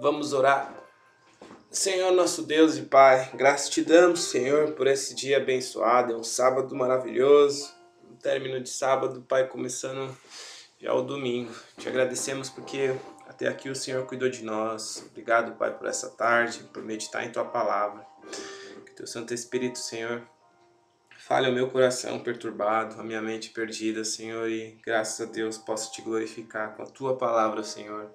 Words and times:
Vamos 0.00 0.32
orar. 0.32 0.74
Senhor 1.70 2.10
nosso 2.12 2.44
Deus 2.44 2.78
e 2.78 2.82
Pai, 2.82 3.30
graças 3.34 3.68
te 3.68 3.82
damos, 3.82 4.22
Senhor, 4.22 4.72
por 4.72 4.86
esse 4.86 5.14
dia 5.14 5.36
abençoado, 5.36 6.14
é 6.14 6.16
um 6.16 6.24
sábado 6.24 6.74
maravilhoso, 6.74 7.70
um 8.10 8.16
término 8.16 8.58
de 8.62 8.70
sábado, 8.70 9.20
Pai, 9.28 9.46
começando 9.46 10.16
já 10.80 10.94
o 10.94 11.02
domingo. 11.02 11.52
Te 11.76 11.86
agradecemos 11.86 12.48
porque 12.48 12.96
até 13.28 13.46
aqui 13.46 13.68
o 13.68 13.76
Senhor 13.76 14.06
cuidou 14.06 14.30
de 14.30 14.42
nós. 14.42 15.04
Obrigado, 15.10 15.58
Pai, 15.58 15.76
por 15.76 15.86
essa 15.86 16.08
tarde, 16.08 16.64
por 16.72 16.82
meditar 16.82 17.22
em 17.26 17.30
Tua 17.30 17.44
Palavra. 17.44 18.06
Que 18.86 18.92
Teu 18.92 19.06
Santo 19.06 19.34
Espírito, 19.34 19.78
Senhor, 19.78 20.26
fale 21.18 21.46
ao 21.46 21.52
meu 21.52 21.68
coração 21.68 22.20
perturbado, 22.20 22.98
a 22.98 23.04
minha 23.04 23.20
mente 23.20 23.50
perdida, 23.50 24.02
Senhor, 24.02 24.48
e 24.48 24.80
graças 24.82 25.28
a 25.28 25.30
Deus 25.30 25.58
posso 25.58 25.92
Te 25.92 26.00
glorificar 26.00 26.74
com 26.74 26.84
a 26.84 26.86
Tua 26.86 27.18
Palavra, 27.18 27.62
Senhor 27.62 28.10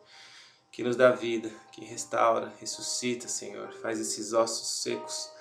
que 0.75 0.83
nos 0.83 0.97
dá 0.97 1.09
vida, 1.09 1.49
que 1.71 1.85
restaura, 1.85 2.53
ressuscita, 2.59 3.29
Senhor. 3.29 3.71
Faz 3.81 3.97
esses 3.97 4.33
ossos 4.33 4.83
secos, 4.83 5.31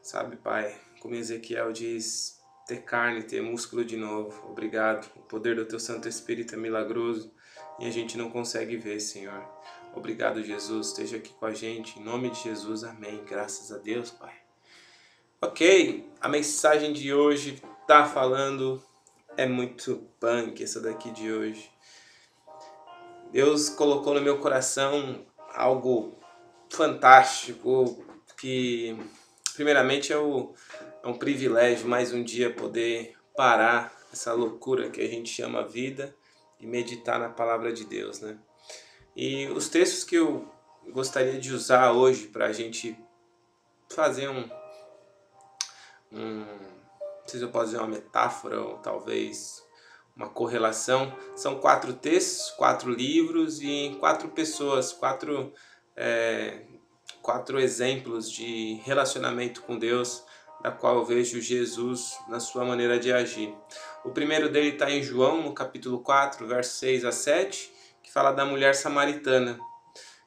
sabe, 0.00 0.36
Pai? 0.36 0.80
Como 1.00 1.16
Ezequiel 1.16 1.72
diz, 1.72 2.40
ter 2.68 2.84
carne, 2.84 3.24
ter 3.24 3.42
músculo 3.42 3.84
de 3.84 3.96
novo. 3.96 4.48
Obrigado. 4.48 5.10
O 5.16 5.22
poder 5.22 5.56
do 5.56 5.64
Teu 5.64 5.80
Santo 5.80 6.08
Espírito 6.08 6.54
é 6.54 6.56
milagroso 6.56 7.32
e 7.80 7.86
a 7.88 7.90
gente 7.90 8.16
não 8.16 8.30
consegue 8.30 8.76
ver, 8.76 9.00
Senhor. 9.00 9.44
Obrigado, 9.92 10.40
Jesus. 10.44 10.86
Esteja 10.86 11.16
aqui 11.16 11.32
com 11.32 11.46
a 11.46 11.52
gente. 11.52 11.98
Em 11.98 12.04
nome 12.04 12.30
de 12.30 12.44
Jesus, 12.44 12.84
amém. 12.84 13.24
Graças 13.24 13.72
a 13.72 13.78
Deus, 13.78 14.12
Pai. 14.12 14.34
Ok, 15.42 16.08
a 16.20 16.28
mensagem 16.28 16.92
de 16.92 17.12
hoje 17.12 17.60
tá 17.88 18.06
falando... 18.06 18.80
É 19.38 19.46
muito 19.46 20.08
punk 20.18 20.62
essa 20.62 20.80
daqui 20.80 21.10
de 21.10 21.30
hoje 21.30 21.70
Deus 23.36 23.68
colocou 23.68 24.14
no 24.14 24.22
meu 24.22 24.38
coração 24.38 25.26
algo 25.52 26.18
fantástico 26.70 28.02
que 28.40 28.96
primeiramente 29.54 30.10
é, 30.10 30.16
o, 30.16 30.54
é 31.02 31.06
um 31.06 31.18
privilégio 31.18 31.86
mais 31.86 32.14
um 32.14 32.24
dia 32.24 32.50
poder 32.50 33.14
parar 33.36 33.94
essa 34.10 34.32
loucura 34.32 34.88
que 34.88 35.02
a 35.02 35.06
gente 35.06 35.28
chama 35.28 35.68
vida 35.68 36.16
e 36.58 36.66
meditar 36.66 37.20
na 37.20 37.28
palavra 37.28 37.74
de 37.74 37.84
Deus, 37.84 38.20
né? 38.20 38.38
E 39.14 39.48
os 39.48 39.68
textos 39.68 40.02
que 40.02 40.14
eu 40.14 40.50
gostaria 40.88 41.38
de 41.38 41.52
usar 41.52 41.92
hoje 41.92 42.28
para 42.28 42.46
a 42.46 42.52
gente 42.54 42.98
fazer 43.90 44.30
um, 44.30 44.48
um, 46.10 46.38
não 46.40 47.26
sei 47.26 47.38
se 47.38 47.44
eu 47.44 47.50
posso 47.50 47.66
dizer 47.66 47.80
uma 47.80 47.88
metáfora 47.88 48.62
ou 48.62 48.78
talvez 48.78 49.62
uma 50.16 50.28
correlação. 50.28 51.14
São 51.36 51.60
quatro 51.60 51.92
textos, 51.92 52.50
quatro 52.52 52.90
livros 52.90 53.60
e 53.60 53.94
quatro 54.00 54.28
pessoas, 54.30 54.92
quatro, 54.92 55.52
é, 55.94 56.62
quatro 57.20 57.60
exemplos 57.60 58.30
de 58.30 58.80
relacionamento 58.84 59.62
com 59.62 59.78
Deus, 59.78 60.24
da 60.62 60.70
qual 60.70 60.96
eu 60.96 61.04
vejo 61.04 61.40
Jesus 61.40 62.16
na 62.28 62.40
sua 62.40 62.64
maneira 62.64 62.98
de 62.98 63.12
agir. 63.12 63.54
O 64.04 64.10
primeiro 64.10 64.48
dele 64.48 64.70
está 64.70 64.90
em 64.90 65.02
João, 65.02 65.42
no 65.42 65.52
capítulo 65.52 66.00
4, 66.00 66.46
versos 66.46 66.78
6 66.78 67.04
a 67.04 67.12
7, 67.12 67.72
que 68.02 68.10
fala 68.10 68.32
da 68.32 68.46
mulher 68.46 68.74
samaritana. 68.74 69.58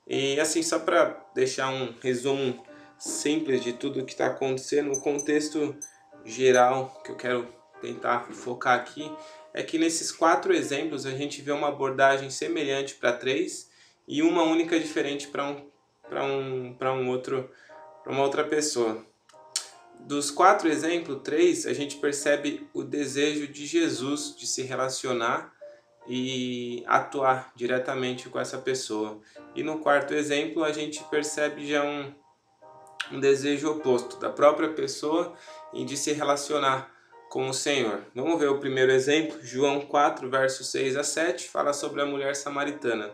E 0.08 0.40
assim, 0.40 0.62
só 0.62 0.80
para 0.80 1.20
deixar 1.34 1.70
um 1.70 1.96
resumo 2.02 2.64
simples 2.98 3.64
de 3.64 3.74
tudo 3.74 4.02
o 4.02 4.06
que 4.06 4.12
está 4.12 4.28
acontecendo, 4.28 4.92
o 4.92 5.02
contexto 5.02 5.76
geral 6.26 7.02
que 7.04 7.12
eu 7.12 7.16
quero 7.16 7.48
tentar 7.82 8.28
focar 8.32 8.78
aqui 8.78 9.10
é 9.54 9.64
que 9.64 9.78
nesses 9.78 10.12
quatro 10.12 10.54
exemplos 10.54 11.06
a 11.06 11.12
gente 11.12 11.42
vê 11.42 11.52
uma 11.52 11.70
abordagem 11.70 12.30
semelhante 12.30 12.96
para 12.96 13.14
três 13.14 13.70
e 14.08 14.22
uma 14.22 14.44
única 14.44 14.80
diferente 14.80 15.28
para 15.28 15.46
um, 15.46 15.70
para 16.08 16.94
um, 16.94 17.02
um 17.02 17.10
outro, 17.10 17.50
uma 18.06 18.24
outra 18.24 18.44
pessoa. 18.44 19.06
Dos 20.00 20.32
quatro 20.32 20.70
exemplos, 20.70 21.22
três, 21.24 21.66
a 21.66 21.74
gente 21.74 21.98
percebe 21.98 22.68
o 22.74 22.84
desejo 22.84 23.48
de 23.48 23.66
Jesus 23.66 24.36
de 24.36 24.48
se 24.48 24.64
relacionar 24.64 25.54
e 26.08 26.84
atuar 26.88 27.52
diretamente 27.56 28.30
com 28.30 28.40
essa 28.40 28.58
pessoa. 28.58 29.20
E 29.54 29.62
no 29.62 29.80
quarto 29.80 30.14
exemplo, 30.14 30.64
a 30.64 30.72
gente 30.72 31.04
percebe 31.06 31.68
já 31.68 31.84
um, 31.84 32.14
um 33.12 33.20
desejo 33.20 33.70
oposto 33.70 34.18
da 34.18 34.30
própria 34.30 34.70
pessoa 34.70 35.36
em 35.74 35.86
de 35.86 35.98
se 35.98 36.14
relacionar 36.14 36.92
com 37.30 37.48
o 37.48 37.54
Senhor. 37.54 38.04
Vamos 38.16 38.40
ver 38.40 38.50
o 38.50 38.60
primeiro 38.60 38.92
exemplo, 38.92 39.40
João 39.44 39.82
4, 39.82 40.28
versos 40.30 40.72
6 40.72 40.98
a 40.98 41.04
7, 41.04 41.48
fala 41.48 41.74
sobre 41.74 42.02
a 42.02 42.06
mulher 42.06 42.36
samaritana. 42.36 43.14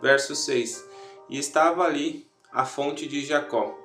Verso 0.00 0.36
6, 0.36 0.84
E 1.28 1.38
estava 1.38 1.82
ali 1.82 2.30
a 2.52 2.64
fonte 2.64 3.08
de 3.08 3.24
Jacó. 3.24 3.76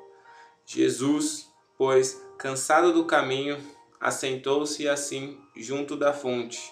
Jesus, 0.65 1.49
pois, 1.77 2.21
cansado 2.37 2.93
do 2.93 3.05
caminho, 3.05 3.57
assentou-se 3.99 4.87
assim 4.87 5.39
junto 5.55 5.97
da 5.97 6.13
fonte. 6.13 6.71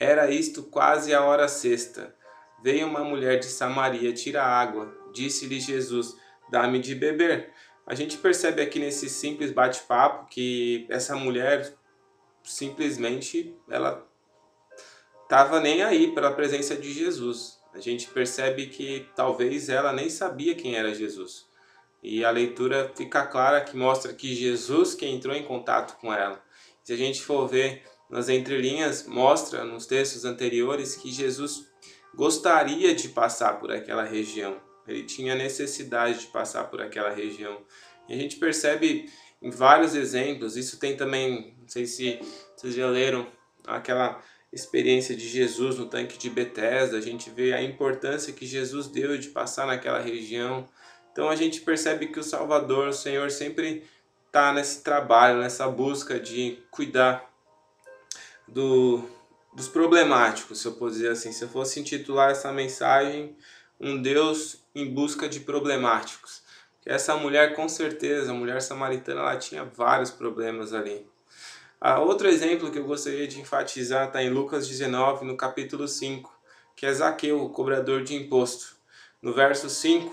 Era 0.00 0.30
isto 0.30 0.62
quase 0.62 1.14
a 1.14 1.22
hora 1.22 1.48
sexta. 1.48 2.14
Veio 2.62 2.86
uma 2.86 3.04
mulher 3.04 3.38
de 3.38 3.46
Samaria 3.46 4.12
tirar 4.12 4.46
água. 4.46 4.92
Disse-lhe 5.12 5.60
Jesus, 5.60 6.16
dá-me 6.50 6.78
de 6.78 6.94
beber. 6.94 7.52
A 7.86 7.94
gente 7.94 8.16
percebe 8.16 8.62
aqui 8.62 8.78
nesse 8.78 9.08
simples 9.08 9.52
bate-papo 9.52 10.26
que 10.28 10.86
essa 10.88 11.14
mulher 11.14 11.76
simplesmente 12.46 13.54
ela 13.68 14.06
estava 15.24 15.60
nem 15.60 15.82
aí 15.82 16.12
para 16.12 16.28
a 16.28 16.32
presença 16.32 16.76
de 16.76 16.92
Jesus. 16.92 17.58
A 17.74 17.80
gente 17.80 18.08
percebe 18.08 18.68
que 18.68 19.06
talvez 19.14 19.68
ela 19.68 19.92
nem 19.92 20.08
sabia 20.08 20.54
quem 20.54 20.76
era 20.76 20.94
Jesus. 20.94 21.46
E 22.02 22.24
a 22.24 22.30
leitura 22.30 22.90
fica 22.94 23.26
clara 23.26 23.60
que 23.60 23.76
mostra 23.76 24.14
que 24.14 24.34
Jesus 24.34 24.94
que 24.94 25.06
entrou 25.06 25.34
em 25.34 25.44
contato 25.44 25.98
com 25.98 26.12
ela. 26.12 26.42
Se 26.82 26.92
a 26.92 26.96
gente 26.96 27.20
for 27.20 27.48
ver 27.48 27.82
nas 28.08 28.28
entrelinhas, 28.28 29.06
mostra 29.06 29.64
nos 29.64 29.86
textos 29.86 30.24
anteriores 30.24 30.94
que 30.94 31.10
Jesus 31.10 31.66
gostaria 32.14 32.94
de 32.94 33.08
passar 33.08 33.58
por 33.58 33.72
aquela 33.72 34.04
região. 34.04 34.56
Ele 34.86 35.02
tinha 35.02 35.34
necessidade 35.34 36.20
de 36.20 36.26
passar 36.28 36.64
por 36.70 36.80
aquela 36.80 37.10
região. 37.10 37.60
E 38.08 38.14
a 38.14 38.16
gente 38.16 38.36
percebe 38.36 39.10
em 39.42 39.50
vários 39.50 39.94
exemplos. 39.94 40.56
Isso 40.56 40.78
tem 40.78 40.96
também, 40.96 41.55
não 41.66 41.70
sei 41.70 41.84
se 41.84 42.20
vocês 42.56 42.74
já 42.76 42.86
leram 42.86 43.26
aquela 43.66 44.22
experiência 44.52 45.16
de 45.16 45.28
Jesus 45.28 45.76
no 45.76 45.86
tanque 45.86 46.16
de 46.16 46.30
Betesda. 46.30 46.96
A 46.96 47.00
gente 47.00 47.28
vê 47.28 47.52
a 47.52 47.60
importância 47.60 48.32
que 48.32 48.46
Jesus 48.46 48.86
deu 48.86 49.18
de 49.18 49.30
passar 49.30 49.66
naquela 49.66 49.98
região. 49.98 50.68
Então 51.10 51.28
a 51.28 51.34
gente 51.34 51.60
percebe 51.62 52.06
que 52.06 52.20
o 52.20 52.22
Salvador, 52.22 52.86
o 52.86 52.92
Senhor, 52.92 53.32
sempre 53.32 53.82
está 54.28 54.52
nesse 54.52 54.84
trabalho, 54.84 55.40
nessa 55.40 55.66
busca 55.66 56.20
de 56.20 56.62
cuidar 56.70 57.28
do, 58.46 59.02
dos 59.52 59.66
problemáticos, 59.66 60.60
se 60.60 60.68
eu 60.68 60.74
posso 60.74 60.92
dizer 60.94 61.10
assim. 61.10 61.32
Se 61.32 61.42
eu 61.42 61.48
fosse 61.48 61.80
intitular 61.80 62.30
essa 62.30 62.52
mensagem, 62.52 63.36
um 63.80 64.00
Deus 64.00 64.64
em 64.72 64.88
busca 64.88 65.28
de 65.28 65.40
problemáticos. 65.40 66.42
Essa 66.84 67.16
mulher, 67.16 67.56
com 67.56 67.68
certeza, 67.68 68.30
a 68.30 68.34
mulher 68.34 68.62
samaritana, 68.62 69.20
ela 69.20 69.36
tinha 69.36 69.64
vários 69.64 70.12
problemas 70.12 70.72
ali. 70.72 71.04
Ah, 71.78 72.00
outro 72.00 72.26
exemplo 72.26 72.70
que 72.70 72.78
eu 72.78 72.86
gostaria 72.86 73.28
de 73.28 73.38
enfatizar 73.38 74.06
está 74.06 74.22
em 74.22 74.30
Lucas 74.30 74.66
19, 74.66 75.26
no 75.26 75.36
capítulo 75.36 75.86
5, 75.86 76.34
que 76.74 76.86
é 76.86 76.92
Zaqueu, 76.92 77.42
o 77.42 77.50
cobrador 77.50 78.02
de 78.02 78.14
imposto. 78.14 78.76
No 79.20 79.34
verso 79.34 79.68
5 79.68 80.10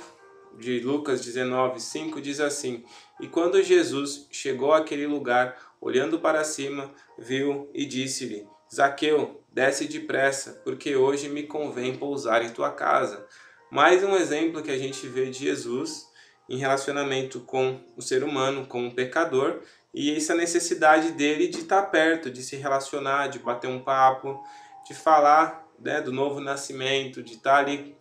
de 0.60 0.82
Lucas 0.82 1.24
19, 1.24 1.80
5 1.80 2.20
diz 2.20 2.42
assim, 2.42 2.84
E 3.22 3.28
quando 3.28 3.64
Jesus 3.64 4.28
chegou 4.30 4.74
àquele 4.74 5.08
lugar, 5.08 5.58
olhando 5.80 6.20
para 6.20 6.44
cima, 6.44 6.92
viu 7.18 7.70
e 7.74 7.86
disse-lhe, 7.86 8.46
Zaqueu, 8.74 9.42
desce 9.50 9.88
depressa, 9.88 10.62
porque 10.66 10.98
hoje 10.98 11.30
me 11.30 11.44
convém 11.44 11.96
pousar 11.96 12.44
em 12.44 12.50
tua 12.50 12.72
casa. 12.72 13.26
Mais 13.72 14.04
um 14.04 14.18
exemplo 14.18 14.62
que 14.62 14.72
a 14.72 14.78
gente 14.78 15.08
vê 15.08 15.30
de 15.30 15.40
Jesus 15.40 16.12
em 16.50 16.58
relacionamento 16.58 17.40
com 17.40 17.80
o 17.96 18.02
ser 18.02 18.22
humano, 18.22 18.68
com 18.68 18.86
o 18.86 18.94
pecador, 18.94 19.62
e 19.94 20.16
essa 20.16 20.34
necessidade 20.34 21.12
dele 21.12 21.48
de 21.48 21.60
estar 21.60 21.84
perto, 21.84 22.32
de 22.32 22.42
se 22.42 22.56
relacionar, 22.56 23.28
de 23.28 23.40
bater 23.40 23.68
um 23.70 23.80
papo, 23.80 24.44
de 24.88 24.94
falar 24.94 25.68
né, 25.80 26.02
do 26.02 26.12
novo 26.12 26.40
nascimento, 26.40 27.22
de 27.22 27.34
estar 27.34 27.58
ali 27.58 27.96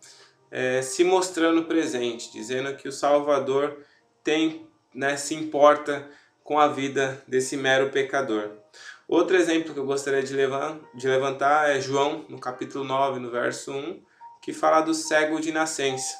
é, 0.49 0.81
se 0.81 1.03
mostrando 1.03 1.65
presente, 1.65 2.31
dizendo 2.31 2.75
que 2.75 2.87
o 2.87 2.91
Salvador 2.91 3.77
tem, 4.23 4.67
né, 4.93 5.17
se 5.17 5.35
importa 5.35 6.09
com 6.43 6.59
a 6.59 6.67
vida 6.67 7.23
desse 7.27 7.55
mero 7.55 7.89
pecador. 7.89 8.51
Outro 9.07 9.35
exemplo 9.35 9.73
que 9.73 9.79
eu 9.79 9.85
gostaria 9.85 10.23
de, 10.23 10.35
de 10.95 11.07
levantar 11.07 11.69
é 11.69 11.79
João, 11.79 12.25
no 12.29 12.39
capítulo 12.39 12.83
9, 12.83 13.19
no 13.19 13.29
verso 13.29 13.71
1, 13.71 14.01
que 14.41 14.53
fala 14.53 14.81
do 14.81 14.93
cego 14.93 15.39
de 15.39 15.51
nascença. 15.51 16.17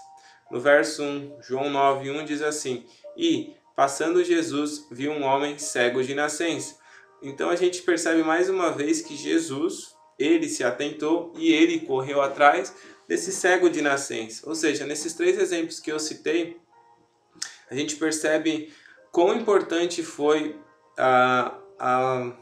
No 0.51 0.59
verso 0.59 1.01
1, 1.03 1.37
João 1.41 1.69
9, 1.69 2.11
1 2.11 2.25
diz 2.25 2.41
assim, 2.41 2.85
E, 3.17 3.55
passando 3.75 4.23
Jesus, 4.23 4.87
viu 4.91 5.11
um 5.11 5.23
homem 5.23 5.57
cego 5.57 6.03
de 6.03 6.13
nascença. 6.13 6.77
Então 7.21 7.49
a 7.49 7.55
gente 7.55 7.81
percebe 7.81 8.23
mais 8.23 8.49
uma 8.49 8.71
vez 8.71 9.01
que 9.01 9.15
Jesus, 9.15 9.95
ele 10.19 10.47
se 10.47 10.63
atentou 10.63 11.33
e 11.35 11.51
ele 11.51 11.79
correu 11.79 12.21
atrás 12.21 12.73
desse 13.07 13.31
cego 13.31 13.69
de 13.69 13.81
nascença. 13.81 14.47
Ou 14.47 14.55
seja, 14.55 14.85
nesses 14.85 15.13
três 15.13 15.37
exemplos 15.37 15.79
que 15.79 15.91
eu 15.91 15.99
citei, 15.99 16.57
a 17.69 17.75
gente 17.75 17.95
percebe 17.95 18.73
quão 19.11 19.35
importante 19.35 20.03
foi 20.03 20.59
a, 20.97 21.57
a, 21.79 22.33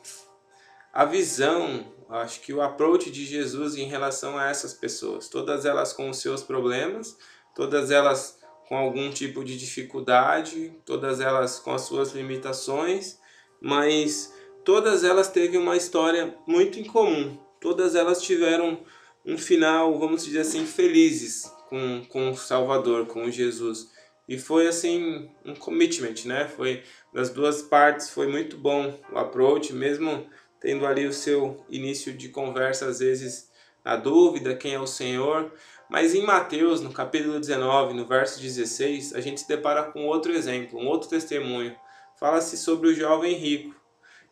a 0.93 1.05
visão, 1.05 1.93
acho 2.09 2.41
que 2.41 2.53
o 2.53 2.61
approach 2.61 3.09
de 3.09 3.25
Jesus 3.25 3.75
em 3.75 3.85
relação 3.85 4.37
a 4.37 4.49
essas 4.49 4.73
pessoas. 4.73 5.29
Todas 5.29 5.65
elas 5.65 5.93
com 5.93 6.09
os 6.09 6.17
seus 6.17 6.43
problemas, 6.43 7.17
todas 7.55 7.91
elas 7.91 8.40
com 8.71 8.77
algum 8.77 9.09
tipo 9.11 9.43
de 9.43 9.57
dificuldade, 9.57 10.71
todas 10.85 11.19
elas 11.19 11.59
com 11.59 11.73
as 11.73 11.81
suas 11.81 12.13
limitações, 12.13 13.19
mas 13.59 14.33
todas 14.63 15.03
elas 15.03 15.27
teve 15.27 15.57
uma 15.57 15.75
história 15.75 16.33
muito 16.47 16.79
em 16.79 16.85
comum. 16.85 17.37
Todas 17.59 17.95
elas 17.95 18.21
tiveram 18.21 18.79
um 19.25 19.37
final, 19.37 19.99
vamos 19.99 20.23
dizer 20.23 20.39
assim, 20.39 20.65
felizes 20.65 21.51
com, 21.67 22.05
com 22.07 22.31
o 22.31 22.37
Salvador, 22.37 23.07
com 23.07 23.29
Jesus. 23.29 23.91
E 24.25 24.39
foi 24.39 24.69
assim, 24.69 25.29
um 25.43 25.53
commitment, 25.53 26.23
né? 26.23 26.47
Foi 26.47 26.81
das 27.13 27.29
duas 27.29 27.61
partes, 27.61 28.09
foi 28.09 28.27
muito 28.27 28.55
bom 28.55 28.97
o 29.11 29.17
approach, 29.19 29.73
mesmo 29.73 30.29
tendo 30.61 30.85
ali 30.85 31.05
o 31.05 31.11
seu 31.11 31.61
início 31.69 32.13
de 32.13 32.29
conversa, 32.29 32.85
às 32.85 32.99
vezes 32.99 33.51
na 33.83 33.97
dúvida, 33.97 34.55
quem 34.55 34.75
é 34.75 34.79
o 34.79 34.87
Senhor. 34.87 35.51
Mas 35.91 36.15
em 36.15 36.21
Mateus, 36.21 36.79
no 36.79 36.89
capítulo 36.93 37.37
19, 37.37 37.93
no 37.93 38.05
verso 38.05 38.39
16, 38.39 39.13
a 39.13 39.19
gente 39.19 39.41
se 39.41 39.47
depara 39.49 39.83
com 39.83 40.05
outro 40.05 40.31
exemplo, 40.31 40.79
um 40.79 40.87
outro 40.87 41.09
testemunho. 41.09 41.75
Fala-se 42.17 42.55
sobre 42.55 42.87
o 42.87 42.95
jovem 42.95 43.33
rico. 43.33 43.75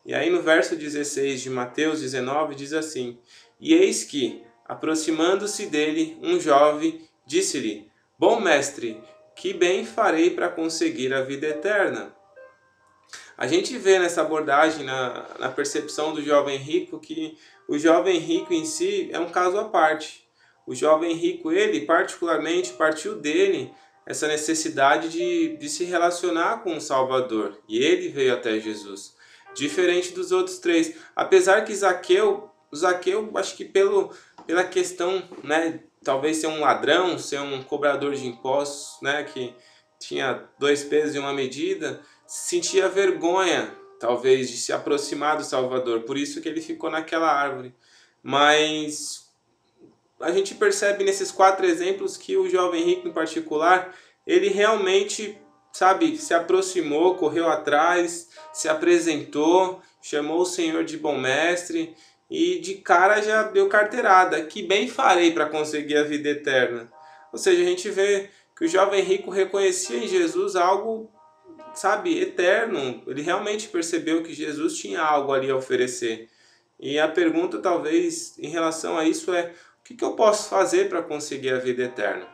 E 0.06 0.14
aí 0.14 0.30
no 0.30 0.40
verso 0.40 0.74
16 0.74 1.42
de 1.42 1.50
Mateus 1.50 2.00
19 2.00 2.54
diz 2.54 2.72
assim: 2.72 3.18
E 3.60 3.74
eis 3.74 4.04
que, 4.04 4.42
aproximando-se 4.64 5.66
dele, 5.66 6.16
um 6.22 6.40
jovem 6.40 7.06
disse-lhe: 7.26 7.90
Bom 8.18 8.40
mestre, 8.40 8.98
que 9.36 9.52
bem 9.52 9.84
farei 9.84 10.30
para 10.30 10.48
conseguir 10.48 11.12
a 11.12 11.20
vida 11.20 11.46
eterna? 11.46 12.16
A 13.36 13.46
gente 13.46 13.76
vê 13.76 13.98
nessa 13.98 14.22
abordagem, 14.22 14.82
na, 14.82 15.26
na 15.38 15.50
percepção 15.50 16.14
do 16.14 16.22
jovem 16.22 16.56
rico, 16.56 16.98
que 16.98 17.36
o 17.68 17.78
jovem 17.78 18.18
rico 18.18 18.54
em 18.54 18.64
si 18.64 19.10
é 19.12 19.18
um 19.18 19.28
caso 19.28 19.58
à 19.58 19.64
parte. 19.64 20.29
O 20.70 20.74
jovem 20.76 21.14
rico, 21.14 21.50
ele 21.50 21.80
particularmente 21.80 22.74
partiu 22.74 23.16
dele 23.16 23.74
essa 24.06 24.28
necessidade 24.28 25.08
de, 25.08 25.56
de 25.56 25.68
se 25.68 25.82
relacionar 25.82 26.62
com 26.62 26.76
o 26.76 26.80
Salvador. 26.80 27.58
E 27.68 27.82
ele 27.82 28.08
veio 28.08 28.32
até 28.32 28.56
Jesus. 28.60 29.16
Diferente 29.52 30.12
dos 30.12 30.30
outros 30.30 30.60
três. 30.60 30.94
Apesar 31.16 31.64
que 31.64 31.74
Zaqueu, 31.74 32.48
Zaqueu, 32.72 33.32
acho 33.34 33.56
que 33.56 33.64
pelo, 33.64 34.14
pela 34.46 34.62
questão, 34.62 35.20
né, 35.42 35.80
talvez 36.04 36.36
ser 36.36 36.46
um 36.46 36.60
ladrão, 36.60 37.18
ser 37.18 37.40
um 37.40 37.64
cobrador 37.64 38.14
de 38.14 38.28
impostos, 38.28 39.02
né, 39.02 39.24
que 39.24 39.52
tinha 39.98 40.48
dois 40.56 40.84
pesos 40.84 41.16
e 41.16 41.18
uma 41.18 41.32
medida, 41.32 42.00
sentia 42.28 42.88
vergonha, 42.88 43.74
talvez, 43.98 44.48
de 44.48 44.56
se 44.56 44.72
aproximar 44.72 45.36
do 45.36 45.42
Salvador. 45.42 46.02
Por 46.02 46.16
isso 46.16 46.40
que 46.40 46.48
ele 46.48 46.60
ficou 46.60 46.88
naquela 46.88 47.28
árvore. 47.28 47.74
Mas 48.22 49.29
a 50.20 50.30
gente 50.30 50.54
percebe 50.54 51.02
nesses 51.02 51.32
quatro 51.32 51.64
exemplos 51.66 52.16
que 52.16 52.36
o 52.36 52.48
jovem 52.48 52.84
rico 52.84 53.08
em 53.08 53.12
particular, 53.12 53.94
ele 54.26 54.48
realmente, 54.48 55.38
sabe, 55.72 56.16
se 56.16 56.34
aproximou, 56.34 57.16
correu 57.16 57.48
atrás, 57.48 58.28
se 58.52 58.68
apresentou, 58.68 59.80
chamou 60.02 60.40
o 60.40 60.46
Senhor 60.46 60.84
de 60.84 60.96
bom 60.98 61.16
mestre 61.16 61.94
e 62.30 62.58
de 62.58 62.74
cara 62.74 63.20
já 63.22 63.44
deu 63.44 63.68
carteirada. 63.68 64.44
Que 64.44 64.62
bem 64.62 64.88
farei 64.88 65.32
para 65.32 65.48
conseguir 65.48 65.96
a 65.96 66.04
vida 66.04 66.28
eterna. 66.28 66.90
Ou 67.32 67.38
seja, 67.38 67.62
a 67.62 67.66
gente 67.66 67.90
vê 67.90 68.28
que 68.56 68.64
o 68.64 68.68
jovem 68.68 69.02
rico 69.02 69.30
reconhecia 69.30 69.96
em 69.96 70.06
Jesus 70.06 70.54
algo, 70.54 71.10
sabe, 71.74 72.20
eterno. 72.20 73.02
Ele 73.06 73.22
realmente 73.22 73.68
percebeu 73.68 74.22
que 74.22 74.34
Jesus 74.34 74.76
tinha 74.76 75.00
algo 75.00 75.32
ali 75.32 75.50
a 75.50 75.56
oferecer. 75.56 76.28
E 76.78 76.98
a 76.98 77.08
pergunta, 77.08 77.58
talvez, 77.58 78.38
em 78.38 78.48
relação 78.48 78.98
a 78.98 79.04
isso 79.04 79.32
é: 79.32 79.52
o 79.80 79.84
que, 79.84 79.94
que 79.94 80.04
eu 80.04 80.12
posso 80.12 80.48
fazer 80.48 80.88
para 80.88 81.02
conseguir 81.02 81.50
a 81.50 81.58
vida 81.58 81.84
eterna? 81.84 82.26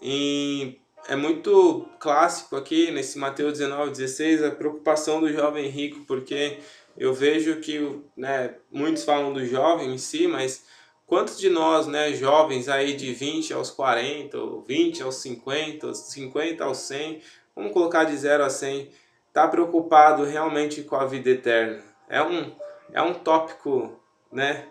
E 0.00 0.78
é 1.08 1.16
muito 1.16 1.86
clássico 1.98 2.56
aqui 2.56 2.90
nesse 2.90 3.18
Mateus 3.18 3.58
19, 3.58 3.90
16 3.90 4.42
a 4.44 4.50
preocupação 4.50 5.20
do 5.20 5.32
jovem 5.32 5.68
rico, 5.68 6.04
porque 6.06 6.58
eu 6.96 7.12
vejo 7.12 7.60
que 7.60 8.00
né, 8.16 8.54
muitos 8.70 9.04
falam 9.04 9.32
do 9.32 9.44
jovem 9.44 9.94
em 9.94 9.98
si, 9.98 10.26
mas 10.26 10.64
quantos 11.06 11.38
de 11.38 11.50
nós, 11.50 11.86
né, 11.86 12.12
jovens 12.12 12.68
aí 12.68 12.94
de 12.94 13.12
20 13.12 13.52
aos 13.52 13.70
40, 13.70 14.38
ou 14.38 14.62
20 14.62 15.02
aos 15.02 15.16
50, 15.16 15.94
50 15.94 16.64
aos 16.64 16.78
100, 16.78 17.20
vamos 17.54 17.72
colocar 17.72 18.04
de 18.04 18.16
0 18.16 18.44
a 18.44 18.50
100, 18.50 18.90
está 19.28 19.48
preocupado 19.48 20.24
realmente 20.24 20.82
com 20.82 20.96
a 20.96 21.04
vida 21.04 21.30
eterna? 21.30 21.82
É 22.08 22.22
um, 22.22 22.52
é 22.92 23.02
um 23.02 23.14
tópico 23.14 24.00
né, 24.30 24.68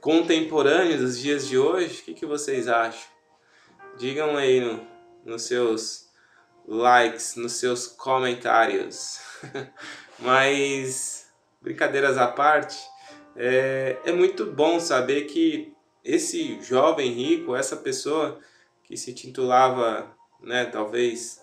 contemporâneo 0.00 0.98
dos 0.98 1.18
dias 1.18 1.46
de 1.46 1.58
hoje? 1.58 2.00
O 2.00 2.04
que, 2.04 2.14
que 2.14 2.26
vocês 2.26 2.68
acham? 2.68 3.08
Digam 3.98 4.36
aí 4.36 4.60
no, 4.60 4.86
nos 5.24 5.42
seus 5.42 6.08
likes, 6.66 7.36
nos 7.36 7.52
seus 7.52 7.86
comentários. 7.86 9.20
Mas, 10.18 11.28
brincadeiras 11.60 12.16
à 12.16 12.28
parte, 12.28 12.78
é, 13.36 13.98
é 14.04 14.12
muito 14.12 14.46
bom 14.46 14.80
saber 14.80 15.22
que 15.22 15.72
esse 16.04 16.60
jovem 16.62 17.12
rico, 17.12 17.54
essa 17.54 17.76
pessoa 17.76 18.38
que 18.84 18.96
se 18.96 19.12
titulava, 19.12 20.10
né, 20.42 20.64
talvez, 20.64 21.42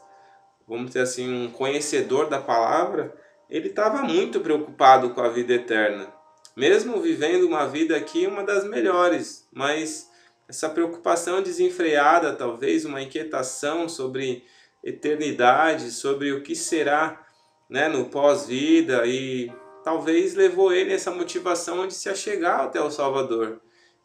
vamos 0.68 0.88
dizer 0.88 1.02
assim, 1.02 1.32
um 1.32 1.52
conhecedor 1.52 2.28
da 2.28 2.42
palavra, 2.42 3.16
ele 3.50 3.70
estava 3.70 4.02
muito 4.04 4.40
preocupado 4.42 5.12
com 5.12 5.22
a 5.22 5.30
vida 5.30 5.54
eterna. 5.54 6.17
Mesmo 6.58 7.00
vivendo 7.00 7.44
uma 7.44 7.68
vida 7.68 7.96
aqui, 7.96 8.26
uma 8.26 8.44
das 8.44 8.68
melhores, 8.68 9.48
mas 9.54 10.10
essa 10.50 10.68
preocupação 10.68 11.40
desenfreada, 11.40 12.34
talvez 12.34 12.84
uma 12.84 13.00
inquietação 13.00 13.88
sobre 13.88 14.44
eternidade, 14.84 15.92
sobre 15.92 16.32
o 16.32 16.42
que 16.42 16.56
será 16.56 17.24
né, 17.70 17.88
no 17.88 18.06
pós-vida 18.06 19.06
e 19.06 19.54
talvez 19.84 20.34
levou 20.34 20.74
ele 20.74 20.92
essa 20.92 21.12
motivação 21.12 21.86
de 21.86 21.94
se 21.94 22.10
achegar 22.10 22.62
até 22.62 22.82
o 22.82 22.90
Salvador. 22.90 23.62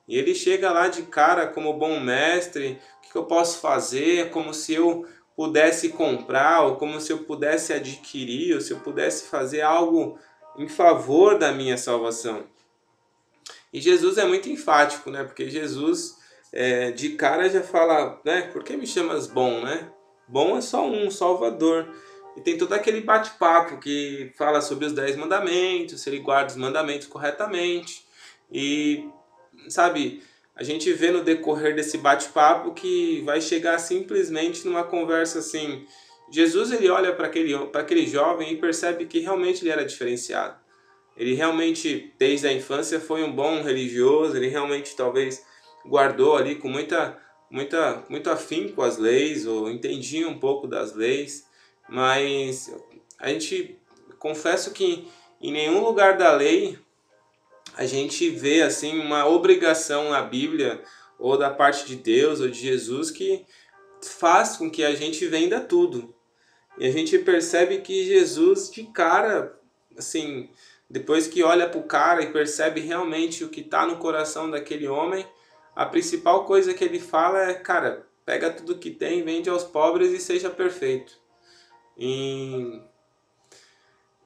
E 0.07 0.19
ele 0.19 0.35
chega 0.35 0.71
lá 0.71 0.89
de 0.89 1.05
cara 1.05 1.47
como 1.47 1.73
bom 1.73 1.99
mestre, 2.01 2.79
o 2.99 3.11
que 3.13 3.17
eu 3.17 3.25
posso 3.25 3.61
fazer, 3.61 4.29
como 4.29 4.53
se 4.53 4.75
eu 4.75 5.07
pudesse 5.35 5.89
comprar, 5.89 6.65
ou 6.65 6.77
como 6.77 7.01
se 7.01 7.15
eu 7.15 7.21
pudesse 7.21 7.73
adquirir, 7.73 8.55
ou 8.55 8.61
se 8.61 8.73
eu 8.73 8.81
pudesse 8.81 9.31
fazer 9.31 9.63
algo 9.63 10.19
em 10.57 10.69
favor 10.69 11.39
da 11.39 11.53
minha 11.53 11.77
salvação. 11.77 12.45
E 13.73 13.81
Jesus 13.81 14.19
é 14.19 14.25
muito 14.25 14.49
enfático, 14.49 15.11
né? 15.11 15.25
Porque 15.25 15.49
Jesus 15.49 16.19
é, 16.53 16.91
de 16.91 17.11
cara 17.11 17.49
já 17.49 17.63
fala, 17.63 18.21
né? 18.25 18.43
Por 18.53 18.63
que 18.63 18.77
me 18.77 18.87
chamas 18.87 19.27
bom, 19.27 19.63
né? 19.63 19.91
Bom 20.29 20.57
é 20.57 20.61
só 20.61 20.87
um, 20.87 21.11
Salvador. 21.11 21.89
E 22.37 22.41
tem 22.41 22.57
todo 22.57 22.73
aquele 22.73 23.01
bate-papo 23.01 23.79
que 23.79 24.33
fala 24.37 24.61
sobre 24.61 24.87
os 24.87 24.93
dez 24.93 25.17
mandamentos, 25.17 26.01
se 26.01 26.09
ele 26.09 26.19
guarda 26.19 26.51
os 26.51 26.57
mandamentos 26.57 27.07
corretamente. 27.07 28.07
E, 28.51 29.09
sabe, 29.69 30.23
a 30.55 30.63
gente 30.63 30.93
vê 30.93 31.11
no 31.11 31.25
decorrer 31.25 31.75
desse 31.75 31.99
bate-papo 31.99 32.73
que 32.73 33.23
vai 33.23 33.41
chegar 33.41 33.79
simplesmente 33.79 34.67
numa 34.67 34.85
conversa 34.85 35.39
assim. 35.39 35.87
Jesus 36.33 36.73
ele 36.73 36.89
olha 36.89 37.15
para 37.15 37.27
aquele, 37.27 37.55
aquele 37.75 38.07
jovem 38.07 38.53
e 38.53 38.57
percebe 38.57 39.05
que 39.05 39.19
realmente 39.19 39.63
ele 39.63 39.71
era 39.71 39.85
diferenciado. 39.85 40.57
Ele 41.15 41.35
realmente, 41.35 42.15
desde 42.19 42.47
a 42.47 42.53
infância, 42.53 42.99
foi 42.99 43.23
um 43.23 43.31
bom 43.31 43.63
religioso, 43.63 44.35
ele 44.35 44.49
realmente 44.49 44.97
talvez 44.97 45.45
guardou 45.85 46.37
ali 46.37 46.55
com 46.55 46.69
muita, 46.69 47.19
muita, 47.51 48.03
muito 48.09 48.31
afinco 48.31 48.81
as 48.81 48.97
leis, 48.97 49.47
ou 49.47 49.71
entendia 49.71 50.27
um 50.27 50.39
pouco 50.39 50.67
das 50.67 50.95
leis, 50.95 51.47
mas 51.87 52.75
a 53.19 53.29
gente, 53.29 53.79
confesso 54.19 54.73
que 54.73 55.07
em 55.39 55.53
nenhum 55.53 55.85
lugar 55.85 56.17
da 56.17 56.33
lei 56.33 56.79
a 57.77 57.85
gente 57.85 58.31
vê 58.31 58.63
assim 58.63 58.99
uma 58.99 59.27
obrigação 59.27 60.11
na 60.11 60.23
Bíblia, 60.23 60.83
ou 61.19 61.37
da 61.37 61.51
parte 61.51 61.87
de 61.87 61.97
Deus, 61.97 62.41
ou 62.41 62.49
de 62.49 62.59
Jesus, 62.59 63.11
que 63.11 63.45
faz 64.03 64.57
com 64.57 64.71
que 64.71 64.83
a 64.83 64.95
gente 64.95 65.27
venda 65.27 65.61
tudo. 65.61 66.15
E 66.79 66.87
a 66.87 66.91
gente 66.91 67.19
percebe 67.19 67.79
que 67.79 68.05
Jesus, 68.05 68.71
de 68.71 68.85
cara, 68.85 69.59
assim, 69.97 70.49
depois 70.89 71.27
que 71.27 71.43
olha 71.43 71.69
para 71.69 71.81
o 71.81 71.85
cara 71.85 72.23
e 72.23 72.33
percebe 72.33 72.81
realmente 72.81 73.45
o 73.45 73.49
que 73.49 73.61
está 73.61 73.87
no 73.87 73.97
coração 73.97 74.51
daquele 74.51 74.89
homem, 74.89 75.27
a 75.75 75.87
principal 75.87 76.45
coisa 76.45 76.75
que 76.75 76.85
ele 76.85 77.01
fala 77.01 77.51
é, 77.51 77.55
cara, 77.55 78.07
pega 78.25 78.51
tudo 78.51 78.79
que 78.79 78.91
tem, 78.91 79.23
vende 79.23 79.49
aos 79.49 79.65
pobres 79.65 80.13
e 80.13 80.19
seja 80.19 80.51
perfeito. 80.51 81.19
E 81.97 82.81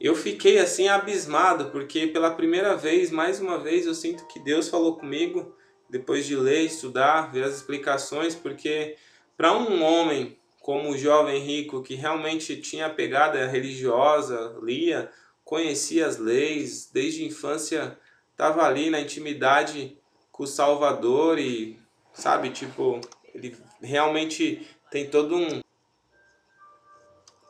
eu 0.00 0.14
fiquei 0.14 0.58
assim 0.58 0.88
abismado, 0.88 1.70
porque 1.70 2.06
pela 2.06 2.30
primeira 2.30 2.76
vez, 2.76 3.10
mais 3.10 3.40
uma 3.40 3.58
vez, 3.58 3.86
eu 3.86 3.94
sinto 3.94 4.26
que 4.26 4.38
Deus 4.40 4.68
falou 4.68 4.96
comigo 4.96 5.54
depois 5.88 6.26
de 6.26 6.36
ler, 6.36 6.62
estudar, 6.62 7.32
ver 7.32 7.44
as 7.44 7.54
explicações, 7.54 8.34
porque 8.34 8.96
para 9.36 9.56
um 9.56 9.82
homem 9.82 10.38
como 10.66 10.90
o 10.90 10.98
jovem 10.98 11.38
rico 11.38 11.80
que 11.80 11.94
realmente 11.94 12.56
tinha 12.56 12.90
pegada 12.90 13.46
religiosa, 13.46 14.58
lia, 14.60 15.08
conhecia 15.44 16.04
as 16.08 16.18
leis, 16.18 16.90
desde 16.92 17.22
a 17.22 17.26
infância 17.28 17.96
estava 18.32 18.64
ali 18.64 18.90
na 18.90 18.98
intimidade 18.98 19.96
com 20.32 20.42
o 20.42 20.46
Salvador 20.46 21.38
e, 21.38 21.78
sabe, 22.12 22.50
tipo, 22.50 23.00
ele 23.32 23.56
realmente 23.80 24.68
tem 24.90 25.08
todo 25.08 25.36
um 25.36 25.62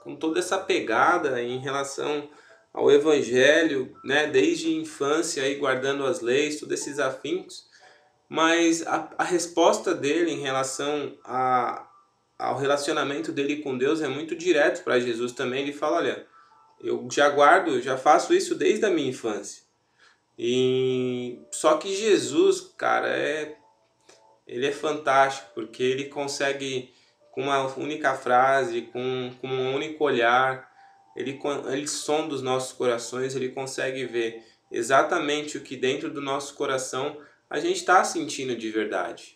com 0.02 0.14
toda 0.14 0.38
essa 0.38 0.58
pegada 0.58 1.42
em 1.42 1.58
relação 1.58 2.28
ao 2.70 2.90
evangelho, 2.90 3.96
né, 4.04 4.26
desde 4.26 4.66
a 4.66 4.78
infância 4.78 5.42
aí 5.42 5.54
guardando 5.54 6.04
as 6.04 6.20
leis, 6.20 6.60
todos 6.60 6.78
esses 6.78 6.98
afintos, 6.98 7.66
mas 8.28 8.86
a, 8.86 9.08
a 9.16 9.24
resposta 9.24 9.94
dele 9.94 10.32
em 10.32 10.40
relação 10.42 11.16
a, 11.24 11.85
ao 12.38 12.58
relacionamento 12.58 13.32
dele 13.32 13.56
com 13.56 13.76
Deus 13.76 14.00
é 14.00 14.08
muito 14.08 14.36
direto 14.36 14.84
para 14.84 15.00
Jesus 15.00 15.32
também. 15.32 15.62
Ele 15.62 15.72
fala, 15.72 15.96
olha, 15.96 16.26
eu 16.80 17.08
já 17.10 17.28
guardo, 17.28 17.80
já 17.80 17.96
faço 17.96 18.34
isso 18.34 18.54
desde 18.54 18.84
a 18.84 18.90
minha 18.90 19.08
infância. 19.08 19.62
E 20.38 21.38
só 21.50 21.76
que 21.78 21.94
Jesus, 21.94 22.72
cara, 22.76 23.08
é 23.08 23.56
ele 24.46 24.66
é 24.66 24.72
fantástico 24.72 25.50
porque 25.54 25.82
ele 25.82 26.04
consegue 26.04 26.92
com 27.32 27.42
uma 27.42 27.66
única 27.76 28.14
frase, 28.14 28.82
com, 28.82 29.32
com 29.40 29.48
um 29.48 29.74
único 29.74 30.04
olhar, 30.04 30.70
ele, 31.16 31.40
ele 31.70 31.88
sonda 31.88 32.34
os 32.34 32.42
nossos 32.42 32.72
corações, 32.72 33.34
ele 33.34 33.48
consegue 33.48 34.04
ver 34.06 34.42
exatamente 34.70 35.58
o 35.58 35.62
que 35.62 35.76
dentro 35.76 36.10
do 36.10 36.20
nosso 36.20 36.54
coração 36.54 37.18
a 37.48 37.58
gente 37.58 37.76
está 37.76 38.02
sentindo 38.04 38.56
de 38.56 38.70
verdade. 38.70 39.35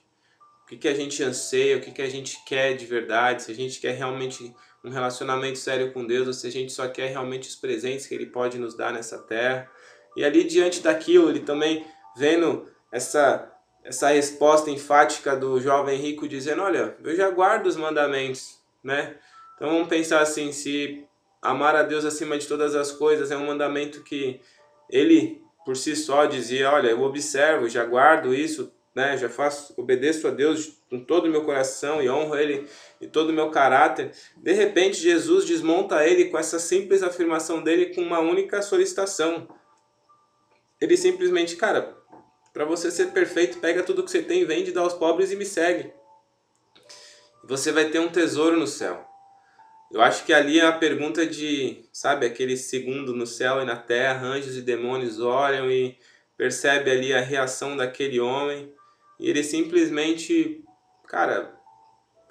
Que, 0.71 0.77
que 0.77 0.87
a 0.87 0.95
gente 0.95 1.21
anseia, 1.21 1.79
o 1.79 1.81
que, 1.81 1.91
que 1.91 2.01
a 2.01 2.09
gente 2.09 2.45
quer 2.45 2.75
de 2.75 2.87
verdade, 2.87 3.43
se 3.43 3.51
a 3.51 3.55
gente 3.55 3.81
quer 3.81 3.91
realmente 3.91 4.55
um 4.85 4.89
relacionamento 4.89 5.59
sério 5.59 5.93
com 5.93 6.07
Deus, 6.07 6.29
ou 6.29 6.33
se 6.33 6.47
a 6.47 6.51
gente 6.51 6.71
só 6.73 6.87
quer 6.87 7.09
realmente 7.09 7.49
os 7.49 7.57
presentes 7.57 8.07
que 8.07 8.15
Ele 8.15 8.27
pode 8.27 8.57
nos 8.57 8.77
dar 8.77 8.93
nessa 8.93 9.19
terra. 9.19 9.69
E 10.17 10.25
ali 10.25 10.45
diante 10.45 10.81
daquilo, 10.81 11.29
ele 11.29 11.41
também 11.41 11.85
vendo 12.17 12.69
essa, 12.93 13.53
essa 13.83 14.11
resposta 14.11 14.71
enfática 14.71 15.35
do 15.35 15.61
jovem 15.61 15.99
rico 15.99 16.29
dizendo, 16.29 16.63
olha, 16.63 16.97
eu 17.03 17.17
já 17.17 17.29
guardo 17.31 17.67
os 17.67 17.77
mandamentos, 17.77 18.61
né? 18.83 19.17
Então 19.57 19.71
vamos 19.71 19.89
pensar 19.89 20.21
assim, 20.21 20.53
se 20.53 21.05
amar 21.43 21.75
a 21.75 21.83
Deus 21.83 22.05
acima 22.05 22.39
de 22.39 22.47
todas 22.47 22.77
as 22.77 22.93
coisas 22.93 23.33
é 23.33 23.37
um 23.37 23.47
mandamento 23.47 24.05
que 24.05 24.41
ele 24.89 25.43
por 25.65 25.77
si 25.77 25.97
só 25.97 26.27
dizia, 26.27 26.71
olha, 26.71 26.91
eu 26.91 27.03
observo, 27.03 27.69
já 27.69 27.85
guardo 27.85 28.33
isso, 28.33 28.73
né, 28.95 29.17
já 29.17 29.29
faço, 29.29 29.73
obedeço 29.77 30.27
a 30.27 30.31
Deus 30.31 30.73
com 30.89 30.99
todo 31.05 31.27
o 31.27 31.31
meu 31.31 31.45
coração 31.45 32.03
e 32.03 32.11
honro 32.11 32.37
Ele 32.37 32.67
e 33.01 33.07
todo 33.07 33.31
o 33.31 33.33
meu 33.33 33.51
caráter. 33.51 34.13
De 34.37 34.53
repente, 34.53 35.01
Jesus 35.01 35.45
desmonta 35.45 36.05
ele 36.05 36.27
com 36.27 36.39
essa 36.39 36.59
simples 36.59 37.03
afirmação 37.03 37.63
dele 37.63 37.95
com 37.95 38.03
uma 38.03 38.19
única 38.19 38.61
solicitação. 38.63 39.49
Ele 40.81 40.97
simplesmente, 40.97 41.57
cara, 41.57 41.97
para 42.53 42.65
você 42.65 42.91
ser 42.91 43.13
perfeito, 43.13 43.59
pega 43.59 43.83
tudo 43.83 44.03
que 44.03 44.11
você 44.11 44.23
tem, 44.23 44.45
vende, 44.45 44.73
dá 44.73 44.81
aos 44.81 44.95
pobres 44.95 45.31
e 45.31 45.37
me 45.37 45.45
segue. 45.45 45.93
Você 47.45 47.71
vai 47.71 47.87
ter 47.87 48.01
um 48.01 48.09
tesouro 48.09 48.59
no 48.59 48.67
céu. 48.67 49.07
Eu 49.93 50.01
acho 50.01 50.25
que 50.25 50.33
ali 50.33 50.61
é 50.61 50.67
a 50.67 50.73
pergunta 50.73 51.27
de, 51.27 51.85
sabe, 51.93 52.25
aquele 52.25 52.57
segundo 52.57 53.15
no 53.15 53.27
céu 53.27 53.61
e 53.61 53.65
na 53.65 53.77
terra, 53.77 54.27
anjos 54.27 54.57
e 54.57 54.63
demônios 54.63 55.21
olham 55.21 55.71
e 55.71 55.99
percebe 56.37 56.91
ali 56.91 57.13
a 57.13 57.21
reação 57.21 57.77
daquele 57.77 58.21
homem 58.21 58.73
e 59.21 59.31
ele 59.31 59.45
simplesmente, 59.45 60.65
cara, 61.07 61.57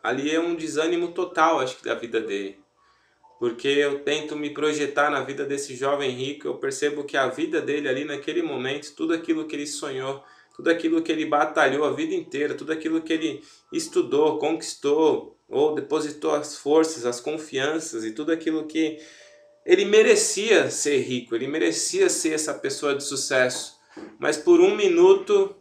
ali 0.03 0.29
é 0.29 0.39
um 0.39 0.55
desânimo 0.55 1.13
total, 1.13 1.61
acho 1.61 1.77
que 1.77 1.85
da 1.85 1.95
vida 1.95 2.19
dele 2.19 2.59
porque 3.39 3.69
eu 3.69 3.99
tento 3.99 4.35
me 4.35 4.49
projetar 4.49 5.09
na 5.09 5.23
vida 5.23 5.45
desse 5.45 5.73
jovem 5.73 6.11
rico, 6.11 6.45
eu 6.45 6.55
percebo 6.55 7.05
que 7.05 7.15
a 7.15 7.27
vida 7.27 7.61
dele 7.61 7.87
ali 7.87 8.03
naquele 8.03 8.41
momento, 8.41 8.93
tudo 8.93 9.13
aquilo 9.13 9.47
que 9.47 9.55
ele 9.55 9.65
sonhou, 9.65 10.21
tudo 10.53 10.69
aquilo 10.69 11.01
que 11.01 11.09
ele 11.09 11.25
batalhou 11.25 11.85
a 11.85 11.93
vida 11.93 12.13
inteira, 12.13 12.53
tudo 12.53 12.73
aquilo 12.73 13.01
que 13.01 13.13
ele 13.13 13.41
estudou, 13.71 14.37
conquistou, 14.37 15.37
ou 15.47 15.73
depositou 15.73 16.35
as 16.35 16.57
forças, 16.57 17.05
as 17.05 17.21
confianças 17.21 18.03
e 18.03 18.11
tudo 18.11 18.33
aquilo 18.33 18.65
que 18.65 18.99
ele 19.65 19.85
merecia 19.85 20.69
ser 20.69 20.97
rico, 20.99 21.33
ele 21.33 21.47
merecia 21.47 22.09
ser 22.09 22.33
essa 22.33 22.53
pessoa 22.53 22.93
de 22.93 23.03
sucesso. 23.05 23.79
Mas 24.19 24.35
por 24.35 24.59
um 24.59 24.75
minuto 24.75 25.55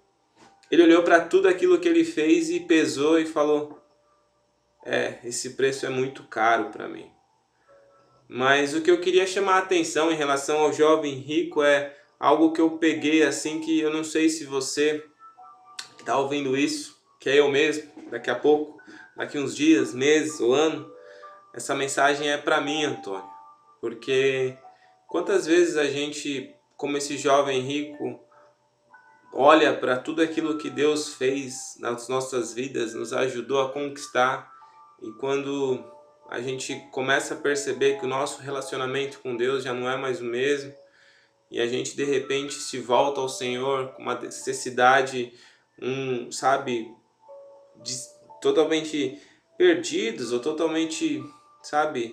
ele 0.70 0.82
olhou 0.82 1.02
para 1.02 1.20
tudo 1.20 1.48
aquilo 1.48 1.78
que 1.78 1.88
ele 1.88 2.04
fez 2.04 2.50
e 2.50 2.60
pesou 2.60 3.18
e 3.18 3.26
falou: 3.26 3.80
É, 4.84 5.18
esse 5.24 5.50
preço 5.50 5.86
é 5.86 5.88
muito 5.88 6.24
caro 6.24 6.70
para 6.70 6.88
mim. 6.88 7.10
Mas 8.28 8.74
o 8.74 8.82
que 8.82 8.90
eu 8.90 9.00
queria 9.00 9.26
chamar 9.26 9.54
a 9.54 9.58
atenção 9.58 10.12
em 10.12 10.16
relação 10.16 10.58
ao 10.60 10.72
jovem 10.72 11.14
rico 11.14 11.62
é 11.62 11.96
algo 12.20 12.52
que 12.52 12.60
eu 12.60 12.72
peguei 12.72 13.22
assim 13.22 13.60
que 13.60 13.80
eu 13.80 13.90
não 13.90 14.04
sei 14.04 14.28
se 14.28 14.44
você 14.44 15.02
está 15.98 16.18
ouvindo 16.18 16.56
isso, 16.56 16.98
que 17.18 17.30
é 17.30 17.38
eu 17.38 17.50
mesmo, 17.50 17.90
daqui 18.10 18.30
a 18.30 18.34
pouco, 18.34 18.78
daqui 19.16 19.38
uns 19.38 19.56
dias, 19.56 19.94
meses 19.94 20.40
ou 20.40 20.52
ano, 20.52 20.90
essa 21.54 21.74
mensagem 21.74 22.30
é 22.30 22.36
para 22.36 22.60
mim, 22.60 22.84
Antônio. 22.84 23.28
Porque 23.80 24.56
quantas 25.06 25.46
vezes 25.46 25.76
a 25.76 25.84
gente, 25.84 26.54
como 26.76 26.96
esse 26.96 27.16
jovem 27.16 27.60
rico, 27.60 28.20
olha 29.32 29.74
para 29.74 29.96
tudo 29.96 30.22
aquilo 30.22 30.58
que 30.58 30.70
Deus 30.70 31.14
fez 31.14 31.76
nas 31.78 32.08
nossas 32.08 32.52
vidas, 32.52 32.94
nos 32.94 33.12
ajudou 33.12 33.60
a 33.60 33.72
conquistar, 33.72 34.52
e 35.00 35.10
quando 35.12 35.82
a 36.28 36.40
gente 36.40 36.74
começa 36.92 37.34
a 37.34 37.38
perceber 37.38 37.98
que 37.98 38.04
o 38.04 38.08
nosso 38.08 38.42
relacionamento 38.42 39.20
com 39.20 39.36
Deus 39.36 39.64
já 39.64 39.72
não 39.72 39.88
é 39.88 39.96
mais 39.96 40.20
o 40.20 40.24
mesmo 40.24 40.72
e 41.50 41.60
a 41.60 41.66
gente 41.66 41.96
de 41.96 42.04
repente 42.04 42.54
se 42.54 42.78
volta 42.78 43.20
ao 43.20 43.28
Senhor 43.28 43.88
com 43.92 44.02
uma 44.02 44.14
necessidade, 44.14 45.32
um, 45.80 46.30
sabe, 46.30 46.94
de, 47.82 47.94
totalmente 48.40 49.20
perdidos 49.56 50.32
ou 50.32 50.40
totalmente, 50.40 51.24
sabe, 51.62 52.12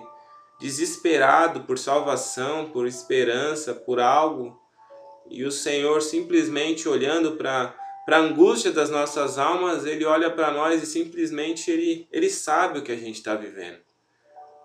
desesperado 0.60 1.62
por 1.62 1.78
salvação, 1.78 2.70
por 2.70 2.88
esperança, 2.88 3.74
por 3.74 4.00
algo, 4.00 4.60
e 5.29 5.44
o 5.44 5.51
Senhor 5.51 6.01
simplesmente 6.01 6.88
olhando 6.88 7.34
para 7.34 7.75
para 8.05 8.17
a 8.17 8.22
angústia 8.22 8.72
das 8.72 8.91
nossas 8.91 9.39
almas, 9.39 9.84
Ele 9.84 10.05
olha 10.05 10.29
para 10.29 10.51
nós 10.51 10.84
e 10.84 10.86
simplesmente 10.86 11.72
Ele, 11.72 12.08
ele 12.12 12.29
sabe 12.29 12.77
o 12.77 12.84
que 12.84 12.91
a 12.91 12.96
gente 12.96 13.15
está 13.15 13.34
vivendo. 13.34 13.79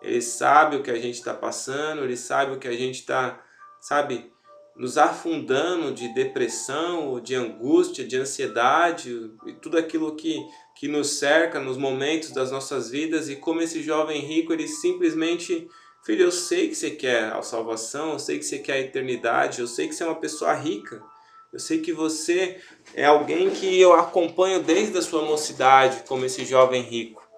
Ele 0.02 0.20
sabe 0.20 0.76
o 0.76 0.82
que 0.82 0.90
a 0.90 0.98
gente 0.98 1.14
está 1.14 1.34
passando, 1.34 2.02
ele 2.02 2.16
sabe 2.16 2.52
o 2.52 2.58
que 2.58 2.68
a 2.68 2.72
gente 2.72 3.00
está, 3.00 3.42
sabe, 3.80 4.30
nos 4.74 4.96
afundando 4.96 5.92
de 5.92 6.12
depressão, 6.14 7.20
de 7.20 7.34
angústia, 7.34 8.06
de 8.06 8.16
ansiedade 8.16 9.30
e 9.46 9.52
tudo 9.54 9.76
aquilo 9.76 10.16
que, 10.16 10.38
que 10.74 10.88
nos 10.88 11.18
cerca 11.18 11.60
nos 11.60 11.76
momentos 11.76 12.30
das 12.30 12.50
nossas 12.50 12.90
vidas. 12.90 13.28
E 13.28 13.36
como 13.36 13.60
esse 13.60 13.82
jovem 13.82 14.22
rico, 14.22 14.54
ele 14.54 14.66
simplesmente, 14.66 15.68
filho, 16.04 16.24
eu 16.24 16.32
sei 16.32 16.68
que 16.68 16.74
você 16.74 16.90
quer 16.90 17.32
a 17.32 17.42
salvação, 17.42 18.12
eu 18.12 18.18
sei 18.18 18.38
que 18.38 18.44
você 18.44 18.58
quer 18.58 18.72
a 18.74 18.80
eternidade, 18.80 19.60
eu 19.60 19.66
sei 19.66 19.88
que 19.88 19.94
você 19.94 20.02
é 20.02 20.06
uma 20.06 20.20
pessoa 20.20 20.52
rica. 20.54 21.02
Eu 21.52 21.58
sei 21.58 21.80
que 21.80 21.92
você 21.92 22.60
é 22.94 23.04
alguém 23.04 23.50
que 23.50 23.80
eu 23.80 23.92
acompanho 23.92 24.62
desde 24.62 24.96
a 24.96 25.02
sua 25.02 25.24
mocidade, 25.24 26.04
como 26.06 26.24
esse 26.24 26.44
jovem 26.44 26.82
rico. 26.82 27.28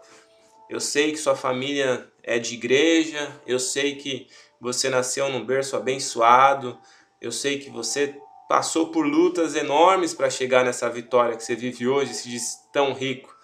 Eu 0.68 0.80
sei 0.80 1.12
que 1.12 1.18
sua 1.18 1.34
família 1.34 2.10
é 2.22 2.38
de 2.38 2.54
igreja, 2.54 3.30
eu 3.46 3.58
sei 3.58 3.96
que 3.96 4.26
você 4.60 4.88
nasceu 4.88 5.28
num 5.30 5.44
berço 5.44 5.76
abençoado, 5.76 6.78
eu 7.20 7.32
sei 7.32 7.58
que 7.58 7.70
você 7.70 8.14
passou 8.48 8.90
por 8.90 9.06
lutas 9.06 9.56
enormes 9.56 10.12
para 10.12 10.28
chegar 10.28 10.62
nessa 10.62 10.88
vitória 10.90 11.36
que 11.36 11.42
você 11.42 11.56
vive 11.56 11.88
hoje, 11.88 12.12
se 12.12 12.28
diz 12.28 12.58
tão 12.70 12.92
rico. 12.92 13.34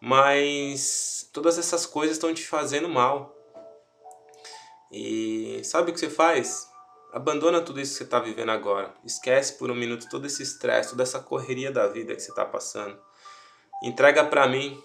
Mas 0.00 1.28
todas 1.32 1.58
essas 1.58 1.86
coisas 1.86 2.16
estão 2.16 2.32
te 2.32 2.46
fazendo 2.46 2.88
mal. 2.88 3.36
E 4.92 5.62
sabe 5.64 5.90
o 5.90 5.94
que 5.94 6.00
você 6.00 6.10
faz? 6.10 6.68
Abandona 7.12 7.60
tudo 7.60 7.80
isso 7.80 7.92
que 7.92 7.98
você 7.98 8.04
está 8.04 8.20
vivendo 8.20 8.50
agora. 8.50 8.94
Esquece 9.04 9.54
por 9.58 9.70
um 9.70 9.74
minuto 9.74 10.08
todo 10.10 10.26
esse 10.26 10.42
estresse, 10.42 10.90
toda 10.90 11.02
essa 11.02 11.20
correria 11.20 11.72
da 11.72 11.88
vida 11.88 12.14
que 12.14 12.20
você 12.20 12.30
está 12.30 12.44
passando. 12.44 12.98
Entrega 13.82 14.24
para 14.24 14.46
mim 14.46 14.80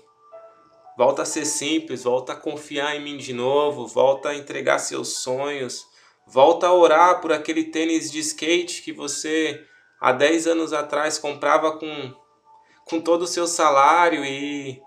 Volta 0.98 1.22
a 1.22 1.26
ser 1.26 1.46
simples, 1.46 2.06
volta 2.06 2.34
a 2.34 2.36
confiar 2.36 2.96
em 2.96 3.04
mim 3.04 3.18
de 3.18 3.32
novo, 3.32 3.86
volta 3.86 4.30
a 4.30 4.36
entregar 4.36 4.80
seus 4.80 5.20
sonhos, 5.20 5.86
volta 6.26 6.66
a 6.66 6.74
orar 6.74 7.22
por 7.22 7.32
aquele 7.32 7.66
tênis 7.66 8.12
de 8.12 8.18
skate 8.20 8.82
que 8.82 8.92
você 8.92 9.64
há 10.02 10.12
10 10.12 10.48
anos 10.48 10.74
atrás 10.74 11.20
comprava 11.20 11.78
com, 11.78 12.16
com 12.84 13.00
todo 13.00 13.22
o 13.22 13.28
seu 13.28 13.46
salário 13.46 14.26
e, 14.26 14.82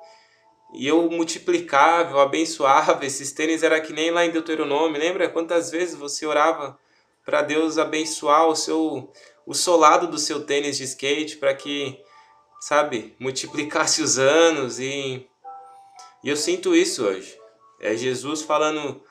e 0.73 0.87
eu 0.87 1.11
multiplicava, 1.11 2.13
eu 2.13 2.21
abençoava. 2.21 3.05
Esses 3.05 3.33
tênis 3.33 3.63
era 3.63 3.81
que 3.81 3.93
nem 3.93 4.11
lá 4.11 4.25
em 4.25 4.31
Deuteronômio. 4.31 5.01
Lembra 5.01 5.29
quantas 5.29 5.71
vezes 5.71 5.95
você 5.95 6.27
orava 6.27 6.79
para 7.25 7.43
Deus 7.43 7.79
abençoar 7.79 8.47
o 8.47 8.57
seu 8.57 9.13
o 9.47 9.55
solado 9.55 10.07
do 10.07 10.19
seu 10.19 10.45
tênis 10.45 10.77
de 10.77 10.85
skate 10.85 11.37
para 11.39 11.55
que 11.55 11.99
sabe, 12.61 13.17
multiplicasse 13.19 14.03
os 14.03 14.19
anos 14.19 14.79
e, 14.79 15.27
e 16.23 16.29
eu 16.29 16.37
sinto 16.37 16.77
isso 16.77 17.05
hoje. 17.05 17.37
É 17.81 17.97
Jesus 17.97 18.43
falando, 18.43 19.03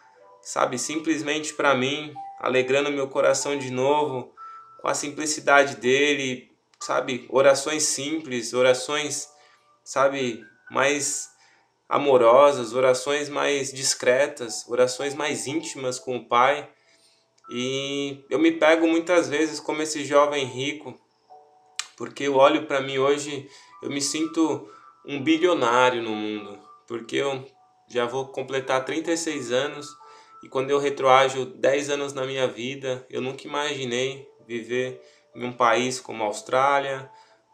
sabe, 0.41 0.77
simplesmente 0.77 1.55
para 1.55 1.73
mim, 1.73 2.13
alegrando 2.39 2.91
meu 2.91 3.07
coração 3.07 3.57
de 3.57 3.71
novo, 3.71 4.31
com 4.79 4.87
a 4.87 4.93
simplicidade 4.93 5.77
dele, 5.77 6.51
sabe, 6.79 7.25
orações 7.29 7.83
simples, 7.83 8.53
orações, 8.53 9.27
sabe, 9.83 10.45
mais 10.69 11.27
amorosas, 11.89 12.74
orações 12.74 13.27
mais 13.27 13.74
discretas, 13.74 14.63
orações 14.69 15.15
mais 15.15 15.48
íntimas 15.48 15.98
com 15.98 16.17
o 16.17 16.25
Pai. 16.25 16.69
E 17.51 18.24
eu 18.29 18.38
me 18.38 18.51
pego 18.51 18.88
muitas 18.88 19.27
vezes 19.27 19.60
como 19.60 19.81
esse 19.81 20.05
jovem 20.05 20.46
rico, 20.46 20.93
porque 21.98 22.25
eu 22.25 22.36
olho 22.36 22.67
para 22.67 22.79
mim 22.79 23.00
hoje, 23.00 23.50
eu 23.81 23.89
me 23.89 24.01
sinto 24.01 24.69
um 25.03 25.22
bilionário 25.22 26.03
no 26.03 26.12
mundo, 26.12 26.60
porque 26.88 27.15
eu 27.15 27.43
já 27.89 28.05
vou 28.05 28.27
completar 28.27 28.86
36 28.86 29.51
anos 29.51 29.88
e 30.43 30.48
quando 30.48 30.69
eu 30.69 30.79
retroajo 30.79 31.46
10 31.46 31.89
anos 31.89 32.13
na 32.13 32.25
minha 32.25 32.48
vida, 32.48 33.05
eu 33.10 33.19
nunca 33.19 33.48
imaginei 33.48 34.29
viver 34.48 35.01
em 35.36 35.43
um 35.43 35.51
país 35.51 36.00
como 36.00 36.24
a 36.24 36.27
Austrália, 36.27 37.10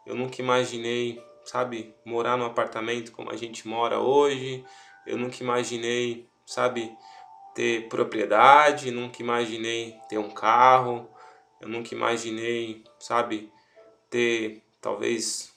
eu 0.06 0.14
nunca 0.14 0.40
imaginei, 0.40 1.20
sabe, 1.46 1.94
morar 2.04 2.36
num 2.36 2.44
apartamento 2.44 3.12
como 3.12 3.30
a 3.30 3.36
gente 3.36 3.66
mora 3.66 3.98
hoje, 3.98 4.64
eu 5.06 5.16
nunca 5.16 5.42
imaginei, 5.42 6.28
sabe, 6.44 6.92
ter 7.54 7.88
propriedade, 7.88 8.90
nunca 8.90 9.22
imaginei 9.22 9.96
ter 10.08 10.18
um 10.18 10.30
carro, 10.30 11.08
eu 11.60 11.68
nunca 11.68 11.94
imaginei, 11.94 12.84
sabe, 12.98 13.50
ter 14.10 14.62
talvez 14.80 15.54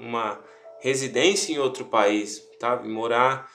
uma 0.00 0.40
residência 0.80 1.52
em 1.52 1.58
outro 1.58 1.84
país, 1.84 2.42
sabe, 2.58 2.88
morar 2.88 3.50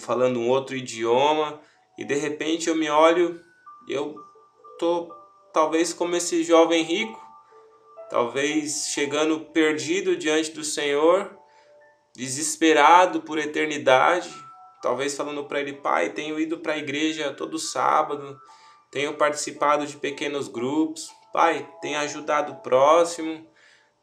falando 0.00 0.40
um 0.40 0.48
outro 0.48 0.76
idioma. 0.76 1.60
E 1.96 2.04
de 2.04 2.14
repente 2.14 2.68
eu 2.68 2.74
me 2.74 2.90
olho 2.90 3.40
eu 3.88 4.16
tô 4.78 5.12
talvez 5.52 5.92
como 5.92 6.16
esse 6.16 6.42
jovem 6.44 6.82
rico, 6.82 7.20
talvez 8.12 8.88
chegando 8.88 9.40
perdido 9.40 10.14
diante 10.14 10.50
do 10.50 10.62
Senhor, 10.62 11.34
desesperado 12.14 13.22
por 13.22 13.38
eternidade, 13.38 14.30
talvez 14.82 15.16
falando 15.16 15.46
para 15.46 15.60
ele, 15.60 15.72
pai, 15.72 16.10
tenho 16.10 16.38
ido 16.38 16.58
para 16.58 16.74
a 16.74 16.78
igreja 16.78 17.32
todo 17.32 17.58
sábado, 17.58 18.38
tenho 18.90 19.14
participado 19.14 19.86
de 19.86 19.96
pequenos 19.96 20.46
grupos, 20.46 21.10
pai, 21.32 21.66
tenho 21.80 21.98
ajudado 22.00 22.52
o 22.52 22.56
próximo, 22.56 23.50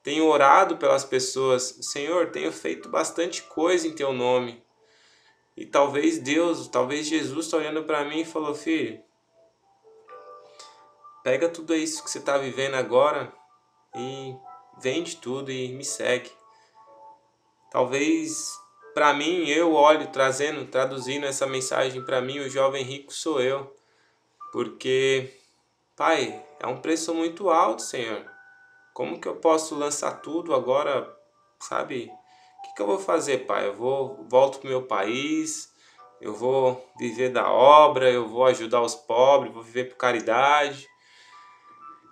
tenho 0.01 0.25
orado 0.25 0.77
pelas 0.77 1.05
pessoas, 1.05 1.77
Senhor, 1.79 2.31
tenho 2.31 2.51
feito 2.51 2.89
bastante 2.89 3.43
coisa 3.43 3.87
em 3.87 3.93
teu 3.93 4.11
nome. 4.11 4.63
E 5.55 5.67
talvez 5.67 6.17
Deus, 6.17 6.67
talvez 6.67 7.05
Jesus 7.05 7.45
está 7.45 7.57
olhando 7.57 7.83
para 7.83 8.03
mim 8.05 8.21
e 8.21 8.25
falou, 8.25 8.55
filho, 8.55 8.99
pega 11.23 11.47
tudo 11.47 11.75
isso 11.75 12.03
que 12.03 12.09
você 12.09 12.17
está 12.17 12.39
vivendo 12.39 12.73
agora 12.73 13.37
e 13.95 14.35
vende 14.81 15.17
tudo 15.17 15.51
e 15.51 15.73
me 15.73 15.83
segue. 15.83 16.31
Talvez 17.71 18.57
para 18.93 19.13
mim, 19.13 19.47
eu 19.47 19.73
olho 19.73 20.07
trazendo, 20.07 20.65
traduzindo 20.65 21.25
essa 21.25 21.47
mensagem 21.47 22.03
para 22.03 22.21
mim, 22.21 22.39
o 22.39 22.49
jovem 22.49 22.83
rico 22.83 23.13
sou 23.13 23.41
eu. 23.41 23.73
Porque, 24.51 25.31
Pai, 25.95 26.43
é 26.59 26.67
um 26.67 26.81
preço 26.81 27.13
muito 27.13 27.49
alto, 27.49 27.81
Senhor. 27.81 28.29
Como 28.93 29.21
que 29.21 29.27
eu 29.27 29.37
posso 29.37 29.75
lançar 29.75 30.21
tudo 30.21 30.53
agora, 30.53 31.15
sabe? 31.61 32.11
O 32.57 32.61
que, 32.63 32.75
que 32.75 32.81
eu 32.81 32.87
vou 32.87 32.99
fazer, 32.99 33.45
Pai? 33.45 33.67
Eu 33.67 33.73
vou 33.73 34.25
volto 34.27 34.59
pro 34.59 34.69
meu 34.69 34.83
país, 34.83 35.71
eu 36.19 36.33
vou 36.33 36.85
viver 36.97 37.29
da 37.29 37.49
obra, 37.49 38.11
eu 38.11 38.27
vou 38.27 38.43
ajudar 38.47 38.81
os 38.81 38.95
pobres, 38.95 39.53
vou 39.53 39.63
viver 39.63 39.85
por 39.85 39.95
caridade. 39.95 40.88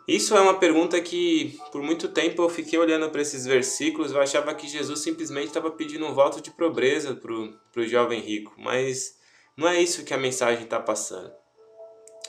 Isso 0.07 0.37
é 0.37 0.39
uma 0.39 0.57
pergunta 0.57 0.99
que 1.01 1.59
por 1.69 1.81
muito 1.81 2.07
tempo 2.07 2.41
eu 2.41 2.47
fiquei 2.47 2.79
olhando 2.79 3.09
para 3.09 3.21
esses 3.21 3.45
versículos, 3.45 4.13
eu 4.13 4.21
achava 4.21 4.55
que 4.55 4.65
Jesus 4.65 5.01
simplesmente 5.01 5.47
estava 5.47 5.69
pedindo 5.69 6.05
um 6.05 6.13
voto 6.13 6.39
de 6.39 6.49
pobreza 6.49 7.13
para 7.13 7.33
o 7.81 7.85
jovem 7.85 8.21
rico, 8.21 8.53
mas 8.57 9.17
não 9.57 9.67
é 9.67 9.81
isso 9.81 10.05
que 10.05 10.13
a 10.13 10.17
mensagem 10.17 10.63
está 10.63 10.79
passando. 10.79 11.29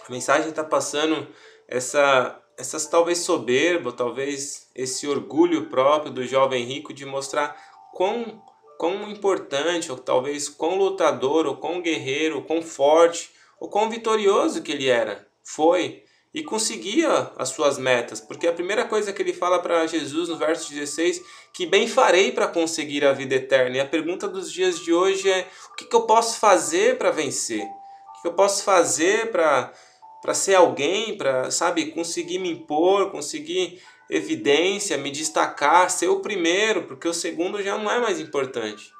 A 0.08 0.10
mensagem 0.10 0.48
está 0.48 0.64
passando 0.64 1.28
essa, 1.68 2.42
essas 2.56 2.86
talvez 2.86 3.18
soberba, 3.18 3.92
talvez 3.92 4.68
esse 4.74 5.06
orgulho 5.06 5.68
próprio 5.68 6.12
do 6.12 6.26
jovem 6.26 6.64
rico 6.64 6.92
de 6.92 7.06
mostrar 7.06 7.56
quão, 7.92 8.42
quão 8.76 9.08
importante, 9.08 9.92
ou 9.92 9.96
talvez 9.96 10.48
quão 10.48 10.74
lutador, 10.74 11.46
ou 11.46 11.58
quão 11.58 11.80
guerreiro, 11.80 12.38
ou 12.38 12.42
quão 12.42 12.60
forte, 12.60 13.30
ou 13.60 13.68
quão 13.68 13.88
vitorioso 13.88 14.62
que 14.62 14.72
ele 14.72 14.88
era, 14.88 15.28
foi 15.44 16.07
e 16.32 16.42
conseguia 16.42 17.32
as 17.36 17.48
suas 17.48 17.78
metas, 17.78 18.20
porque 18.20 18.46
a 18.46 18.52
primeira 18.52 18.84
coisa 18.84 19.12
que 19.12 19.22
ele 19.22 19.32
fala 19.32 19.60
para 19.60 19.86
Jesus 19.86 20.28
no 20.28 20.36
verso 20.36 20.72
16, 20.72 21.22
que 21.54 21.66
bem 21.66 21.88
farei 21.88 22.32
para 22.32 22.46
conseguir 22.46 23.04
a 23.04 23.12
vida 23.12 23.34
eterna. 23.34 23.76
E 23.76 23.80
a 23.80 23.86
pergunta 23.86 24.28
dos 24.28 24.52
dias 24.52 24.78
de 24.80 24.92
hoje 24.92 25.30
é: 25.30 25.48
o 25.72 25.76
que, 25.76 25.86
que 25.86 25.96
eu 25.96 26.02
posso 26.02 26.38
fazer 26.38 26.98
para 26.98 27.10
vencer? 27.10 27.62
O 27.62 28.12
que, 28.14 28.22
que 28.22 28.28
eu 28.28 28.34
posso 28.34 28.62
fazer 28.62 29.30
para 29.30 29.72
para 30.20 30.34
ser 30.34 30.56
alguém, 30.56 31.16
para, 31.16 31.50
sabe, 31.50 31.92
conseguir 31.92 32.38
me 32.38 32.50
impor, 32.50 33.10
conseguir 33.10 33.80
evidência, 34.10 34.96
me 34.96 35.10
destacar, 35.10 35.90
ser 35.90 36.08
o 36.08 36.20
primeiro, 36.20 36.84
porque 36.84 37.06
o 37.06 37.14
segundo 37.14 37.62
já 37.62 37.76
não 37.78 37.90
é 37.90 38.00
mais 38.00 38.18
importante. 38.18 38.90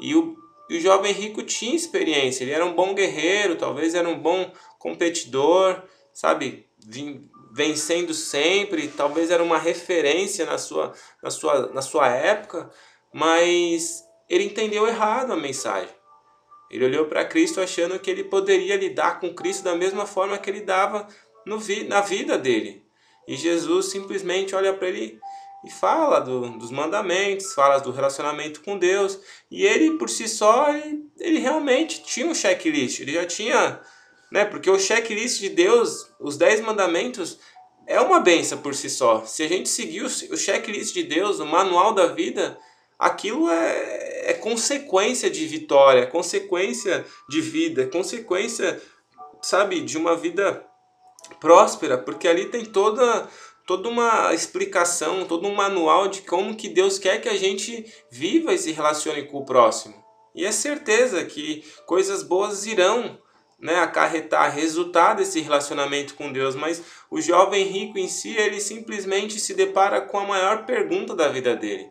E 0.00 0.14
o, 0.14 0.36
e 0.70 0.78
o 0.78 0.80
jovem 0.80 1.12
rico 1.12 1.42
tinha 1.42 1.74
experiência, 1.74 2.44
ele 2.44 2.52
era 2.52 2.64
um 2.64 2.74
bom 2.74 2.94
guerreiro, 2.94 3.56
talvez 3.56 3.94
era 3.94 4.08
um 4.08 4.18
bom 4.18 4.50
competidor, 4.78 5.82
sabe, 6.16 6.66
vencendo 7.52 8.14
sempre, 8.14 8.88
talvez 8.88 9.30
era 9.30 9.42
uma 9.42 9.58
referência 9.58 10.46
na 10.46 10.56
sua, 10.56 10.94
na 11.22 11.30
sua, 11.30 11.70
na 11.74 11.82
sua 11.82 12.08
época, 12.08 12.70
mas 13.12 14.02
ele 14.26 14.44
entendeu 14.44 14.86
errado 14.86 15.34
a 15.34 15.36
mensagem. 15.36 15.94
Ele 16.70 16.86
olhou 16.86 17.04
para 17.04 17.26
Cristo 17.26 17.60
achando 17.60 17.98
que 17.98 18.10
ele 18.10 18.24
poderia 18.24 18.76
lidar 18.76 19.20
com 19.20 19.34
Cristo 19.34 19.62
da 19.62 19.76
mesma 19.76 20.06
forma 20.06 20.38
que 20.38 20.48
ele 20.48 20.62
dava 20.62 21.06
no 21.44 21.58
vi, 21.58 21.84
na 21.84 22.00
vida 22.00 22.38
dele. 22.38 22.82
E 23.28 23.36
Jesus 23.36 23.90
simplesmente 23.90 24.54
olha 24.54 24.72
para 24.72 24.88
ele 24.88 25.20
e 25.66 25.70
fala 25.70 26.18
do, 26.18 26.48
dos 26.58 26.70
mandamentos, 26.70 27.52
fala 27.52 27.76
do 27.78 27.92
relacionamento 27.92 28.62
com 28.62 28.78
Deus. 28.78 29.20
E 29.50 29.66
ele, 29.66 29.98
por 29.98 30.08
si 30.08 30.26
só, 30.26 30.72
ele, 30.72 31.04
ele 31.18 31.38
realmente 31.40 32.02
tinha 32.02 32.26
um 32.26 32.34
checklist, 32.34 33.00
ele 33.00 33.12
já 33.12 33.26
tinha 33.26 33.82
né? 34.30 34.44
Porque 34.44 34.70
o 34.70 34.78
checklist 34.78 35.40
de 35.40 35.48
Deus, 35.48 36.10
os 36.20 36.36
dez 36.36 36.60
mandamentos, 36.60 37.38
é 37.86 38.00
uma 38.00 38.20
benção 38.20 38.58
por 38.58 38.74
si 38.74 38.90
só. 38.90 39.24
Se 39.24 39.42
a 39.42 39.48
gente 39.48 39.68
seguir 39.68 40.02
o 40.02 40.36
checklist 40.36 40.92
de 40.92 41.04
Deus, 41.04 41.38
o 41.38 41.46
manual 41.46 41.92
da 41.94 42.06
vida, 42.06 42.58
aquilo 42.98 43.48
é, 43.48 44.30
é 44.30 44.32
consequência 44.34 45.30
de 45.30 45.46
vitória, 45.46 46.00
é 46.00 46.06
consequência 46.06 47.04
de 47.28 47.40
vida, 47.40 47.82
é 47.82 47.86
consequência, 47.86 48.82
sabe, 49.40 49.80
de 49.80 49.96
uma 49.96 50.16
vida 50.16 50.64
próspera, 51.40 51.96
porque 51.98 52.28
ali 52.28 52.46
tem 52.46 52.64
toda 52.64 53.28
toda 53.66 53.88
uma 53.88 54.32
explicação, 54.32 55.24
todo 55.24 55.48
um 55.48 55.54
manual 55.54 56.06
de 56.06 56.22
como 56.22 56.54
que 56.54 56.68
Deus 56.68 57.00
quer 57.00 57.20
que 57.20 57.28
a 57.28 57.36
gente 57.36 57.84
viva 58.12 58.54
e 58.54 58.58
se 58.58 58.70
relacione 58.70 59.24
com 59.24 59.38
o 59.38 59.44
próximo. 59.44 59.94
E 60.36 60.44
é 60.44 60.52
certeza 60.52 61.24
que 61.24 61.64
coisas 61.84 62.22
boas 62.22 62.64
irão 62.64 63.18
né, 63.58 63.80
acarretar 63.80 64.54
resultado 64.54 65.22
esse 65.22 65.40
relacionamento 65.40 66.14
com 66.14 66.32
Deus, 66.32 66.54
mas 66.54 66.82
o 67.10 67.20
jovem 67.20 67.64
rico 67.64 67.98
em 67.98 68.08
si, 68.08 68.36
ele 68.36 68.60
simplesmente 68.60 69.40
se 69.40 69.54
depara 69.54 70.00
com 70.00 70.18
a 70.18 70.24
maior 70.24 70.66
pergunta 70.66 71.14
da 71.14 71.28
vida 71.28 71.56
dele. 71.56 71.90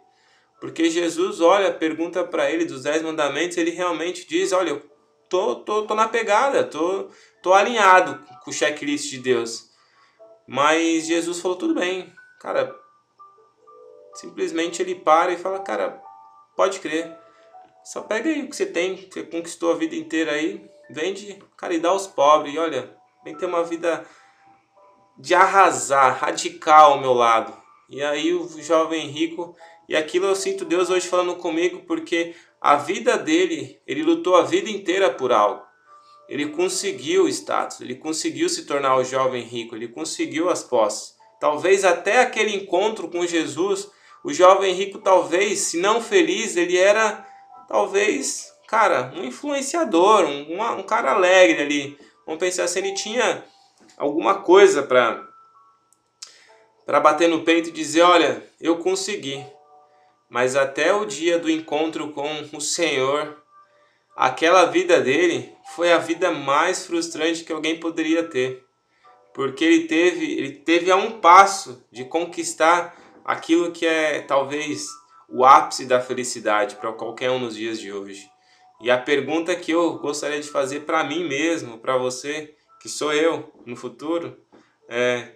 Porque 0.59 0.89
Jesus 0.89 1.41
olha, 1.41 1.73
pergunta 1.73 2.23
para 2.23 2.49
ele 2.49 2.65
dos 2.65 2.83
dez 2.83 3.01
mandamentos, 3.01 3.57
ele 3.57 3.71
realmente 3.71 4.27
diz, 4.27 4.51
olha, 4.51 4.69
eu 4.69 4.89
tô, 5.27 5.55
tô, 5.55 5.83
tô 5.83 5.95
na 5.95 6.07
pegada, 6.07 6.63
tô, 6.63 7.09
tô 7.41 7.53
alinhado 7.53 8.23
com 8.43 8.51
o 8.51 8.53
checklist 8.53 9.09
de 9.09 9.19
Deus. 9.19 9.69
Mas 10.47 11.07
Jesus 11.07 11.39
falou, 11.39 11.57
tudo 11.57 11.73
bem, 11.73 12.13
cara, 12.39 12.75
simplesmente 14.13 14.81
ele 14.81 14.95
para 14.95 15.31
e 15.31 15.37
fala, 15.37 15.59
cara, 15.59 16.01
pode 16.55 16.79
crer, 16.79 17.15
só 17.83 18.01
pega 18.01 18.29
aí 18.29 18.43
o 18.43 18.49
que 18.49 18.55
você 18.55 18.65
tem, 18.65 18.95
que 18.95 19.13
você 19.13 19.23
conquistou 19.23 19.71
a 19.71 19.75
vida 19.75 19.95
inteira 19.95 20.31
aí, 20.31 20.69
vende, 20.89 21.41
cara, 21.57 21.73
e 21.73 21.79
dá 21.79 21.89
aos 21.89 22.07
pobres. 22.07 22.53
E 22.53 22.57
olha, 22.57 22.95
vem 23.23 23.35
ter 23.35 23.45
uma 23.45 23.63
vida 23.63 24.05
de 25.17 25.33
arrasar, 25.33 26.17
radical 26.17 26.93
ao 26.93 26.99
meu 26.99 27.13
lado. 27.13 27.53
E 27.89 28.03
aí 28.03 28.33
o 28.33 28.47
jovem 28.61 29.07
rico, 29.07 29.55
e 29.87 29.95
aquilo 29.95 30.25
eu 30.25 30.35
sinto 30.35 30.65
Deus 30.65 30.89
hoje 30.89 31.07
falando 31.07 31.35
comigo, 31.35 31.83
porque 31.87 32.35
a 32.59 32.75
vida 32.75 33.17
dele, 33.17 33.79
ele 33.85 34.03
lutou 34.03 34.35
a 34.35 34.41
vida 34.41 34.69
inteira 34.69 35.09
por 35.09 35.31
algo. 35.31 35.63
Ele 36.27 36.47
conseguiu 36.47 37.27
status, 37.29 37.81
ele 37.81 37.95
conseguiu 37.95 38.49
se 38.49 38.65
tornar 38.65 38.97
o 38.97 39.03
jovem 39.03 39.43
rico, 39.43 39.75
ele 39.75 39.87
conseguiu 39.87 40.49
as 40.49 40.63
posses. 40.63 41.15
Talvez 41.39 41.85
até 41.85 42.21
aquele 42.21 42.55
encontro 42.55 43.07
com 43.09 43.27
Jesus, 43.27 43.91
O 44.25 44.33
jovem 44.33 44.73
rico, 44.73 44.97
talvez, 44.97 45.59
se 45.59 45.77
não 45.77 46.01
feliz, 46.01 46.57
ele 46.57 46.75
era, 46.75 47.23
talvez, 47.67 48.51
cara, 48.67 49.13
um 49.15 49.23
influenciador, 49.23 50.25
um, 50.25 50.61
um 50.61 50.83
cara 50.83 51.11
alegre 51.11 51.61
ali. 51.61 51.97
Vamos 52.25 52.39
pensar 52.39 52.67
se 52.67 52.79
ele 52.79 52.93
tinha 52.93 53.43
alguma 53.97 54.41
coisa 54.41 54.83
para 54.83 55.23
para 56.85 56.99
bater 56.99 57.27
no 57.27 57.43
peito 57.43 57.69
e 57.69 57.71
dizer, 57.71 58.03
olha, 58.03 58.47
eu 58.61 58.77
consegui. 58.77 59.43
Mas 60.29 60.55
até 60.55 60.93
o 60.93 61.03
dia 61.03 61.39
do 61.39 61.49
encontro 61.49 62.11
com 62.11 62.29
o 62.53 62.61
Senhor, 62.61 63.41
aquela 64.15 64.65
vida 64.65 65.01
dele 65.01 65.51
foi 65.75 65.91
a 65.91 65.97
vida 65.97 66.31
mais 66.31 66.85
frustrante 66.85 67.43
que 67.43 67.51
alguém 67.51 67.79
poderia 67.79 68.23
ter. 68.23 68.63
Porque 69.33 69.65
ele 69.65 69.87
teve, 69.87 70.31
ele 70.37 70.51
teve 70.51 70.91
a 70.91 70.95
um 70.95 71.19
passo 71.19 71.83
de 71.91 72.05
conquistar 72.05 72.95
aquilo 73.23 73.71
que 73.71 73.85
é 73.85 74.21
talvez 74.21 74.87
o 75.27 75.43
ápice 75.43 75.85
da 75.85 75.99
felicidade 75.99 76.75
para 76.75 76.93
qualquer 76.93 77.31
um 77.31 77.39
nos 77.39 77.55
dias 77.55 77.79
de 77.79 77.91
hoje. 77.91 78.29
E 78.81 78.91
a 78.91 78.97
pergunta 78.97 79.55
que 79.55 79.71
eu 79.71 79.97
gostaria 79.99 80.39
de 80.39 80.49
fazer 80.49 80.81
para 80.81 81.03
mim 81.03 81.27
mesmo, 81.27 81.77
para 81.77 81.97
você, 81.97 82.55
que 82.81 82.89
sou 82.89 83.13
eu 83.13 83.51
no 83.65 83.75
futuro, 83.75 84.37
é: 84.89 85.31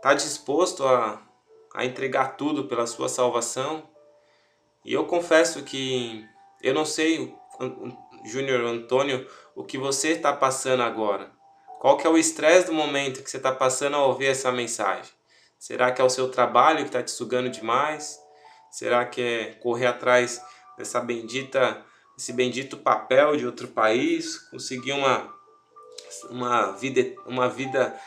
tá 0.00 0.14
disposto 0.14 0.86
a, 0.86 1.22
a 1.74 1.84
entregar 1.84 2.36
tudo 2.36 2.64
pela 2.64 2.86
sua 2.86 3.08
salvação? 3.08 3.88
E 4.84 4.92
eu 4.92 5.06
confesso 5.06 5.62
que 5.62 6.24
eu 6.62 6.74
não 6.74 6.84
sei, 6.84 7.34
Júnior 8.24 8.60
Antônio, 8.64 9.26
o 9.54 9.64
que 9.64 9.78
você 9.78 10.10
está 10.10 10.32
passando 10.32 10.82
agora. 10.82 11.32
Qual 11.80 11.98
que 11.98 12.06
é 12.06 12.10
o 12.10 12.16
estresse 12.16 12.68
do 12.68 12.72
momento 12.72 13.22
que 13.22 13.30
você 13.30 13.36
está 13.36 13.52
passando 13.52 13.96
ao 13.96 14.08
ouvir 14.08 14.28
essa 14.28 14.50
mensagem? 14.50 15.12
Será 15.58 15.92
que 15.92 16.00
é 16.00 16.04
o 16.04 16.10
seu 16.10 16.30
trabalho 16.30 16.78
que 16.78 16.84
está 16.86 17.02
te 17.02 17.10
sugando 17.10 17.50
demais? 17.50 18.18
Será 18.70 19.04
que 19.04 19.20
é 19.20 19.44
correr 19.62 19.86
atrás 19.86 20.40
dessa 20.76 21.00
bendita, 21.00 21.84
esse 22.16 22.32
bendito 22.32 22.76
papel 22.76 23.36
de 23.36 23.46
outro 23.46 23.68
país? 23.68 24.38
Conseguir 24.50 24.92
uma, 24.92 25.32
uma, 26.30 26.72
vida, 26.72 27.14
uma 27.26 27.48
vida 27.48 27.98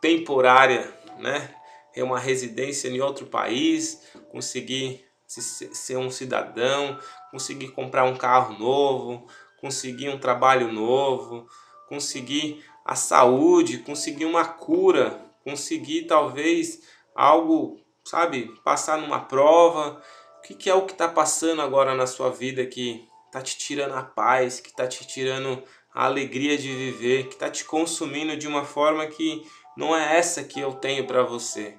temporária, 0.00 0.92
né? 1.18 1.54
É 1.94 2.04
uma 2.04 2.18
residência 2.18 2.88
em 2.88 3.00
outro 3.00 3.26
país, 3.26 4.00
conseguir 4.30 5.04
ser 5.26 5.96
um 5.96 6.10
cidadão, 6.10 6.98
conseguir 7.30 7.68
comprar 7.68 8.04
um 8.04 8.16
carro 8.16 8.58
novo, 8.58 9.26
conseguir 9.60 10.08
um 10.08 10.18
trabalho 10.18 10.72
novo, 10.72 11.46
conseguir 11.88 12.64
a 12.84 12.94
saúde, 12.96 13.78
conseguir 13.78 14.24
uma 14.24 14.44
cura, 14.44 15.20
conseguir 15.44 16.06
talvez 16.06 16.82
algo, 17.14 17.80
sabe, 18.04 18.52
passar 18.64 18.98
numa 18.98 19.20
prova. 19.20 20.02
O 20.40 20.42
que, 20.42 20.54
que 20.54 20.70
é 20.70 20.74
o 20.74 20.86
que 20.86 20.92
está 20.92 21.06
passando 21.06 21.62
agora 21.62 21.94
na 21.94 22.06
sua 22.06 22.30
vida 22.30 22.66
que 22.66 23.06
está 23.26 23.40
te 23.40 23.56
tirando 23.56 23.94
a 23.94 24.02
paz, 24.02 24.58
que 24.58 24.70
está 24.70 24.88
te 24.88 25.06
tirando 25.06 25.62
a 25.94 26.06
alegria 26.06 26.58
de 26.58 26.68
viver, 26.74 27.28
que 27.28 27.34
está 27.34 27.48
te 27.48 27.64
consumindo 27.64 28.36
de 28.36 28.48
uma 28.48 28.64
forma 28.64 29.06
que 29.06 29.46
não 29.76 29.94
é 29.96 30.16
essa 30.16 30.42
que 30.42 30.58
eu 30.58 30.72
tenho 30.72 31.06
para 31.06 31.22
você. 31.22 31.78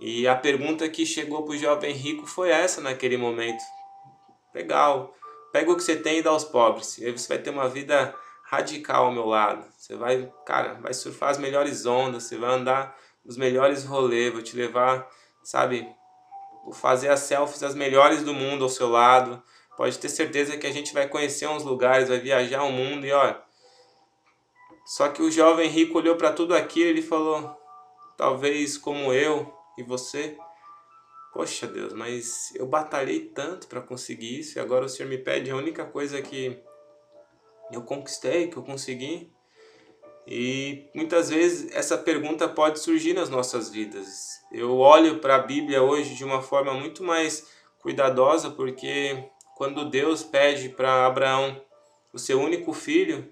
E 0.00 0.26
a 0.26 0.34
pergunta 0.34 0.88
que 0.88 1.06
chegou 1.06 1.44
para 1.44 1.54
o 1.54 1.58
jovem 1.58 1.94
rico 1.94 2.26
foi 2.26 2.50
essa 2.50 2.80
naquele 2.80 3.16
momento. 3.16 3.62
Legal, 4.52 5.14
pega 5.52 5.70
o 5.70 5.76
que 5.76 5.82
você 5.82 5.96
tem 5.96 6.18
e 6.18 6.22
dá 6.22 6.30
aos 6.30 6.44
pobres. 6.44 6.98
E 6.98 7.06
aí 7.06 7.12
você 7.12 7.28
vai 7.28 7.38
ter 7.38 7.50
uma 7.50 7.68
vida 7.68 8.14
radical 8.44 9.06
ao 9.06 9.12
meu 9.12 9.26
lado. 9.26 9.64
Você 9.78 9.94
vai, 9.94 10.28
cara, 10.44 10.74
vai 10.74 10.92
surfar 10.92 11.30
as 11.30 11.38
melhores 11.38 11.86
ondas, 11.86 12.24
você 12.24 12.36
vai 12.36 12.52
andar 12.52 12.96
nos 13.24 13.36
melhores 13.36 13.84
rolês, 13.84 14.32
vou 14.32 14.42
te 14.42 14.56
levar, 14.56 15.08
sabe, 15.42 15.88
fazer 16.72 17.08
as 17.08 17.20
selfies 17.20 17.62
as 17.62 17.74
melhores 17.74 18.22
do 18.22 18.34
mundo 18.34 18.64
ao 18.64 18.70
seu 18.70 18.88
lado. 18.88 19.42
Pode 19.76 19.98
ter 19.98 20.08
certeza 20.08 20.56
que 20.56 20.66
a 20.66 20.72
gente 20.72 20.92
vai 20.92 21.08
conhecer 21.08 21.48
uns 21.48 21.64
lugares, 21.64 22.08
vai 22.08 22.20
viajar 22.20 22.62
o 22.62 22.70
mundo 22.70 23.06
e 23.06 23.12
ó. 23.12 23.34
Só 24.84 25.08
que 25.08 25.22
o 25.22 25.30
jovem 25.30 25.68
rico 25.68 25.98
olhou 25.98 26.16
para 26.16 26.32
tudo 26.32 26.54
aquilo 26.54 26.86
e 26.86 26.90
ele 26.90 27.02
falou: 27.02 27.56
talvez 28.16 28.76
como 28.76 29.12
eu, 29.12 29.52
e 29.78 29.82
você, 29.82 30.36
poxa 31.32 31.66
Deus, 31.66 31.92
mas 31.92 32.54
eu 32.54 32.66
batalhei 32.66 33.20
tanto 33.20 33.66
para 33.66 33.80
conseguir 33.80 34.40
isso 34.40 34.58
e 34.58 34.60
agora 34.60 34.84
o 34.84 34.88
Senhor 34.88 35.08
me 35.08 35.18
pede 35.18 35.50
a 35.50 35.56
única 35.56 35.84
coisa 35.84 36.20
que 36.20 36.62
eu 37.70 37.82
conquistei, 37.82 38.48
que 38.48 38.56
eu 38.56 38.62
consegui. 38.62 39.32
E 40.26 40.88
muitas 40.94 41.30
vezes 41.30 41.70
essa 41.72 41.98
pergunta 41.98 42.48
pode 42.48 42.78
surgir 42.78 43.12
nas 43.12 43.28
nossas 43.28 43.68
vidas. 43.68 44.40
Eu 44.52 44.78
olho 44.78 45.18
para 45.18 45.36
a 45.36 45.40
Bíblia 45.40 45.82
hoje 45.82 46.14
de 46.14 46.24
uma 46.24 46.40
forma 46.40 46.72
muito 46.74 47.02
mais 47.02 47.46
cuidadosa, 47.80 48.50
porque 48.50 49.24
quando 49.56 49.90
Deus 49.90 50.22
pede 50.22 50.68
para 50.68 51.06
Abraão 51.06 51.60
o 52.12 52.18
seu 52.18 52.40
único 52.40 52.72
filho, 52.72 53.28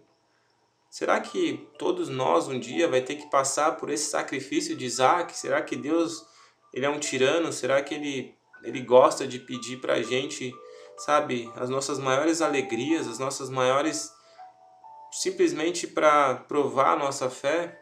será 0.91 1.21
que 1.21 1.69
todos 1.79 2.09
nós 2.09 2.49
um 2.49 2.59
dia 2.59 2.89
vai 2.89 3.01
ter 3.01 3.17
que 3.17 3.31
passar 3.31 3.77
por 3.77 3.91
esse 3.91 4.11
sacrifício 4.11 4.77
de 4.77 4.85
Isaac? 4.85 5.37
Será 5.37 5.63
que 5.63 5.77
Deus 5.77 6.27
ele 6.73 6.87
é 6.87 6.91
um 6.91 6.99
tirano? 6.99 7.53
Será 7.53 7.83
que 7.83 7.95
ele, 7.95 8.35
ele 8.63 8.81
gosta 8.81 9.27
de 9.27 9.39
pedir 9.39 9.81
para 9.81 9.95
a 9.95 10.03
gente, 10.03 10.53
sabe, 10.97 11.51
as 11.57 11.71
nossas 11.71 11.99
maiores 11.99 12.43
alegrias, 12.43 13.07
as 13.07 13.19
nossas 13.19 13.49
maiores. 13.49 14.13
Simplesmente 15.13 15.87
para 15.87 16.35
provar 16.35 16.93
a 16.93 16.99
nossa 16.99 17.29
fé? 17.31 17.81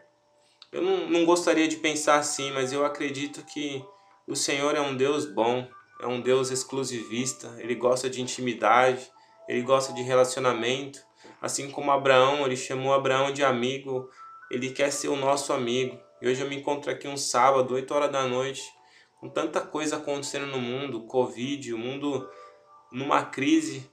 Eu 0.71 0.81
não, 0.81 1.09
não 1.09 1.25
gostaria 1.25 1.67
de 1.67 1.77
pensar 1.77 2.15
assim, 2.15 2.51
mas 2.51 2.71
eu 2.71 2.85
acredito 2.85 3.43
que 3.43 3.83
o 4.27 4.35
Senhor 4.35 4.75
é 4.75 4.81
um 4.81 4.95
Deus 4.95 5.25
bom, 5.25 5.67
é 5.99 6.07
um 6.07 6.21
Deus 6.21 6.51
exclusivista, 6.51 7.55
ele 7.57 7.75
gosta 7.75 8.09
de 8.09 8.21
intimidade, 8.21 9.09
ele 9.47 9.61
gosta 9.63 9.91
de 9.93 10.03
relacionamento. 10.03 10.99
Assim 11.41 11.71
como 11.71 11.91
Abraão, 11.91 12.45
ele 12.45 12.55
chamou 12.55 12.93
Abraão 12.93 13.33
de 13.33 13.43
amigo, 13.43 14.09
ele 14.51 14.69
quer 14.69 14.91
ser 14.91 15.07
o 15.07 15.15
nosso 15.15 15.51
amigo. 15.51 15.99
E 16.21 16.27
hoje 16.27 16.41
eu 16.41 16.49
me 16.49 16.55
encontro 16.55 16.91
aqui 16.91 17.07
um 17.07 17.17
sábado, 17.17 17.73
8 17.73 17.93
horas 17.93 18.11
da 18.11 18.27
noite, 18.27 18.61
com 19.19 19.27
tanta 19.27 19.59
coisa 19.59 19.97
acontecendo 19.97 20.45
no 20.45 20.59
mundo, 20.59 21.05
Covid, 21.05 21.73
o 21.73 21.77
mundo 21.77 22.29
numa 22.91 23.23
crise, 23.23 23.89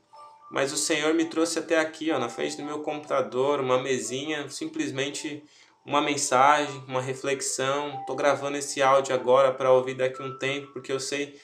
mas 0.51 0.73
o 0.73 0.77
Senhor 0.77 1.13
me 1.15 1.25
trouxe 1.25 1.59
até 1.59 1.79
aqui, 1.79 2.11
ó, 2.11 2.19
na 2.19 2.29
frente 2.29 2.57
do 2.57 2.65
meu 2.65 2.81
computador, 2.81 3.61
uma 3.61 3.83
mesinha, 3.83 4.49
simplesmente 4.49 5.43
uma 5.85 6.01
mensagem, 6.01 6.85
uma 6.89 7.01
reflexão. 7.01 8.03
Tô 8.07 8.15
gravando 8.15 8.57
esse 8.57 8.83
áudio 8.83 9.15
agora 9.15 9.53
para 9.53 9.73
ouvir 9.73 9.95
daqui 9.95 10.23
um 10.23 10.39
tempo, 10.39 10.73
porque 10.73 10.93
eu 10.93 11.01
sei 11.01 11.41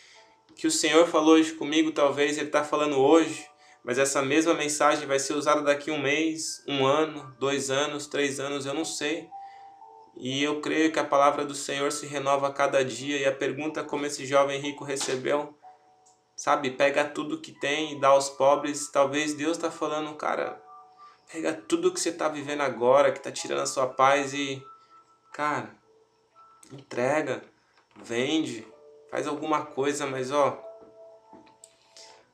que 0.54 0.66
o 0.66 0.70
Senhor 0.70 1.06
falou 1.06 1.34
hoje 1.34 1.52
comigo, 1.52 1.92
talvez 1.92 2.36
ele 2.36 2.46
está 2.46 2.64
falando 2.64 2.98
hoje, 2.98 3.46
mas 3.84 3.98
essa 3.98 4.22
mesma 4.22 4.54
mensagem 4.54 5.06
vai 5.06 5.18
ser 5.18 5.34
usada 5.34 5.62
daqui 5.62 5.90
um 5.90 6.00
mês, 6.00 6.62
um 6.68 6.84
ano, 6.84 7.34
dois 7.38 7.70
anos, 7.70 8.06
três 8.06 8.38
anos, 8.38 8.66
eu 8.66 8.74
não 8.74 8.84
sei. 8.84 9.28
E 10.16 10.42
eu 10.42 10.60
creio 10.60 10.92
que 10.92 10.98
a 10.98 11.04
palavra 11.04 11.44
do 11.44 11.54
Senhor 11.54 11.90
se 11.90 12.06
renova 12.06 12.48
a 12.48 12.52
cada 12.52 12.84
dia. 12.84 13.16
E 13.18 13.24
a 13.24 13.32
pergunta 13.32 13.82
como 13.82 14.04
esse 14.04 14.26
jovem 14.26 14.60
rico 14.60 14.84
recebeu, 14.84 15.56
sabe, 16.42 16.72
pega 16.72 17.04
tudo 17.04 17.38
que 17.38 17.52
tem 17.52 17.92
e 17.92 18.00
dá 18.00 18.08
aos 18.08 18.28
pobres. 18.28 18.90
Talvez 18.90 19.32
Deus 19.32 19.56
está 19.56 19.70
falando, 19.70 20.12
cara, 20.16 20.60
pega 21.32 21.52
tudo 21.52 21.92
que 21.92 22.00
você 22.00 22.08
está 22.08 22.28
vivendo 22.28 22.62
agora, 22.62 23.12
que 23.12 23.18
está 23.18 23.30
tirando 23.30 23.60
a 23.60 23.66
sua 23.66 23.86
paz 23.86 24.34
e, 24.34 24.60
cara, 25.32 25.70
entrega, 26.72 27.44
vende, 27.94 28.66
faz 29.08 29.28
alguma 29.28 29.64
coisa, 29.64 30.04
mas 30.04 30.32
ó, 30.32 30.60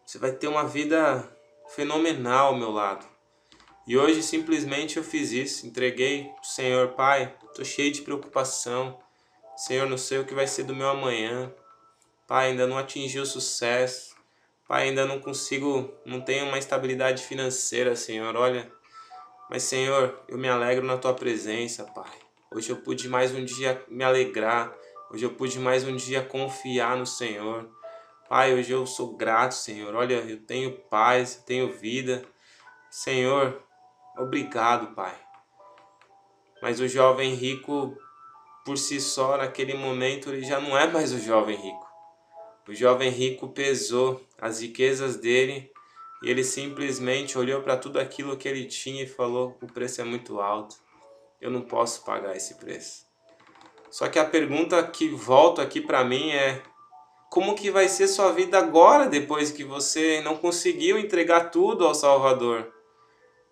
você 0.06 0.16
vai 0.16 0.32
ter 0.32 0.48
uma 0.48 0.64
vida 0.64 1.30
fenomenal 1.68 2.46
ao 2.46 2.56
meu 2.56 2.70
lado. 2.70 3.04
E 3.86 3.98
hoje 3.98 4.22
simplesmente 4.22 4.96
eu 4.96 5.04
fiz 5.04 5.32
isso, 5.32 5.66
entreguei 5.66 6.32
Senhor 6.42 6.94
Pai, 6.94 7.36
tô 7.54 7.62
cheio 7.62 7.92
de 7.92 8.00
preocupação. 8.00 8.98
Senhor, 9.54 9.86
não 9.86 9.98
sei 9.98 10.16
o 10.16 10.24
que 10.24 10.32
vai 10.32 10.46
ser 10.46 10.62
do 10.62 10.74
meu 10.74 10.88
amanhã. 10.88 11.52
Pai, 12.28 12.50
ainda 12.50 12.66
não 12.66 12.78
atingi 12.78 13.18
o 13.18 13.26
sucesso. 13.26 14.14
Pai, 14.68 14.84
ainda 14.84 15.04
não 15.04 15.18
consigo, 15.18 15.92
não 16.04 16.20
tenho 16.20 16.46
uma 16.46 16.58
estabilidade 16.58 17.24
financeira, 17.24 17.96
Senhor. 17.96 18.36
Olha, 18.36 18.70
mas 19.50 19.64
Senhor, 19.64 20.22
eu 20.28 20.38
me 20.38 20.48
alegro 20.48 20.86
na 20.86 20.96
tua 20.96 21.14
presença, 21.14 21.84
Pai. 21.84 22.12
Hoje 22.54 22.70
eu 22.70 22.76
pude 22.76 23.08
mais 23.08 23.34
um 23.34 23.44
dia 23.44 23.82
me 23.88 24.04
alegrar. 24.04 24.72
Hoje 25.10 25.24
eu 25.24 25.30
pude 25.30 25.58
mais 25.58 25.82
um 25.82 25.96
dia 25.96 26.22
confiar 26.22 26.96
no 26.96 27.06
Senhor. 27.06 27.68
Pai, 28.28 28.54
hoje 28.54 28.70
eu 28.70 28.86
sou 28.86 29.16
grato, 29.16 29.56
Senhor. 29.56 29.92
Olha, 29.96 30.16
eu 30.16 30.38
tenho 30.44 30.70
paz, 30.70 31.36
eu 31.36 31.42
tenho 31.42 31.72
vida. 31.72 32.22
Senhor, 32.90 33.62
Obrigado, 34.18 34.96
Pai. 34.96 35.14
Mas 36.60 36.80
o 36.80 36.88
jovem 36.88 37.34
rico, 37.34 37.96
por 38.64 38.76
si 38.76 39.00
só, 39.00 39.36
naquele 39.36 39.74
momento, 39.74 40.30
ele 40.30 40.42
já 40.42 40.60
não 40.60 40.76
é 40.76 40.88
mais 40.88 41.12
o 41.12 41.20
jovem 41.20 41.56
rico. 41.56 41.87
O 42.68 42.74
jovem 42.74 43.08
rico 43.08 43.48
pesou 43.48 44.20
as 44.38 44.60
riquezas 44.60 45.16
dele 45.16 45.72
e 46.22 46.28
ele 46.28 46.44
simplesmente 46.44 47.38
olhou 47.38 47.62
para 47.62 47.78
tudo 47.78 47.98
aquilo 47.98 48.36
que 48.36 48.46
ele 48.46 48.66
tinha 48.66 49.04
e 49.04 49.06
falou: 49.06 49.56
o 49.62 49.66
preço 49.66 50.02
é 50.02 50.04
muito 50.04 50.38
alto, 50.38 50.76
eu 51.40 51.50
não 51.50 51.62
posso 51.62 52.04
pagar 52.04 52.36
esse 52.36 52.56
preço. 52.56 53.06
Só 53.90 54.06
que 54.08 54.18
a 54.18 54.24
pergunta 54.24 54.82
que 54.86 55.08
volta 55.08 55.62
aqui 55.62 55.80
para 55.80 56.04
mim 56.04 56.30
é 56.32 56.62
como 57.30 57.54
que 57.54 57.70
vai 57.70 57.88
ser 57.88 58.06
sua 58.06 58.32
vida 58.32 58.58
agora 58.58 59.06
depois 59.06 59.50
que 59.50 59.64
você 59.64 60.20
não 60.20 60.36
conseguiu 60.36 60.98
entregar 60.98 61.50
tudo 61.50 61.86
ao 61.86 61.94
Salvador? 61.94 62.70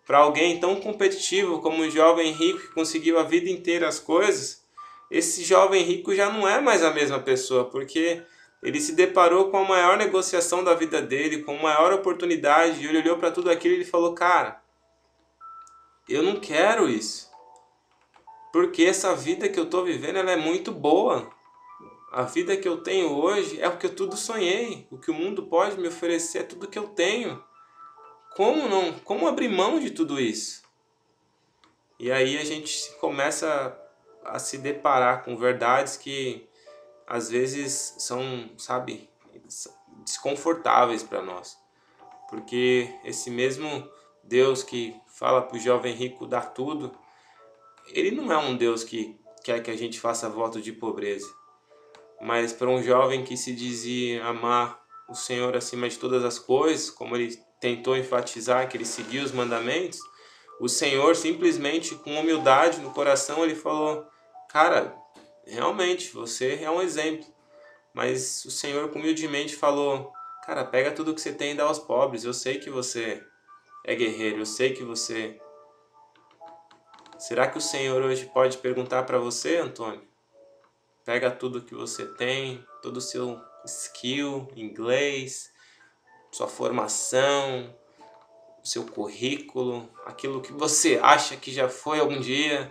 Para 0.07 0.19
alguém 0.19 0.61
tão 0.61 0.79
competitivo 0.79 1.63
como 1.63 1.83
o 1.83 1.91
jovem 1.91 2.33
rico 2.33 2.61
que 2.61 2.75
conseguiu 2.75 3.19
a 3.19 3.23
vida 3.23 3.49
inteira 3.49 3.89
as 3.89 3.99
coisas, 3.99 4.63
esse 5.11 5.43
jovem 5.43 5.83
rico 5.83 6.15
já 6.15 6.31
não 6.31 6.47
é 6.47 6.61
mais 6.61 6.83
a 6.83 6.93
mesma 6.93 7.19
pessoa, 7.19 7.65
porque 7.65 8.23
ele 8.63 8.81
se 8.81 8.93
deparou 8.93 9.51
com 9.51 9.59
a 9.59 9.65
maior 9.65 9.97
negociação 9.97 10.65
da 10.65 10.75
vida 10.75 11.01
dele, 11.01 11.43
com 11.43 11.57
a 11.57 11.63
maior 11.63 11.93
oportunidade, 11.93 12.81
e 12.81 12.87
ele 12.87 12.99
olhou 12.99 13.19
para 13.19 13.31
tudo 13.31 13.51
aquilo 13.51 13.81
e 13.81 13.85
falou: 13.85 14.15
Cara, 14.15 14.63
eu 16.09 16.23
não 16.23 16.41
quero 16.41 16.89
isso. 16.89 17.31
Porque 18.53 18.85
essa 18.85 19.15
vida 19.15 19.49
que 19.49 19.59
eu 19.59 19.65
estou 19.65 19.85
vivendo 19.85 20.17
ela 20.17 20.31
é 20.31 20.37
muito 20.37 20.73
boa. 20.73 21.31
A 22.11 22.23
vida 22.23 22.57
que 22.57 22.67
eu 22.67 22.79
tenho 22.79 23.13
hoje 23.13 23.61
é 23.61 23.69
o 23.69 23.77
que 23.77 23.87
eu 23.87 23.95
tudo 23.95 24.17
sonhei. 24.17 24.87
O 24.91 24.97
que 24.97 25.11
o 25.11 25.15
mundo 25.15 25.43
pode 25.43 25.79
me 25.79 25.89
oferecer 25.89 26.39
é 26.39 26.43
tudo 26.43 26.69
que 26.69 26.79
eu 26.79 26.89
tenho. 26.89 27.43
Como 28.35 28.69
não? 28.69 28.95
Como 29.01 29.29
abrir 29.29 29.49
mão 29.49 29.79
de 29.79 29.91
tudo 29.91 30.19
isso? 30.19 30.63
E 31.99 32.11
aí 32.11 32.39
a 32.39 32.45
gente 32.45 32.91
começa 33.01 33.79
a 34.25 34.39
se 34.39 34.59
deparar 34.59 35.25
com 35.25 35.37
verdades 35.37 35.97
que 35.97 36.49
às 37.07 37.31
vezes 37.31 37.95
são, 37.99 38.51
sabe, 38.59 39.09
desconfortáveis 40.05 41.03
para 41.03 41.23
nós. 41.23 41.57
Porque 42.29 42.91
esse 43.05 43.31
mesmo 43.31 43.89
Deus 44.25 44.63
que 44.63 44.95
fala 45.07 45.43
para 45.43 45.57
o 45.57 45.61
jovem 45.61 45.95
rico 45.95 46.27
dar 46.27 46.53
tudo, 46.53 46.93
ele 47.89 48.11
não 48.11 48.33
é 48.33 48.37
um 48.37 48.57
Deus 48.57 48.83
que 48.83 49.19
quer 49.45 49.63
que 49.63 49.71
a 49.71 49.77
gente 49.77 50.01
faça 50.01 50.29
voto 50.29 50.61
de 50.61 50.73
pobreza. 50.73 51.33
Mas 52.21 52.53
para 52.53 52.69
um 52.69 52.83
jovem 52.83 53.23
que 53.23 53.37
se 53.37 53.55
dizia 53.55 54.25
amar 54.25 54.85
o 55.09 55.15
Senhor 55.15 55.57
acima 55.57 55.89
de 55.89 55.99
todas 55.99 56.25
as 56.25 56.39
coisas, 56.39 56.91
como 56.91 57.15
ele 57.15 57.37
tentou 57.61 57.97
enfatizar 57.97 58.69
que 58.69 58.77
ele 58.77 58.85
seguia 58.85 59.23
os 59.23 59.31
mandamentos, 59.31 60.01
o 60.59 60.69
Senhor 60.69 61.15
simplesmente 61.15 61.95
com 61.95 62.19
humildade 62.19 62.81
no 62.81 62.91
coração 62.91 63.45
ele 63.45 63.55
falou: 63.55 64.05
"Cara, 64.49 64.97
realmente 65.47 66.13
você 66.13 66.61
é 66.63 66.71
um 66.71 66.83
exemplo". 66.83 67.27
Mas 67.95 68.45
o 68.45 68.51
Senhor 68.51 68.91
humildemente 68.91 69.57
falou: 69.57 70.13
"Cara, 70.45 70.65
pega 70.65 70.93
tudo 70.93 71.15
que 71.15 71.21
você 71.21 71.33
tem 71.33 71.53
e 71.53 71.55
dá 71.55 71.65
aos 71.65 71.79
pobres. 71.79 72.25
Eu 72.25 72.35
sei 72.35 72.59
que 72.59 72.71
você 72.71 73.23
é 73.85 73.95
guerreiro, 73.95 74.41
eu 74.41 74.47
sei 74.47 74.73
que 74.73 74.83
você 74.83 75.41
Será 77.19 77.49
que 77.49 77.57
o 77.57 77.63
Senhor 77.63 78.03
hoje 78.03 78.27
pode 78.27 78.59
perguntar 78.59 79.05
para 79.05 79.19
você, 79.19 79.57
Antônio? 79.57 80.07
Pega 81.05 81.31
tudo 81.31 81.63
que 81.63 81.75
você 81.75 82.05
tem, 82.05 82.63
todo 82.83 82.99
o 82.99 83.01
seu 83.01 83.41
skill, 83.65 84.49
inglês, 84.55 85.51
sua 86.31 86.47
formação, 86.47 87.75
seu 88.63 88.85
currículo, 88.85 89.89
aquilo 90.05 90.43
que 90.43 90.53
você 90.53 91.01
acha 91.03 91.37
que 91.37 91.51
já 91.51 91.69
foi 91.69 92.01
algum 92.01 92.21
dia 92.21 92.71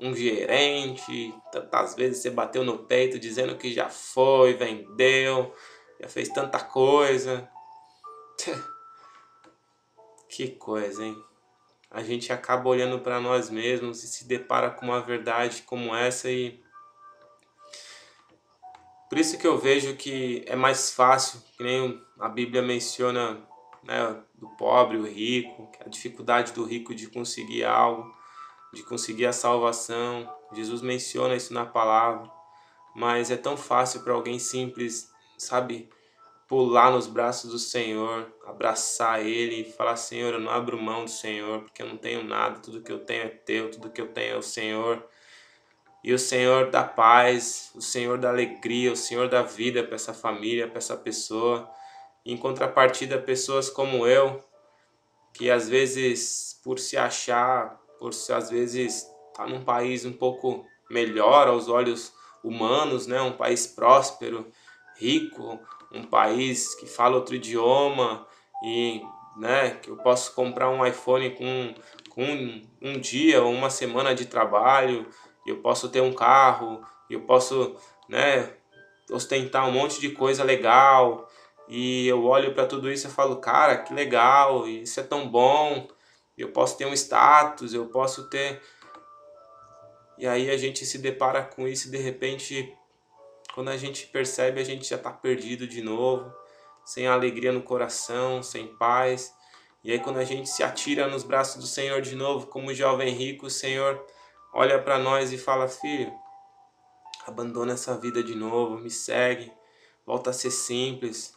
um 0.00 0.14
gerente, 0.14 1.34
tantas 1.52 1.94
vezes 1.94 2.18
você 2.18 2.30
bateu 2.30 2.64
no 2.64 2.78
peito 2.78 3.18
dizendo 3.18 3.56
que 3.56 3.72
já 3.72 3.88
foi, 3.88 4.54
vendeu, 4.54 5.54
já 6.00 6.08
fez 6.08 6.28
tanta 6.28 6.58
coisa. 6.60 7.48
Que 10.26 10.48
coisa, 10.48 11.04
hein? 11.04 11.16
A 11.88 12.02
gente 12.02 12.32
acaba 12.32 12.68
olhando 12.68 12.98
para 12.98 13.20
nós 13.20 13.48
mesmos 13.48 14.02
e 14.02 14.08
se 14.08 14.26
depara 14.26 14.68
com 14.68 14.86
uma 14.86 15.00
verdade 15.00 15.62
como 15.62 15.94
essa 15.94 16.28
e 16.28 16.60
por 19.08 19.16
isso 19.16 19.38
que 19.38 19.46
eu 19.46 19.56
vejo 19.56 19.94
que 19.94 20.44
é 20.48 20.56
mais 20.56 20.90
fácil, 20.90 21.40
que 21.56 21.62
nem 21.62 22.02
a 22.18 22.28
Bíblia 22.28 22.62
menciona 22.62 23.40
né, 23.84 24.20
do 24.34 24.48
pobre, 24.56 24.96
o 24.96 25.06
rico, 25.06 25.70
a 25.84 25.88
dificuldade 25.88 26.52
do 26.52 26.64
rico 26.64 26.92
de 26.92 27.06
conseguir 27.06 27.62
algo, 27.62 28.12
de 28.74 28.82
conseguir 28.82 29.26
a 29.26 29.32
salvação. 29.32 30.30
Jesus 30.52 30.82
menciona 30.82 31.34
isso 31.34 31.54
na 31.54 31.64
palavra, 31.64 32.30
mas 32.94 33.30
é 33.30 33.36
tão 33.36 33.56
fácil 33.56 34.02
para 34.02 34.12
alguém 34.12 34.38
simples, 34.38 35.10
sabe, 35.38 35.88
pular 36.48 36.90
nos 36.90 37.06
braços 37.06 37.50
do 37.50 37.58
Senhor, 37.58 38.32
abraçar 38.46 39.24
Ele 39.24 39.62
e 39.62 39.72
falar: 39.72 39.96
Senhor, 39.96 40.34
eu 40.34 40.40
não 40.40 40.50
abro 40.50 40.80
mão 40.80 41.04
do 41.04 41.10
Senhor, 41.10 41.62
porque 41.62 41.82
eu 41.82 41.86
não 41.86 41.96
tenho 41.96 42.22
nada, 42.22 42.60
tudo 42.60 42.82
que 42.82 42.92
eu 42.92 42.98
tenho 42.98 43.24
é 43.24 43.28
teu, 43.28 43.70
tudo 43.70 43.90
que 43.90 44.00
eu 44.00 44.08
tenho 44.08 44.34
é 44.34 44.38
o 44.38 44.42
Senhor. 44.42 45.04
E 46.02 46.12
o 46.12 46.18
Senhor 46.18 46.70
da 46.70 46.84
paz, 46.84 47.70
o 47.74 47.80
Senhor 47.80 48.18
da 48.18 48.28
alegria, 48.28 48.92
o 48.92 48.96
Senhor 48.96 49.26
da 49.28 49.42
vida 49.42 49.82
para 49.82 49.94
essa 49.94 50.12
família, 50.12 50.68
para 50.68 50.76
essa 50.76 50.96
pessoa. 50.96 51.70
Em 52.26 52.36
contrapartida, 52.36 53.18
pessoas 53.18 53.70
como 53.70 54.06
eu, 54.06 54.38
que 55.32 55.50
às 55.50 55.66
vezes, 55.66 56.60
por 56.62 56.78
se 56.78 56.98
achar, 56.98 57.80
por 57.98 58.12
se 58.12 58.32
às 58.32 58.50
vezes 58.50 59.02
estar 59.02 59.44
tá 59.44 59.46
num 59.46 59.64
país 59.64 60.04
um 60.04 60.12
pouco 60.12 60.66
melhor 60.90 61.48
aos 61.48 61.68
olhos 61.68 62.12
humanos, 62.42 63.06
né? 63.06 63.20
um 63.22 63.32
país 63.32 63.66
próspero, 63.66 64.46
rico, 64.96 65.58
um 65.92 66.04
país 66.04 66.74
que 66.74 66.86
fala 66.86 67.16
outro 67.16 67.34
idioma 67.34 68.26
e 68.64 69.02
né, 69.36 69.70
que 69.82 69.90
eu 69.90 69.96
posso 69.96 70.32
comprar 70.34 70.70
um 70.70 70.86
iPhone 70.86 71.30
com, 71.30 71.74
com 72.10 72.22
um, 72.22 72.62
um 72.80 73.00
dia 73.00 73.42
ou 73.42 73.52
uma 73.52 73.68
semana 73.68 74.14
de 74.14 74.26
trabalho 74.26 75.06
eu 75.46 75.58
posso 75.58 75.88
ter 75.88 76.00
um 76.00 76.12
carro, 76.12 76.82
eu 77.08 77.20
posso, 77.20 77.76
né, 78.08 78.50
ostentar 79.10 79.68
um 79.68 79.72
monte 79.72 80.00
de 80.00 80.10
coisa 80.10 80.42
legal. 80.42 81.28
E 81.68 82.06
eu 82.06 82.24
olho 82.24 82.54
para 82.54 82.66
tudo 82.66 82.90
isso 82.90 83.06
e 83.06 83.10
falo, 83.10 83.36
cara, 83.36 83.78
que 83.78 83.92
legal, 83.94 84.66
isso 84.66 85.00
é 85.00 85.02
tão 85.02 85.28
bom. 85.28 85.88
Eu 86.36 86.50
posso 86.50 86.76
ter 86.76 86.86
um 86.86 86.92
status, 86.92 87.72
eu 87.72 87.86
posso 87.86 88.28
ter. 88.28 88.60
E 90.18 90.26
aí 90.26 90.50
a 90.50 90.56
gente 90.56 90.84
se 90.84 90.98
depara 90.98 91.42
com 91.42 91.66
isso 91.66 91.88
e 91.88 91.90
de 91.90 91.98
repente, 91.98 92.72
quando 93.54 93.70
a 93.70 93.76
gente 93.76 94.06
percebe, 94.06 94.60
a 94.60 94.64
gente 94.64 94.88
já 94.88 94.96
está 94.96 95.10
perdido 95.10 95.66
de 95.66 95.82
novo, 95.82 96.32
sem 96.84 97.06
alegria 97.06 97.52
no 97.52 97.62
coração, 97.62 98.42
sem 98.42 98.68
paz. 98.76 99.34
E 99.82 99.92
aí 99.92 99.98
quando 99.98 100.18
a 100.18 100.24
gente 100.24 100.48
se 100.48 100.62
atira 100.62 101.08
nos 101.08 101.24
braços 101.24 101.60
do 101.60 101.66
Senhor 101.66 102.00
de 102.00 102.14
novo, 102.14 102.46
como 102.46 102.74
jovem 102.74 103.12
rico, 103.12 103.46
o 103.46 103.50
Senhor 103.50 104.04
olha 104.52 104.80
para 104.80 104.98
nós 104.98 105.32
e 105.32 105.38
fala: 105.38 105.68
Filho, 105.68 106.12
abandona 107.26 107.74
essa 107.74 107.96
vida 107.96 108.22
de 108.22 108.34
novo, 108.34 108.78
me 108.78 108.90
segue, 108.90 109.52
volta 110.06 110.30
a 110.30 110.32
ser 110.32 110.50
simples. 110.50 111.34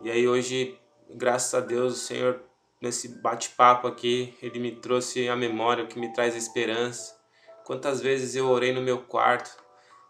E 0.00 0.10
aí 0.10 0.26
hoje, 0.26 0.78
graças 1.10 1.52
a 1.52 1.60
Deus, 1.60 1.94
o 1.94 2.06
Senhor, 2.06 2.42
nesse 2.80 3.08
bate-papo 3.20 3.86
aqui, 3.86 4.34
Ele 4.42 4.58
me 4.58 4.72
trouxe 4.72 5.28
a 5.28 5.36
memória, 5.36 5.84
o 5.84 5.86
que 5.86 5.98
me 5.98 6.12
traz 6.12 6.34
esperança. 6.34 7.18
Quantas 7.64 8.00
vezes 8.00 8.34
eu 8.34 8.48
orei 8.48 8.72
no 8.72 8.80
meu 8.80 9.02
quarto 9.02 9.56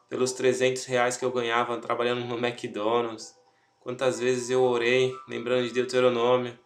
pelos 0.09 0.33
300 0.33 0.85
reais 0.87 1.16
que 1.16 1.24
eu 1.24 1.30
ganhava 1.30 1.78
trabalhando 1.78 2.24
no 2.24 2.37
McDonald's. 2.37 3.35
Quantas 3.80 4.18
vezes 4.20 4.50
eu 4.50 4.62
orei, 4.62 5.14
lembrando 5.28 5.66
de 5.66 5.72
Deuteronômio, 5.72 6.59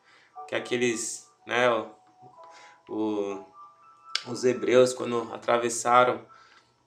que 0.48 0.54
aqueles, 0.54 1.30
né, 1.46 1.70
o, 1.70 1.90
o 2.88 3.54
os 4.26 4.44
hebreus 4.44 4.92
quando 4.92 5.32
atravessaram 5.32 6.26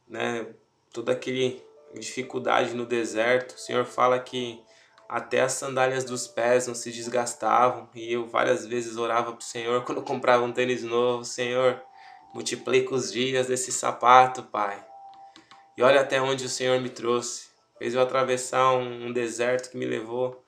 né, 0.07 0.47
toda 0.91 1.11
aquele 1.11 1.61
dificuldade 1.93 2.73
no 2.73 2.85
deserto, 2.85 3.55
o 3.55 3.59
Senhor 3.59 3.85
fala 3.85 4.19
que 4.19 4.61
até 5.09 5.41
as 5.41 5.53
sandálias 5.53 6.03
dos 6.03 6.27
pés 6.27 6.67
não 6.67 6.75
se 6.75 6.91
desgastavam 6.91 7.89
e 7.95 8.11
eu 8.11 8.27
várias 8.27 8.65
vezes 8.65 8.97
orava 8.97 9.31
para 9.31 9.39
o 9.39 9.43
Senhor 9.43 9.83
quando 9.83 10.01
comprava 10.01 10.43
um 10.43 10.51
tênis 10.51 10.83
novo, 10.83 11.23
Senhor, 11.23 11.81
multiplica 12.33 12.93
os 12.93 13.11
dias 13.11 13.47
desse 13.47 13.71
sapato, 13.71 14.43
Pai. 14.43 14.85
E 15.77 15.81
olha 15.81 16.01
até 16.01 16.21
onde 16.21 16.45
o 16.45 16.49
Senhor 16.49 16.79
me 16.81 16.89
trouxe. 16.89 17.47
Fez 17.77 17.93
eu 17.93 18.01
atravessar 18.01 18.73
um, 18.73 19.07
um 19.07 19.13
deserto 19.13 19.69
que 19.69 19.77
me 19.77 19.85
levou 19.85 20.43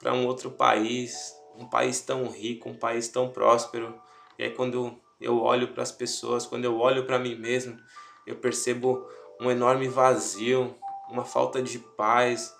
para 0.00 0.12
um 0.12 0.26
outro 0.26 0.50
país, 0.50 1.32
um 1.56 1.66
país 1.66 2.00
tão 2.00 2.28
rico, 2.28 2.68
um 2.68 2.76
país 2.76 3.08
tão 3.08 3.30
próspero. 3.30 3.98
E 4.38 4.42
aí 4.42 4.50
quando 4.50 5.00
eu 5.20 5.40
olho 5.40 5.68
para 5.68 5.84
as 5.84 5.92
pessoas, 5.92 6.44
quando 6.44 6.64
eu 6.64 6.76
olho 6.78 7.06
para 7.06 7.18
mim 7.18 7.36
mesmo, 7.36 7.78
eu 8.26 8.36
percebo 8.36 9.08
um 9.40 9.50
enorme 9.50 9.88
vazio, 9.88 10.76
uma 11.08 11.24
falta 11.24 11.62
de 11.62 11.78
paz, 11.78 12.52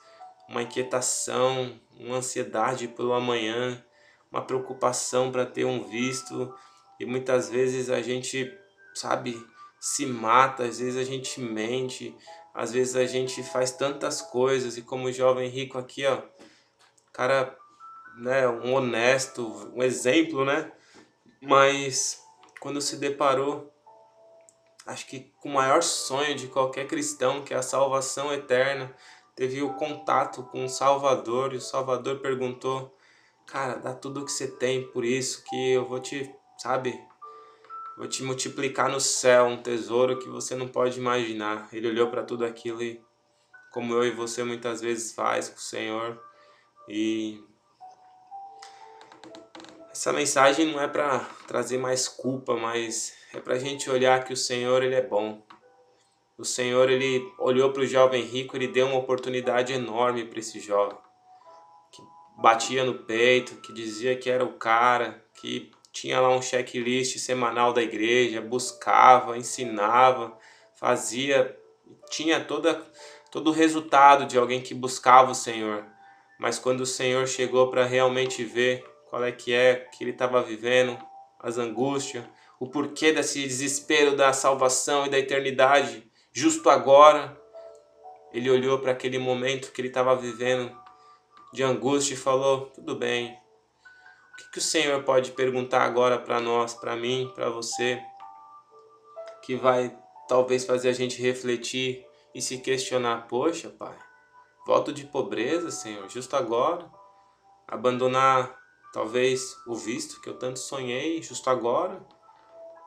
uma 0.53 0.63
inquietação, 0.63 1.81
uma 1.99 2.17
ansiedade 2.17 2.87
pelo 2.87 3.15
amanhã, 3.15 3.83
uma 4.31 4.43
preocupação 4.43 5.33
para 5.33 5.47
ter 5.47 5.65
um 5.65 5.83
visto 5.83 6.55
e 7.01 7.07
muitas 7.07 7.49
vezes 7.49 7.89
a 7.89 8.03
gente, 8.03 8.53
sabe, 8.95 9.35
se 9.81 10.05
mata, 10.05 10.65
às 10.65 10.79
vezes 10.79 10.97
a 10.97 11.05
gente 11.05 11.41
mente, 11.41 12.15
às 12.53 12.71
vezes 12.71 12.95
a 12.97 13.07
gente 13.07 13.43
faz 13.43 13.73
tantas 13.73 14.21
coisas 14.21 14.77
e 14.77 14.83
como 14.83 15.07
o 15.07 15.13
jovem 15.13 15.49
rico 15.49 15.79
aqui, 15.79 16.05
ó, 16.07 16.21
cara, 17.15 17.57
né, 18.19 18.47
um 18.47 18.75
honesto, 18.75 19.73
um 19.75 19.83
exemplo, 19.83 20.45
né? 20.45 20.71
Mas 21.41 22.23
quando 22.61 22.81
se 22.83 22.97
deparou 22.97 23.73
acho 24.87 25.07
que 25.07 25.33
com 25.41 25.49
o 25.49 25.55
maior 25.55 25.83
sonho 25.83 26.35
de 26.35 26.49
qualquer 26.49 26.87
cristão, 26.87 27.43
que 27.43 27.55
é 27.55 27.57
a 27.57 27.63
salvação 27.63 28.33
eterna, 28.33 28.95
teve 29.35 29.63
o 29.63 29.75
contato 29.75 30.43
com 30.45 30.65
o 30.65 30.69
Salvador 30.69 31.53
e 31.53 31.57
o 31.57 31.61
Salvador 31.61 32.21
perguntou: 32.21 32.97
Cara, 33.47 33.75
dá 33.75 33.95
tudo 33.95 34.23
o 34.23 34.25
que 34.25 34.33
você 34.33 34.47
tem 34.47 34.87
por 34.89 35.05
isso, 35.05 35.45
que 35.45 35.73
eu 35.73 35.85
vou 35.85 36.01
te, 36.01 36.35
sabe, 36.59 36.99
vou 37.97 38.07
te 38.07 38.23
multiplicar 38.23 38.89
no 38.89 39.01
céu 39.01 39.47
um 39.47 39.63
tesouro 39.63 40.19
que 40.19 40.29
você 40.29 40.55
não 40.55 40.69
pode 40.69 40.99
imaginar. 40.99 41.69
Ele 41.73 41.89
olhou 41.89 42.09
para 42.09 42.23
tudo 42.23 42.45
aquilo 42.45 42.83
e, 42.83 43.01
como 43.73 43.95
eu 43.95 44.05
e 44.05 44.11
você 44.11 44.43
muitas 44.43 44.81
vezes 44.81 45.13
faz 45.13 45.49
com 45.49 45.57
o 45.57 45.61
Senhor, 45.61 46.21
e 46.89 47.43
essa 49.91 50.13
mensagem 50.13 50.73
não 50.73 50.81
é 50.81 50.89
para 50.89 51.21
trazer 51.47 51.79
mais 51.79 52.09
culpa, 52.09 52.57
mas 52.57 53.15
é 53.33 53.41
para 53.41 53.55
a 53.55 53.59
gente 53.59 53.89
olhar 53.91 54.25
que 54.25 54.33
o 54.33 54.37
Senhor 54.37 54.83
ele 54.83 54.95
é 54.95 55.03
bom. 55.03 55.43
O 56.43 56.45
Senhor 56.45 56.91
ele 56.91 57.33
olhou 57.39 57.71
para 57.71 57.83
o 57.83 57.87
jovem 57.87 58.25
rico, 58.25 58.57
ele 58.57 58.67
deu 58.67 58.89
uma 58.89 58.99
oportunidade 58.99 59.73
enorme 59.73 60.25
para 60.25 60.41
esse 60.41 60.59
jovem 60.59 60.99
que 61.93 62.03
batia 62.37 62.83
no 62.83 62.95
peito, 62.95 63.61
que 63.61 63.73
dizia 63.73 64.17
que 64.17 64.29
era 64.29 64.45
o 64.45 64.55
cara, 64.55 65.25
que 65.41 65.71
tinha 65.93 66.19
lá 66.19 66.31
um 66.31 66.43
checklist 66.43 67.17
semanal 67.19 67.73
da 67.73 67.81
igreja, 67.81 68.41
buscava, 68.41 69.39
ensinava, 69.39 70.37
fazia, 70.75 71.57
tinha 72.11 72.41
toda 72.45 72.75
todo 73.31 73.51
o 73.51 73.55
resultado 73.55 74.27
de 74.27 74.37
alguém 74.37 74.61
que 74.61 74.75
buscava 74.75 75.31
o 75.31 75.37
Senhor. 75.37 75.87
Mas 76.41 76.59
quando 76.59 76.81
o 76.81 76.87
Senhor 76.87 77.29
chegou 77.29 77.71
para 77.71 77.85
realmente 77.85 78.43
ver 78.43 78.85
qual 79.09 79.23
é 79.23 79.31
que 79.31 79.53
é 79.53 79.77
que 79.77 80.03
ele 80.03 80.11
estava 80.11 80.43
vivendo, 80.43 80.99
as 81.39 81.57
angústias, 81.57 82.25
o 82.59 82.67
porquê 82.67 83.13
desse 83.13 83.45
desespero 83.45 84.17
da 84.17 84.33
salvação 84.33 85.07
e 85.07 85.09
da 85.09 85.21
eternidade, 85.21 86.11
justo 86.33 86.71
agora, 86.71 87.37
ele 88.33 88.51
olhou 88.51 88.79
para 88.79 88.93
aquele 88.93 89.19
momento 89.19 89.73
que 89.73 89.81
ele 89.81 89.89
estava 89.89 90.17
vivendo 90.17 90.75
de 91.53 91.63
angústia 91.63 92.15
e 92.15 92.17
falou: 92.17 92.67
Tudo 92.67 92.97
bem, 92.97 93.37
o 94.33 94.37
que, 94.37 94.51
que 94.53 94.59
o 94.59 94.63
Senhor 94.63 95.03
pode 95.05 95.33
perguntar 95.33 95.83
agora 95.83 96.19
para 96.19 96.41
nós, 96.41 96.75
para 96.75 96.97
mim, 96.97 97.31
para 97.35 97.51
você, 97.51 98.03
que 99.43 99.55
vai 99.55 99.97
talvez 100.29 100.65
fazer 100.65 100.89
a 100.89 100.95
gente 100.95 101.21
refletir 101.21 102.07
e 102.35 102.41
se 102.41 102.59
questionar: 102.59 103.29
Poxa, 103.29 103.69
Pai, 103.69 103.97
volto 104.67 104.93
de 104.93 105.05
pobreza, 105.05 105.71
Senhor, 105.71 106.09
justo 106.09 106.35
agora, 106.37 106.91
abandonar 107.69 108.59
talvez 108.93 109.57
o 109.67 109.75
visto 109.75 110.21
que 110.21 110.29
eu 110.29 110.39
tanto 110.39 110.59
sonhei, 110.59 111.23
justo 111.23 111.49
agora. 111.49 112.01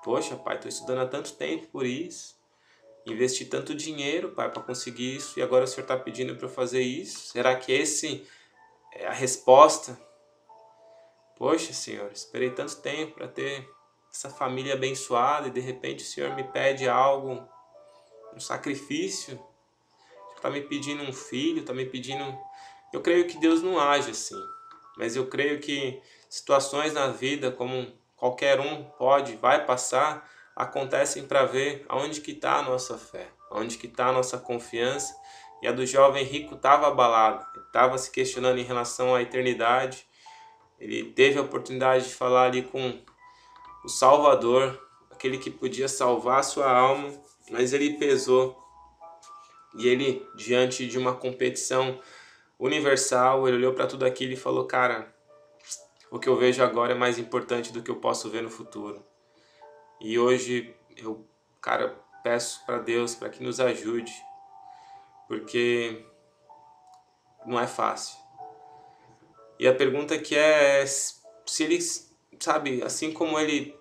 Poxa, 0.03 0.35
pai, 0.35 0.55
estou 0.55 0.69
estudando 0.69 1.01
há 1.01 1.07
tanto 1.07 1.33
tempo 1.33 1.65
por 1.67 1.83
isso. 1.83 2.34
Investi 3.05 3.45
tanto 3.45 3.75
dinheiro, 3.75 4.31
pai, 4.31 4.51
para 4.51 4.63
conseguir 4.63 5.15
isso. 5.15 5.39
E 5.39 5.43
agora 5.43 5.65
o 5.65 5.67
senhor 5.67 5.83
está 5.83 5.95
pedindo 5.95 6.35
para 6.35 6.45
eu 6.45 6.49
fazer 6.49 6.81
isso? 6.81 7.27
Será 7.27 7.55
que 7.55 7.71
esse 7.71 8.25
é 8.91 9.05
a 9.05 9.11
resposta? 9.11 9.99
Poxa, 11.37 11.73
senhor, 11.73 12.11
esperei 12.11 12.49
tanto 12.49 12.77
tempo 12.77 13.15
para 13.15 13.27
ter 13.27 13.69
essa 14.11 14.29
família 14.29 14.73
abençoada 14.73 15.49
e 15.49 15.51
de 15.51 15.59
repente 15.59 16.03
o 16.03 16.07
senhor 16.07 16.33
me 16.33 16.43
pede 16.45 16.87
algo, 16.87 17.47
um 18.33 18.39
sacrifício. 18.39 19.39
Está 20.35 20.49
me 20.49 20.61
pedindo 20.61 21.03
um 21.03 21.13
filho, 21.13 21.59
está 21.59 21.73
me 21.73 21.85
pedindo. 21.85 22.23
Eu 22.93 23.01
creio 23.01 23.27
que 23.27 23.37
Deus 23.37 23.61
não 23.61 23.79
age 23.79 24.11
assim. 24.11 24.41
Mas 24.97 25.15
eu 25.15 25.27
creio 25.27 25.59
que 25.59 26.01
situações 26.29 26.93
na 26.93 27.07
vida, 27.07 27.51
como 27.51 27.93
qualquer 28.15 28.59
um 28.59 28.83
pode, 28.83 29.35
vai 29.35 29.65
passar, 29.65 30.29
acontecem 30.55 31.27
para 31.27 31.45
ver 31.45 31.85
aonde 31.89 32.21
que 32.21 32.31
está 32.31 32.59
a 32.59 32.61
nossa 32.61 32.97
fé, 32.97 33.29
aonde 33.51 33.77
que 33.77 33.87
está 33.87 34.07
a 34.07 34.11
nossa 34.11 34.37
confiança. 34.37 35.15
E 35.61 35.67
a 35.67 35.71
do 35.71 35.85
jovem 35.85 36.23
rico 36.23 36.55
estava 36.55 36.87
abalada, 36.87 37.45
estava 37.65 37.97
se 37.97 38.11
questionando 38.11 38.59
em 38.59 38.63
relação 38.63 39.15
à 39.15 39.21
eternidade. 39.21 40.07
Ele 40.79 41.11
teve 41.11 41.39
a 41.39 41.41
oportunidade 41.41 42.07
de 42.07 42.13
falar 42.13 42.45
ali 42.45 42.61
com 42.61 43.01
o 43.83 43.89
Salvador, 43.89 44.79
aquele 45.11 45.37
que 45.37 45.49
podia 45.49 45.87
salvar 45.87 46.39
a 46.39 46.43
sua 46.43 46.69
alma, 46.69 47.11
mas 47.49 47.73
ele 47.73 47.97
pesou. 47.97 48.61
E 49.77 49.87
ele, 49.87 50.25
diante 50.35 50.87
de 50.87 50.97
uma 50.97 51.13
competição 51.13 51.99
universal, 52.59 53.47
ele 53.47 53.57
olhou 53.57 53.73
para 53.73 53.87
tudo 53.87 54.05
aquilo 54.05 54.33
e 54.33 54.37
falou: 54.37 54.65
Cara, 54.65 55.13
o 56.11 56.19
que 56.19 56.29
eu 56.29 56.37
vejo 56.37 56.63
agora 56.63 56.93
é 56.93 56.97
mais 56.97 57.17
importante 57.17 57.73
do 57.73 57.81
que 57.81 57.91
eu 57.91 57.97
posso 57.97 58.29
ver 58.29 58.41
no 58.41 58.49
futuro. 58.49 59.03
E 59.99 60.19
hoje 60.19 60.75
eu, 60.97 61.25
cara, 61.61 61.95
peço 62.23 62.65
para 62.65 62.79
Deus 62.79 63.15
para 63.15 63.29
que 63.29 63.43
nos 63.43 63.59
ajude, 63.59 64.13
porque 65.27 66.05
não 67.45 67.59
é 67.59 67.67
fácil. 67.67 68.17
E 69.59 69.67
a 69.67 69.73
pergunta 69.73 70.17
que 70.17 70.35
é 70.35 70.85
se 70.85 71.63
ele, 71.63 71.79
sabe, 72.39 72.83
assim 72.83 73.11
como 73.11 73.39
ele 73.39 73.77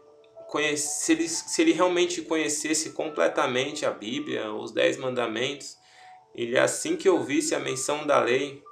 conhece, 0.49 1.05
se 1.05 1.13
ele, 1.13 1.29
se 1.29 1.63
ele 1.63 1.73
realmente 1.73 2.23
conhecesse 2.23 2.91
completamente 2.91 3.85
a 3.85 3.91
Bíblia, 3.91 4.53
os 4.53 4.71
Dez 4.71 4.97
Mandamentos, 4.97 5.77
ele 6.35 6.59
assim 6.59 6.97
que 6.97 7.09
ouvisse 7.09 7.55
a 7.55 7.59
menção 7.59 8.07
da 8.07 8.21
lei, 8.21 8.63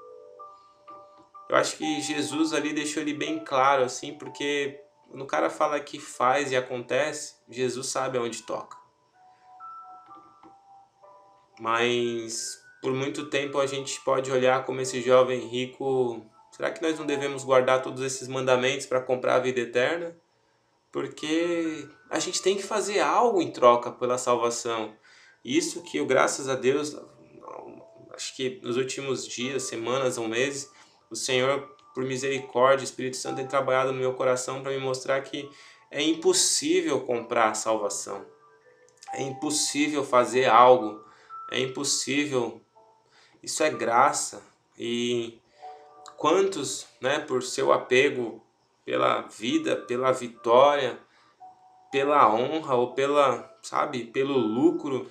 eu 1.48 1.56
acho 1.56 1.76
que 1.76 2.00
Jesus 2.00 2.52
ali 2.52 2.72
deixou 2.72 3.02
ele 3.02 3.12
bem 3.12 3.38
claro, 3.38 3.84
assim, 3.84 4.14
porque 4.14 4.80
quando 5.12 5.24
o 5.24 5.26
cara 5.26 5.50
fala 5.50 5.78
que 5.78 6.00
faz 6.00 6.50
e 6.50 6.56
acontece, 6.56 7.34
Jesus 7.46 7.88
sabe 7.88 8.16
aonde 8.16 8.44
toca. 8.44 8.78
Mas 11.60 12.58
por 12.80 12.94
muito 12.94 13.26
tempo 13.26 13.60
a 13.60 13.66
gente 13.66 14.00
pode 14.00 14.32
olhar 14.32 14.64
como 14.64 14.80
esse 14.80 15.02
jovem 15.02 15.46
rico. 15.46 16.24
Será 16.50 16.70
que 16.70 16.80
nós 16.80 16.98
não 16.98 17.04
devemos 17.04 17.44
guardar 17.44 17.82
todos 17.82 18.02
esses 18.02 18.26
mandamentos 18.26 18.86
para 18.86 19.02
comprar 19.02 19.34
a 19.34 19.38
vida 19.38 19.60
eterna? 19.60 20.16
Porque 20.90 21.86
a 22.08 22.18
gente 22.18 22.40
tem 22.40 22.56
que 22.56 22.62
fazer 22.62 23.00
algo 23.00 23.42
em 23.42 23.50
troca 23.50 23.92
pela 23.92 24.16
salvação. 24.16 24.96
Isso 25.44 25.82
que 25.82 25.98
eu, 25.98 26.06
graças 26.06 26.48
a 26.48 26.54
Deus, 26.54 26.96
acho 28.14 28.34
que 28.34 28.60
nos 28.62 28.78
últimos 28.78 29.28
dias, 29.28 29.64
semanas 29.64 30.16
ou 30.16 30.26
meses, 30.26 30.72
o 31.10 31.14
Senhor, 31.14 31.70
por 31.94 32.04
misericórdia, 32.04 32.82
o 32.82 32.84
Espírito 32.84 33.16
Santo 33.16 33.36
tem 33.36 33.46
trabalhado 33.46 33.92
no 33.92 33.98
meu 33.98 34.14
coração 34.14 34.62
para 34.62 34.72
me 34.72 34.78
mostrar 34.78 35.20
que 35.22 35.48
é 35.90 36.02
impossível 36.02 37.00
comprar 37.02 37.50
a 37.50 37.54
salvação. 37.54 38.24
É 39.12 39.22
impossível 39.22 40.04
fazer 40.04 40.46
algo. 40.46 41.04
É 41.50 41.60
impossível. 41.60 42.60
Isso 43.42 43.62
é 43.62 43.70
graça. 43.70 44.42
E 44.78 45.38
quantos, 46.16 46.86
né, 47.00 47.18
por 47.18 47.42
seu 47.42 47.72
apego 47.72 48.42
pela 48.84 49.22
vida, 49.22 49.76
pela 49.76 50.12
vitória, 50.12 50.98
pela 51.90 52.32
honra 52.34 52.74
ou 52.74 52.94
pela, 52.94 53.54
sabe, 53.62 54.04
pelo 54.04 54.36
lucro, 54.38 55.10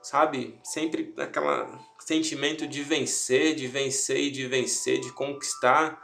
sabe, 0.00 0.58
sempre 0.62 1.12
aquela 1.18 1.78
sentimento 1.98 2.66
de 2.66 2.82
vencer, 2.82 3.54
de 3.54 3.66
vencer 3.66 4.18
e 4.18 4.30
de 4.30 4.46
vencer, 4.46 5.00
de 5.00 5.12
conquistar, 5.12 6.00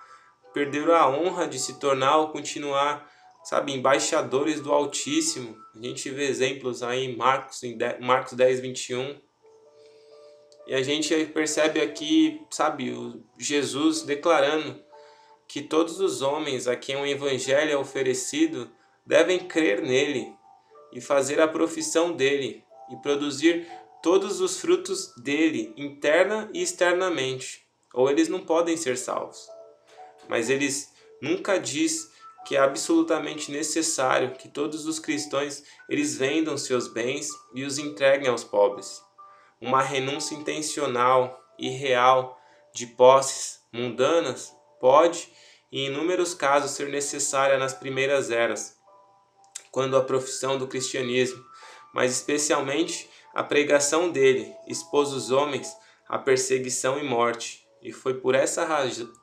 perderam 0.57 0.95
a 0.95 1.07
honra 1.07 1.47
de 1.47 1.59
se 1.59 1.79
tornar 1.79 2.17
ou 2.17 2.29
continuar, 2.29 3.07
sabe, 3.45 3.75
embaixadores 3.75 4.59
do 4.59 4.73
Altíssimo. 4.73 5.55
A 5.75 5.83
gente 5.87 6.09
vê 6.09 6.29
exemplos 6.29 6.83
aí 6.83 7.05
em 7.05 7.15
Marcos, 7.15 7.63
em 7.63 7.77
Marcos 8.01 8.33
10, 8.33 8.61
21. 8.61 9.21
E 10.67 10.75
a 10.75 10.83
gente 10.83 11.27
percebe 11.27 11.79
aqui, 11.83 12.41
sabe, 12.51 12.91
Jesus 13.39 14.01
declarando 14.01 14.83
que 15.47 15.61
todos 15.61 16.01
os 16.01 16.23
homens 16.23 16.67
a 16.67 16.75
quem 16.75 16.97
o 16.97 17.05
Evangelho 17.05 17.73
é 17.73 17.77
oferecido 17.77 18.71
devem 19.05 19.39
crer 19.39 19.83
nele 19.83 20.33
e 20.91 21.03
fazer 21.03 21.39
a 21.39 21.47
profissão 21.47 22.15
dele 22.15 22.65
e 22.91 22.97
produzir 23.03 23.69
todos 24.03 24.41
os 24.41 24.59
frutos 24.59 25.15
dele, 25.17 25.75
interna 25.77 26.49
e 26.55 26.63
externamente, 26.63 27.67
ou 27.93 28.11
eles 28.11 28.31
não 28.31 28.41
podem 28.41 28.75
ser 28.75 28.97
salvos. 28.97 29.55
Mas 30.29 30.51
eles 30.51 30.93
nunca 31.21 31.59
diz 31.59 32.11
que 32.47 32.57
é 32.57 32.61
absolutamente 32.61 33.51
necessário 33.51 34.37
que 34.37 34.49
todos 34.49 34.87
os 34.87 35.01
cristãos 35.01 35.65
eles 35.89 36.17
vendam 36.17 36.57
seus 36.57 36.87
bens 36.87 37.29
e 37.55 37.65
os 37.65 37.77
entreguem 37.77 38.29
aos 38.29 38.45
pobres. 38.45 39.03
Uma 39.61 39.83
renúncia 39.83 40.35
intencional 40.35 41.43
e 41.59 41.69
real 41.69 42.41
de 42.73 42.87
posses 42.87 43.61
mundanas 43.73 44.55
pode, 44.81 45.33
em 45.73 45.87
inúmeros 45.87 46.35
casos, 46.35 46.71
ser 46.73 46.89
necessária 46.89 47.59
nas 47.59 47.75
primeiras 47.75 48.31
eras, 48.31 48.77
quando 49.73 49.97
a 49.97 50.05
profissão 50.05 50.57
do 50.57 50.69
cristianismo, 50.69 51.45
mas 51.93 52.13
especialmente 52.13 53.11
a 53.35 53.43
pregação 53.43 54.11
dele 54.11 54.55
expôs 54.69 55.13
os 55.13 55.31
homens 55.31 55.75
à 56.09 56.19
perseguição 56.19 56.99
e 56.99 57.03
morte, 57.03 57.66
e 57.87 57.93
foi 57.93 58.15
por 58.15 58.35
essa, 58.35 58.67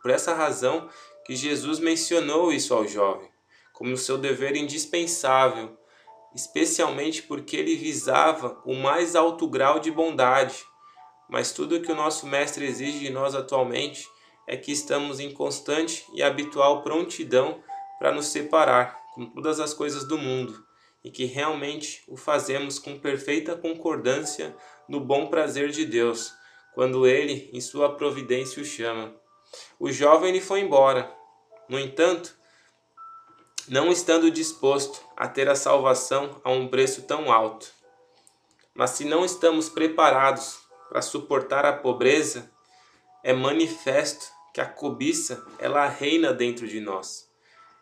por 0.02 0.10
essa 0.10 0.34
razão 0.34 0.90
que 1.26 1.36
Jesus 1.36 1.80
mencionou 1.80 2.52
isso 2.52 2.74
ao 2.74 2.88
jovem, 2.88 3.30
como 3.74 3.96
seu 3.96 4.18
dever 4.18 4.56
indispensável 4.56 5.78
especialmente 6.36 7.22
porque 7.24 7.56
ele 7.56 7.76
visava 7.76 8.62
o 8.66 8.74
mais 8.74 9.16
alto 9.16 9.48
grau 9.48 9.80
de 9.80 9.92
bondade. 9.92 10.66
Mas 11.30 11.52
tudo 11.52 11.76
o 11.76 11.82
que 11.82 11.92
o 11.92 11.96
nosso 11.96 12.26
Mestre 12.28 12.66
exige 12.66 13.00
de 13.00 13.10
nós 13.10 13.36
atualmente 13.36 14.08
é 14.48 14.58
que 14.58 14.72
estamos 14.72 15.20
em 15.20 15.32
constante 15.32 16.06
e 16.14 16.22
habitual 16.22 16.82
prontidão 16.82 17.64
para 18.00 18.12
nos 18.12 18.28
separar 18.28 19.00
com 19.14 19.26
todas 19.28 19.60
as 19.60 19.74
coisas 19.74 20.06
do 20.06 20.18
mundo 20.18 20.66
e 21.04 21.12
que 21.12 21.26
realmente 21.26 22.04
o 22.08 22.18
fazemos 22.18 22.80
com 22.80 23.00
perfeita 23.00 23.56
concordância 23.56 24.56
no 24.88 25.00
bom 25.00 25.28
prazer 25.28 25.70
de 25.70 25.86
Deus, 25.86 26.34
quando 26.74 27.08
Ele, 27.08 27.50
em 27.54 27.62
sua 27.62 27.96
providência, 27.96 28.62
o 28.62 28.66
chama. 28.66 29.14
O 29.80 29.92
jovem 29.92 30.32
lhe 30.32 30.42
foi 30.42 30.62
embora. 30.62 31.12
No 31.70 31.80
entanto, 31.80 32.36
não 33.68 33.92
estando 33.92 34.30
disposto 34.30 35.02
a 35.16 35.28
ter 35.28 35.48
a 35.48 35.56
salvação 35.56 36.42
a 36.44 36.52
um 36.52 36.68
preço 36.68 37.04
tão 37.04 37.32
alto. 37.32 37.72
Mas 38.74 38.92
se 38.92 39.06
não 39.06 39.24
estamos 39.24 39.70
preparados 39.70 40.60
para 40.90 41.02
suportar 41.02 41.66
a 41.66 41.74
pobreza, 41.74 42.52
é 43.24 43.32
manifesto 43.32 44.26
que 44.54 44.60
a 44.60 44.66
cobiça 44.66 45.46
ela 45.60 45.88
reina 45.88 46.34
dentro 46.34 46.68
de 46.68 46.80
nós. 46.80 47.30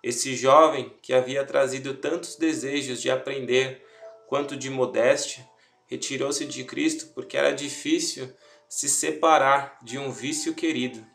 Esse 0.03 0.35
jovem 0.35 0.95
que 1.01 1.13
havia 1.13 1.45
trazido 1.45 1.95
tantos 1.95 2.35
desejos 2.35 3.01
de 3.01 3.09
aprender 3.09 3.85
quanto 4.27 4.55
de 4.55 4.69
modéstia, 4.69 5.45
retirou-se 5.87 6.45
de 6.45 6.63
Cristo 6.63 7.11
porque 7.13 7.35
era 7.35 7.51
difícil 7.51 8.33
se 8.71 8.87
separar 8.87 9.77
de 9.81 9.99
um 9.99 10.09
vício 10.09 10.55
querido. 10.55 11.05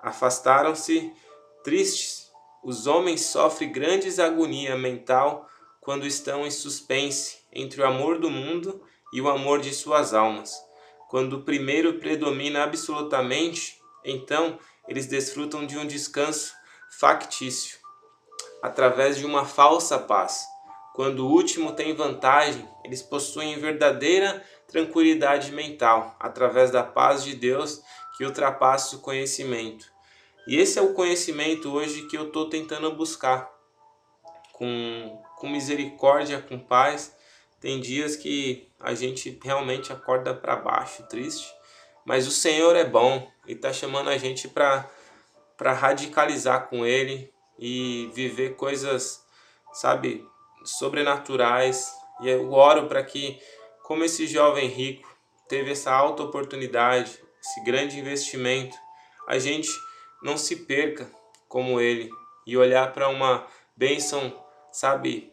Afastaram-se 0.00 1.12
tristes. 1.62 2.30
Os 2.64 2.86
homens 2.86 3.20
sofrem 3.26 3.70
grandes 3.70 4.18
agonia 4.18 4.74
mental 4.78 5.46
quando 5.78 6.06
estão 6.06 6.46
em 6.46 6.50
suspense 6.50 7.40
entre 7.52 7.82
o 7.82 7.86
amor 7.86 8.18
do 8.18 8.30
mundo 8.30 8.82
e 9.12 9.20
o 9.20 9.28
amor 9.28 9.60
de 9.60 9.74
suas 9.74 10.14
almas. 10.14 10.56
Quando 11.10 11.34
o 11.34 11.42
primeiro 11.42 11.98
predomina 11.98 12.64
absolutamente, 12.64 13.78
então 14.02 14.58
eles 14.88 15.04
desfrutam 15.04 15.66
de 15.66 15.76
um 15.76 15.86
descanso 15.86 16.54
factício, 16.98 17.78
através 18.62 19.18
de 19.18 19.26
uma 19.26 19.44
falsa 19.44 19.98
paz. 19.98 20.46
Quando 20.94 21.26
o 21.26 21.30
último 21.30 21.72
tem 21.72 21.94
vantagem, 21.94 22.66
eles 22.82 23.02
possuem 23.02 23.58
verdadeira 23.58 24.42
tranquilidade 24.70 25.52
mental, 25.52 26.16
através 26.18 26.70
da 26.70 26.82
paz 26.82 27.24
de 27.24 27.34
Deus 27.34 27.82
que 28.16 28.24
ultrapassa 28.24 28.96
o 28.96 29.00
conhecimento. 29.00 29.90
E 30.46 30.56
esse 30.56 30.78
é 30.78 30.82
o 30.82 30.94
conhecimento 30.94 31.70
hoje 31.72 32.06
que 32.06 32.16
eu 32.16 32.28
estou 32.28 32.48
tentando 32.48 32.90
buscar. 32.94 33.50
Com, 34.52 35.22
com 35.36 35.48
misericórdia, 35.48 36.40
com 36.40 36.58
paz. 36.58 37.16
Tem 37.60 37.80
dias 37.80 38.16
que 38.16 38.68
a 38.78 38.94
gente 38.94 39.38
realmente 39.42 39.92
acorda 39.92 40.34
para 40.34 40.56
baixo, 40.56 41.02
triste. 41.08 41.50
Mas 42.04 42.26
o 42.26 42.30
Senhor 42.30 42.74
é 42.76 42.84
bom 42.84 43.30
e 43.46 43.52
está 43.52 43.72
chamando 43.72 44.10
a 44.10 44.18
gente 44.18 44.48
para 44.48 44.88
radicalizar 45.72 46.68
com 46.68 46.84
Ele 46.84 47.32
e 47.58 48.10
viver 48.14 48.56
coisas, 48.56 49.24
sabe, 49.72 50.26
sobrenaturais. 50.64 51.92
E 52.22 52.28
eu 52.28 52.52
oro 52.52 52.86
para 52.86 53.02
que, 53.02 53.38
como 53.90 54.04
esse 54.04 54.24
jovem 54.24 54.68
rico 54.68 55.12
teve 55.48 55.72
essa 55.72 55.90
alta 55.90 56.22
oportunidade, 56.22 57.18
esse 57.42 57.60
grande 57.64 57.98
investimento, 57.98 58.76
a 59.26 59.36
gente 59.36 59.68
não 60.22 60.36
se 60.36 60.54
perca 60.54 61.10
como 61.48 61.80
ele 61.80 62.08
e 62.46 62.56
olhar 62.56 62.92
para 62.92 63.08
uma 63.08 63.44
bênção, 63.76 64.32
sabe, 64.70 65.32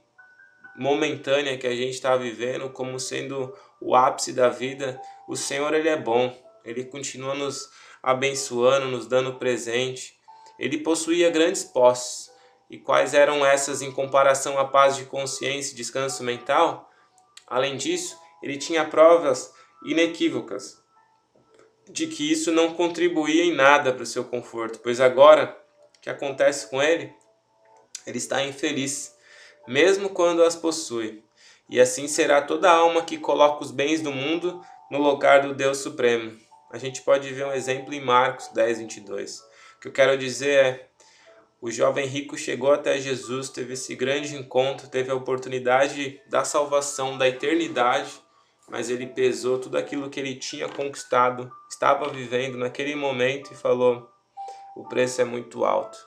momentânea 0.75 1.55
que 1.55 1.67
a 1.67 1.75
gente 1.75 1.91
está 1.91 2.17
vivendo 2.17 2.67
como 2.71 2.99
sendo 2.99 3.55
o 3.79 3.95
ápice 3.95 4.33
da 4.33 4.49
vida. 4.49 4.99
O 5.27 5.35
Senhor, 5.35 5.71
Ele 5.75 5.89
é 5.89 5.95
bom, 5.95 6.35
Ele 6.65 6.83
continua 6.83 7.35
nos 7.35 7.69
abençoando, 8.01 8.87
nos 8.87 9.05
dando 9.05 9.35
presente. 9.35 10.17
Ele 10.57 10.79
possuía 10.79 11.29
grandes 11.29 11.63
posses. 11.63 12.31
E 12.71 12.79
quais 12.79 13.13
eram 13.13 13.45
essas 13.45 13.83
em 13.83 13.91
comparação 13.91 14.57
à 14.57 14.65
paz 14.65 14.95
de 14.95 15.05
consciência 15.05 15.73
e 15.73 15.77
descanso 15.77 16.23
mental? 16.23 16.89
Além 17.45 17.77
disso, 17.77 18.17
ele 18.41 18.57
tinha 18.57 18.85
provas 18.85 19.53
inequívocas 19.85 20.81
de 21.89 22.07
que 22.07 22.31
isso 22.31 22.51
não 22.51 22.73
contribuía 22.73 23.43
em 23.43 23.53
nada 23.53 23.93
para 23.93 24.03
o 24.03 24.05
seu 24.05 24.23
conforto, 24.25 24.79
pois 24.79 24.99
agora 24.99 25.57
o 25.97 26.01
que 26.01 26.09
acontece 26.09 26.69
com 26.69 26.81
ele? 26.81 27.13
Ele 28.05 28.17
está 28.17 28.43
infeliz, 28.43 29.15
mesmo 29.67 30.09
quando 30.09 30.43
as 30.43 30.55
possui. 30.55 31.23
E 31.69 31.79
assim 31.79 32.07
será 32.07 32.41
toda 32.41 32.71
alma 32.71 33.03
que 33.03 33.17
coloca 33.17 33.63
os 33.63 33.71
bens 33.71 34.01
do 34.01 34.11
mundo 34.11 34.61
no 34.89 34.99
lugar 34.99 35.41
do 35.41 35.53
Deus 35.53 35.79
Supremo. 35.79 36.37
A 36.71 36.77
gente 36.77 37.01
pode 37.01 37.33
ver 37.33 37.45
um 37.45 37.53
exemplo 37.53 37.93
em 37.93 38.01
Marcos 38.01 38.47
10, 38.49 38.79
22. 38.79 39.39
O 39.39 39.79
que 39.81 39.87
eu 39.87 39.91
quero 39.91 40.17
dizer 40.17 40.65
é: 40.65 40.87
o 41.61 41.71
jovem 41.71 42.05
rico 42.05 42.37
chegou 42.37 42.71
até 42.71 42.99
Jesus, 42.99 43.49
teve 43.49 43.73
esse 43.73 43.95
grande 43.95 44.35
encontro, 44.35 44.87
teve 44.87 45.11
a 45.11 45.15
oportunidade 45.15 46.21
da 46.29 46.43
salvação, 46.43 47.17
da 47.17 47.27
eternidade 47.27 48.11
mas 48.69 48.89
ele 48.89 49.07
pesou 49.07 49.59
tudo 49.59 49.77
aquilo 49.77 50.09
que 50.09 50.19
ele 50.19 50.35
tinha 50.35 50.67
conquistado, 50.67 51.51
estava 51.69 52.09
vivendo 52.09 52.57
naquele 52.57 52.95
momento 52.95 53.53
e 53.53 53.55
falou: 53.55 54.11
o 54.75 54.83
preço 54.87 55.21
é 55.21 55.25
muito 55.25 55.63
alto. 55.65 55.97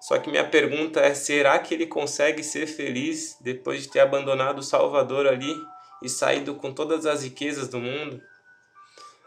Só 0.00 0.18
que 0.18 0.30
minha 0.30 0.46
pergunta 0.46 1.00
é: 1.00 1.14
será 1.14 1.58
que 1.58 1.72
ele 1.72 1.86
consegue 1.86 2.42
ser 2.42 2.66
feliz 2.66 3.38
depois 3.40 3.82
de 3.82 3.90
ter 3.90 4.00
abandonado 4.00 4.58
o 4.58 4.62
Salvador 4.62 5.26
ali 5.26 5.54
e 6.02 6.08
saído 6.08 6.54
com 6.56 6.72
todas 6.72 7.06
as 7.06 7.22
riquezas 7.22 7.68
do 7.68 7.78
mundo? 7.78 8.20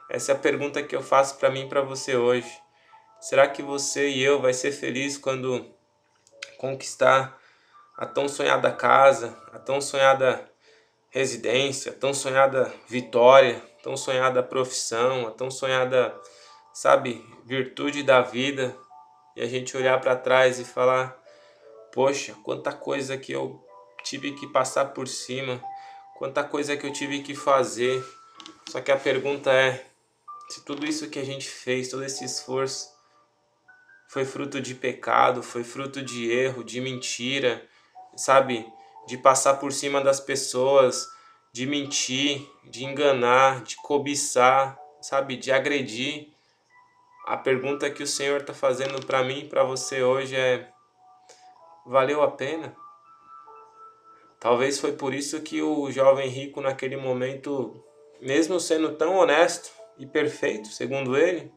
Essa 0.09 0.33
é 0.33 0.35
a 0.35 0.37
pergunta 0.39 0.83
que 0.83 0.95
eu 0.95 1.01
faço 1.01 1.37
para 1.37 1.49
mim 1.49 1.65
e 1.65 1.69
para 1.69 1.81
você 1.81 2.15
hoje. 2.15 2.49
Será 3.19 3.47
que 3.47 3.63
você 3.63 4.09
e 4.09 4.21
eu 4.21 4.39
vai 4.39 4.53
ser 4.53 4.71
feliz 4.71 5.17
quando 5.17 5.65
conquistar 6.57 7.37
a 7.97 8.05
tão 8.05 8.29
sonhada 8.29 8.71
casa, 8.71 9.35
a 9.51 9.57
tão 9.57 9.81
sonhada 9.81 10.47
residência, 11.09 11.91
tão 11.91 12.13
sonhada 12.13 12.73
vitória, 12.87 13.61
tão 13.81 13.95
sonhada 13.95 14.43
profissão, 14.43 15.27
a 15.27 15.31
tão 15.31 15.49
sonhada, 15.49 16.15
sabe, 16.73 17.25
virtude 17.45 18.03
da 18.03 18.21
vida, 18.21 18.75
e 19.35 19.41
a 19.41 19.45
gente 19.45 19.77
olhar 19.77 19.99
para 20.01 20.15
trás 20.15 20.59
e 20.59 20.65
falar: 20.65 21.17
poxa, 21.93 22.35
quanta 22.43 22.73
coisa 22.73 23.17
que 23.17 23.31
eu 23.31 23.63
tive 24.03 24.33
que 24.33 24.47
passar 24.47 24.85
por 24.93 25.07
cima, 25.07 25.61
quanta 26.17 26.43
coisa 26.43 26.75
que 26.75 26.85
eu 26.85 26.93
tive 26.93 27.21
que 27.21 27.35
fazer. 27.35 28.03
Só 28.69 28.81
que 28.81 28.91
a 28.91 28.97
pergunta 28.97 29.51
é: 29.51 29.85
se 30.49 30.63
tudo 30.65 30.85
isso 30.85 31.09
que 31.09 31.19
a 31.19 31.25
gente 31.25 31.47
fez, 31.47 31.89
todo 31.89 32.03
esse 32.03 32.25
esforço, 32.25 32.89
foi 34.09 34.25
fruto 34.25 34.59
de 34.61 34.73
pecado, 34.73 35.43
foi 35.43 35.63
fruto 35.63 36.01
de 36.01 36.31
erro, 36.31 36.63
de 36.63 36.79
mentira, 36.79 37.65
sabe? 38.15 38.65
De 39.07 39.17
passar 39.17 39.55
por 39.55 39.71
cima 39.71 40.01
das 40.01 40.19
pessoas, 40.19 41.09
de 41.51 41.65
mentir, 41.65 42.45
de 42.65 42.83
enganar, 42.83 43.63
de 43.63 43.77
cobiçar, 43.77 44.77
sabe, 45.01 45.37
de 45.37 45.49
agredir. 45.49 46.27
A 47.25 47.37
pergunta 47.37 47.89
que 47.89 48.03
o 48.03 48.07
Senhor 48.07 48.41
está 48.41 48.53
fazendo 48.53 49.03
para 49.05 49.23
mim 49.23 49.39
e 49.39 49.47
para 49.47 49.63
você 49.63 50.03
hoje 50.03 50.35
é: 50.35 50.69
valeu 51.85 52.21
a 52.21 52.29
pena? 52.29 52.75
Talvez 54.39 54.77
foi 54.77 54.91
por 54.91 55.13
isso 55.13 55.41
que 55.41 55.61
o 55.61 55.89
jovem 55.89 56.29
rico, 56.29 56.61
naquele 56.61 56.97
momento, 56.97 57.81
mesmo 58.21 58.59
sendo 58.59 58.95
tão 58.95 59.15
honesto 59.15 59.71
e 59.97 60.05
perfeito, 60.05 60.67
segundo 60.67 61.17
ele, 61.17 61.51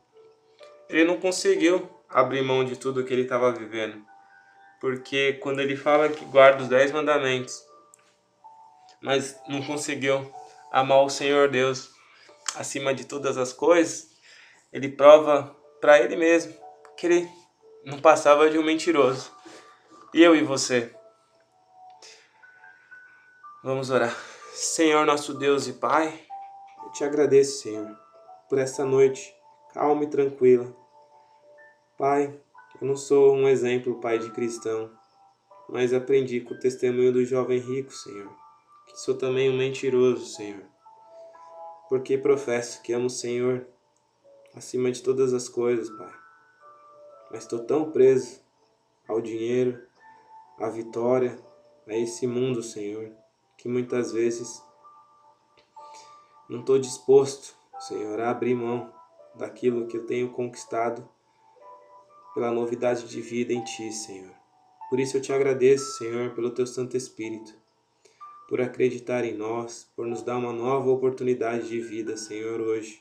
ele 0.89 1.05
não 1.05 1.21
conseguiu 1.21 1.91
abrir 2.09 2.43
mão 2.43 2.65
de 2.65 2.77
tudo 2.77 3.05
que 3.05 3.13
ele 3.13 3.23
estava 3.23 3.53
vivendo 3.53 4.10
porque 4.81 5.35
quando 5.35 5.61
ele 5.61 5.77
fala 5.77 6.09
que 6.09 6.25
guarda 6.25 6.63
os 6.63 6.69
dez 6.69 6.91
mandamentos, 6.91 7.65
mas 9.01 9.39
não 9.47 9.63
conseguiu 9.63 10.35
amar 10.73 11.03
o 11.03 11.11
Senhor 11.11 11.49
Deus 11.49 11.91
acima 12.57 12.95
de 12.95 13.05
todas 13.05 13.37
as 13.37 13.53
coisas, 13.53 14.09
ele 14.73 14.89
prova 14.89 15.55
para 15.81 16.01
ele 16.01 16.17
mesmo 16.17 16.55
que 16.97 17.07
ele 17.07 17.31
não 17.85 18.01
passava 18.01 18.51
de 18.51 18.59
um 18.59 18.63
mentiroso. 18.63 19.31
E 20.13 20.23
eu 20.23 20.35
e 20.35 20.43
você? 20.43 20.95
Vamos 23.63 23.91
orar. 23.91 24.15
Senhor 24.53 25.07
nosso 25.07 25.35
Deus 25.35 25.67
e 25.67 25.75
Pai, 25.75 26.27
eu 26.85 26.93
te 26.93 27.05
agradeço, 27.05 27.63
Senhor, 27.63 27.97
por 28.49 28.59
essa 28.59 28.85
noite 28.85 29.35
calma 29.73 30.05
e 30.05 30.09
tranquila. 30.09 30.75
Pai, 31.97 32.39
eu 32.81 32.87
não 32.87 32.97
sou 32.97 33.35
um 33.35 33.47
exemplo, 33.47 34.01
pai 34.01 34.19
de 34.19 34.31
cristão, 34.31 34.91
mas 35.69 35.93
aprendi 35.93 36.41
com 36.41 36.55
o 36.55 36.59
testemunho 36.59 37.13
do 37.13 37.25
jovem 37.25 37.59
rico, 37.59 37.93
Senhor, 37.93 38.35
que 38.87 38.99
sou 38.99 39.15
também 39.17 39.51
um 39.51 39.57
mentiroso, 39.57 40.25
Senhor, 40.25 40.65
porque 41.89 42.17
professo 42.17 42.81
que 42.83 42.93
amo 42.93 43.07
o 43.07 43.11
Senhor 43.11 43.67
acima 44.55 44.91
de 44.91 45.03
todas 45.03 45.35
as 45.35 45.49
coisas, 45.49 45.91
Pai. 45.91 46.13
Mas 47.31 47.43
estou 47.43 47.61
tão 47.61 47.91
preso 47.91 48.41
ao 49.07 49.21
dinheiro, 49.21 49.81
à 50.59 50.69
vitória, 50.69 51.39
a 51.87 51.95
esse 51.95 52.27
mundo, 52.27 52.63
Senhor, 52.63 53.13
que 53.59 53.69
muitas 53.69 54.11
vezes 54.11 54.63
não 56.49 56.61
estou 56.61 56.79
disposto, 56.79 57.55
Senhor, 57.79 58.21
a 58.21 58.31
abrir 58.31 58.55
mão 58.55 58.93
daquilo 59.35 59.87
que 59.87 59.97
eu 59.97 60.07
tenho 60.07 60.33
conquistado 60.33 61.09
pela 62.35 62.51
novidade 62.51 63.09
de 63.09 63.21
vida 63.21 63.53
em 63.53 63.63
Ti, 63.65 63.93
Senhor. 63.93 64.33
Por 64.89 64.99
isso 64.99 65.17
eu 65.17 65.21
te 65.21 65.33
agradeço, 65.33 65.99
Senhor, 65.99 66.31
pelo 66.31 66.51
Teu 66.51 66.67
Santo 66.67 66.97
Espírito, 66.97 67.55
por 68.49 68.61
acreditar 68.61 69.25
em 69.25 69.37
nós, 69.37 69.89
por 69.95 70.07
nos 70.07 70.23
dar 70.23 70.37
uma 70.37 70.53
nova 70.53 70.91
oportunidade 70.91 71.69
de 71.69 71.81
vida, 71.81 72.17
Senhor, 72.17 72.61
hoje. 72.61 73.01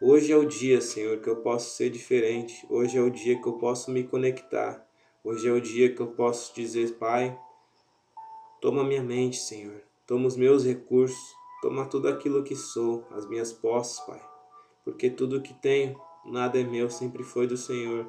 Hoje 0.00 0.32
é 0.32 0.36
o 0.36 0.44
dia, 0.44 0.80
Senhor, 0.80 1.20
que 1.20 1.28
eu 1.28 1.36
posso 1.36 1.74
ser 1.76 1.90
diferente. 1.90 2.66
Hoje 2.68 2.98
é 2.98 3.00
o 3.00 3.10
dia 3.10 3.40
que 3.40 3.46
eu 3.46 3.54
posso 3.54 3.90
me 3.90 4.04
conectar. 4.04 4.86
Hoje 5.24 5.48
é 5.48 5.52
o 5.52 5.60
dia 5.60 5.94
que 5.94 6.00
eu 6.00 6.08
posso 6.08 6.54
dizer, 6.54 6.94
Pai, 6.98 7.38
toma 8.60 8.84
minha 8.84 9.02
mente, 9.02 9.38
Senhor. 9.38 9.82
Toma 10.06 10.26
os 10.26 10.36
meus 10.36 10.64
recursos. 10.64 11.34
Toma 11.60 11.86
tudo 11.86 12.08
aquilo 12.08 12.42
que 12.42 12.54
sou, 12.54 13.06
as 13.10 13.26
minhas 13.26 13.52
posses, 13.52 13.98
Pai. 14.00 14.22
Porque 14.84 15.10
tudo 15.10 15.42
que 15.42 15.52
tenho, 15.52 15.98
nada 16.24 16.60
é 16.60 16.64
meu, 16.64 16.88
sempre 16.88 17.22
foi 17.22 17.46
do 17.46 17.56
Senhor. 17.56 18.06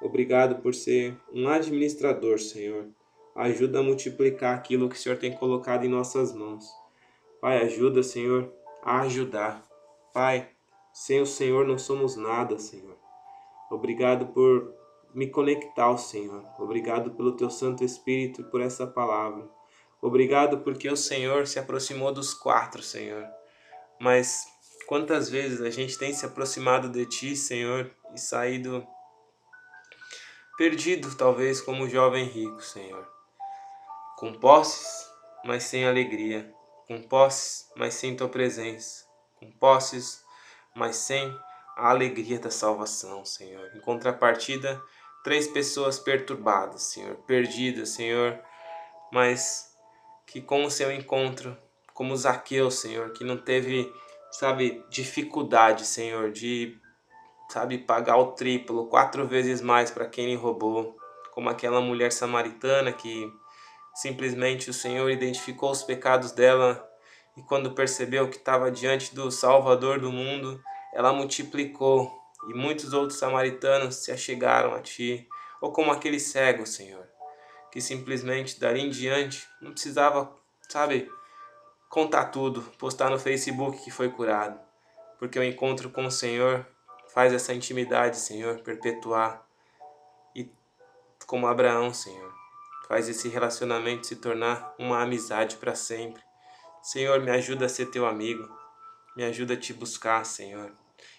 Obrigado 0.00 0.62
por 0.62 0.74
ser 0.74 1.16
um 1.32 1.48
administrador, 1.48 2.38
Senhor. 2.38 2.88
Ajuda 3.34 3.80
a 3.80 3.82
multiplicar 3.82 4.56
aquilo 4.56 4.88
que 4.88 4.96
o 4.96 4.98
Senhor 4.98 5.18
tem 5.18 5.32
colocado 5.32 5.84
em 5.84 5.88
nossas 5.88 6.34
mãos. 6.34 6.64
Pai, 7.40 7.62
ajuda, 7.62 8.02
Senhor, 8.02 8.52
a 8.82 9.00
ajudar. 9.00 9.62
Pai, 10.12 10.48
sem 10.92 11.20
o 11.20 11.26
Senhor 11.26 11.66
não 11.66 11.78
somos 11.78 12.16
nada, 12.16 12.58
Senhor. 12.58 12.96
Obrigado 13.70 14.26
por 14.28 14.74
me 15.14 15.28
conectar 15.28 15.84
ao 15.84 15.98
Senhor. 15.98 16.44
Obrigado 16.58 17.12
pelo 17.12 17.36
teu 17.36 17.50
Santo 17.50 17.84
Espírito 17.84 18.40
e 18.40 18.44
por 18.44 18.60
essa 18.60 18.86
palavra. 18.86 19.48
Obrigado 20.02 20.58
porque 20.58 20.88
o 20.88 20.96
Senhor 20.96 21.46
se 21.46 21.58
aproximou 21.58 22.12
dos 22.12 22.32
quatro, 22.32 22.82
Senhor. 22.82 23.26
Mas 24.00 24.46
quantas 24.86 25.28
vezes 25.28 25.60
a 25.60 25.70
gente 25.70 25.98
tem 25.98 26.12
se 26.12 26.24
aproximado 26.24 26.88
de 26.88 27.04
ti, 27.06 27.36
Senhor, 27.36 27.90
e 28.14 28.18
saído 28.18 28.86
perdido, 30.60 31.16
talvez 31.16 31.58
como 31.58 31.84
o 31.84 31.88
jovem 31.88 32.26
rico, 32.26 32.60
Senhor. 32.60 33.08
Com 34.18 34.34
posses, 34.34 35.10
mas 35.42 35.62
sem 35.62 35.86
alegria. 35.86 36.52
Com 36.86 37.00
posses, 37.00 37.66
mas 37.74 37.94
sem 37.94 38.14
tua 38.14 38.28
presença. 38.28 39.06
Com 39.36 39.50
posses, 39.52 40.22
mas 40.76 40.96
sem 40.96 41.34
a 41.78 41.88
alegria 41.88 42.38
da 42.38 42.50
salvação, 42.50 43.24
Senhor. 43.24 43.70
Em 43.74 43.80
contrapartida, 43.80 44.78
três 45.24 45.48
pessoas 45.48 45.98
perturbadas, 45.98 46.82
Senhor, 46.92 47.16
perdidas, 47.26 47.88
Senhor, 47.88 48.38
mas 49.10 49.66
que 50.26 50.42
com 50.42 50.62
o 50.66 50.70
seu 50.70 50.92
encontro, 50.92 51.56
como 51.94 52.14
Zaqueu, 52.14 52.70
Senhor, 52.70 53.14
que 53.14 53.24
não 53.24 53.38
teve, 53.38 53.90
sabe, 54.30 54.84
dificuldade, 54.90 55.86
Senhor, 55.86 56.30
de 56.30 56.78
sabe, 57.50 57.78
pagar 57.78 58.16
o 58.16 58.32
triplo, 58.32 58.86
quatro 58.86 59.26
vezes 59.26 59.60
mais 59.60 59.90
para 59.90 60.06
quem 60.06 60.26
lhe 60.26 60.36
roubou, 60.36 60.96
como 61.32 61.50
aquela 61.50 61.80
mulher 61.80 62.12
samaritana 62.12 62.92
que 62.92 63.32
simplesmente 63.94 64.70
o 64.70 64.74
Senhor 64.74 65.10
identificou 65.10 65.70
os 65.70 65.82
pecados 65.82 66.32
dela 66.32 66.88
e 67.36 67.42
quando 67.42 67.72
percebeu 67.72 68.28
que 68.28 68.36
estava 68.36 68.70
diante 68.70 69.14
do 69.14 69.30
Salvador 69.30 69.98
do 70.00 70.12
mundo, 70.12 70.62
ela 70.92 71.12
multiplicou. 71.12 72.18
E 72.48 72.54
muitos 72.54 72.92
outros 72.92 73.18
samaritanos 73.18 73.96
se 73.96 74.10
achegaram 74.10 74.74
a 74.74 74.80
ti, 74.80 75.28
ou 75.60 75.72
como 75.72 75.92
aquele 75.92 76.18
cego, 76.18 76.64
Senhor, 76.66 77.06
que 77.70 77.80
simplesmente 77.80 78.58
dali 78.58 78.80
em 78.80 78.88
diante 78.88 79.46
não 79.60 79.72
precisava, 79.72 80.34
sabe, 80.68 81.10
contar 81.90 82.26
tudo, 82.26 82.62
postar 82.78 83.10
no 83.10 83.18
Facebook 83.18 83.84
que 83.84 83.90
foi 83.90 84.08
curado, 84.08 84.58
porque 85.18 85.38
o 85.38 85.44
encontro 85.44 85.90
com 85.90 86.06
o 86.06 86.10
Senhor 86.10 86.66
Faz 87.12 87.32
essa 87.32 87.52
intimidade, 87.52 88.16
Senhor, 88.16 88.60
perpetuar. 88.60 89.44
E 90.34 90.48
como 91.26 91.48
Abraão, 91.48 91.92
Senhor, 91.92 92.32
faz 92.86 93.08
esse 93.08 93.28
relacionamento 93.28 94.06
se 94.06 94.16
tornar 94.16 94.74
uma 94.78 95.02
amizade 95.02 95.56
para 95.56 95.74
sempre. 95.74 96.22
Senhor, 96.80 97.20
me 97.20 97.30
ajuda 97.32 97.66
a 97.66 97.68
ser 97.68 97.86
teu 97.86 98.06
amigo. 98.06 98.48
Me 99.16 99.24
ajuda 99.24 99.54
a 99.54 99.56
te 99.56 99.72
buscar, 99.72 100.24
Senhor. 100.24 100.72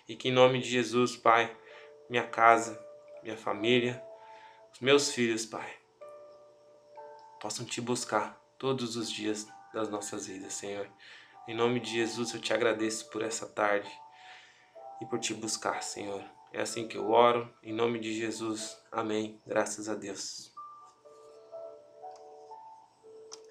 E 0.07 0.15
que 0.15 0.29
em 0.29 0.31
nome 0.31 0.61
de 0.61 0.69
Jesus, 0.69 1.17
Pai, 1.17 1.53
minha 2.09 2.25
casa, 2.25 2.81
minha 3.21 3.37
família, 3.37 4.01
os 4.73 4.79
meus 4.79 5.11
filhos, 5.11 5.45
Pai, 5.45 5.69
possam 7.41 7.65
te 7.65 7.81
buscar 7.81 8.41
todos 8.57 8.95
os 8.95 9.11
dias 9.11 9.45
das 9.73 9.89
nossas 9.89 10.25
vidas, 10.25 10.53
Senhor. 10.53 10.87
Em 11.47 11.53
nome 11.53 11.81
de 11.81 11.91
Jesus, 11.91 12.33
eu 12.33 12.39
te 12.39 12.53
agradeço 12.53 13.09
por 13.09 13.21
essa 13.21 13.45
tarde 13.45 13.91
e 15.01 15.05
por 15.05 15.19
te 15.19 15.33
buscar, 15.33 15.81
Senhor. 15.81 16.23
É 16.53 16.61
assim 16.61 16.87
que 16.87 16.97
eu 16.97 17.09
oro, 17.09 17.51
em 17.63 17.73
nome 17.73 17.99
de 17.99 18.13
Jesus. 18.13 18.77
Amém. 18.91 19.41
Graças 19.47 19.89
a 19.89 19.95
Deus. 19.95 20.50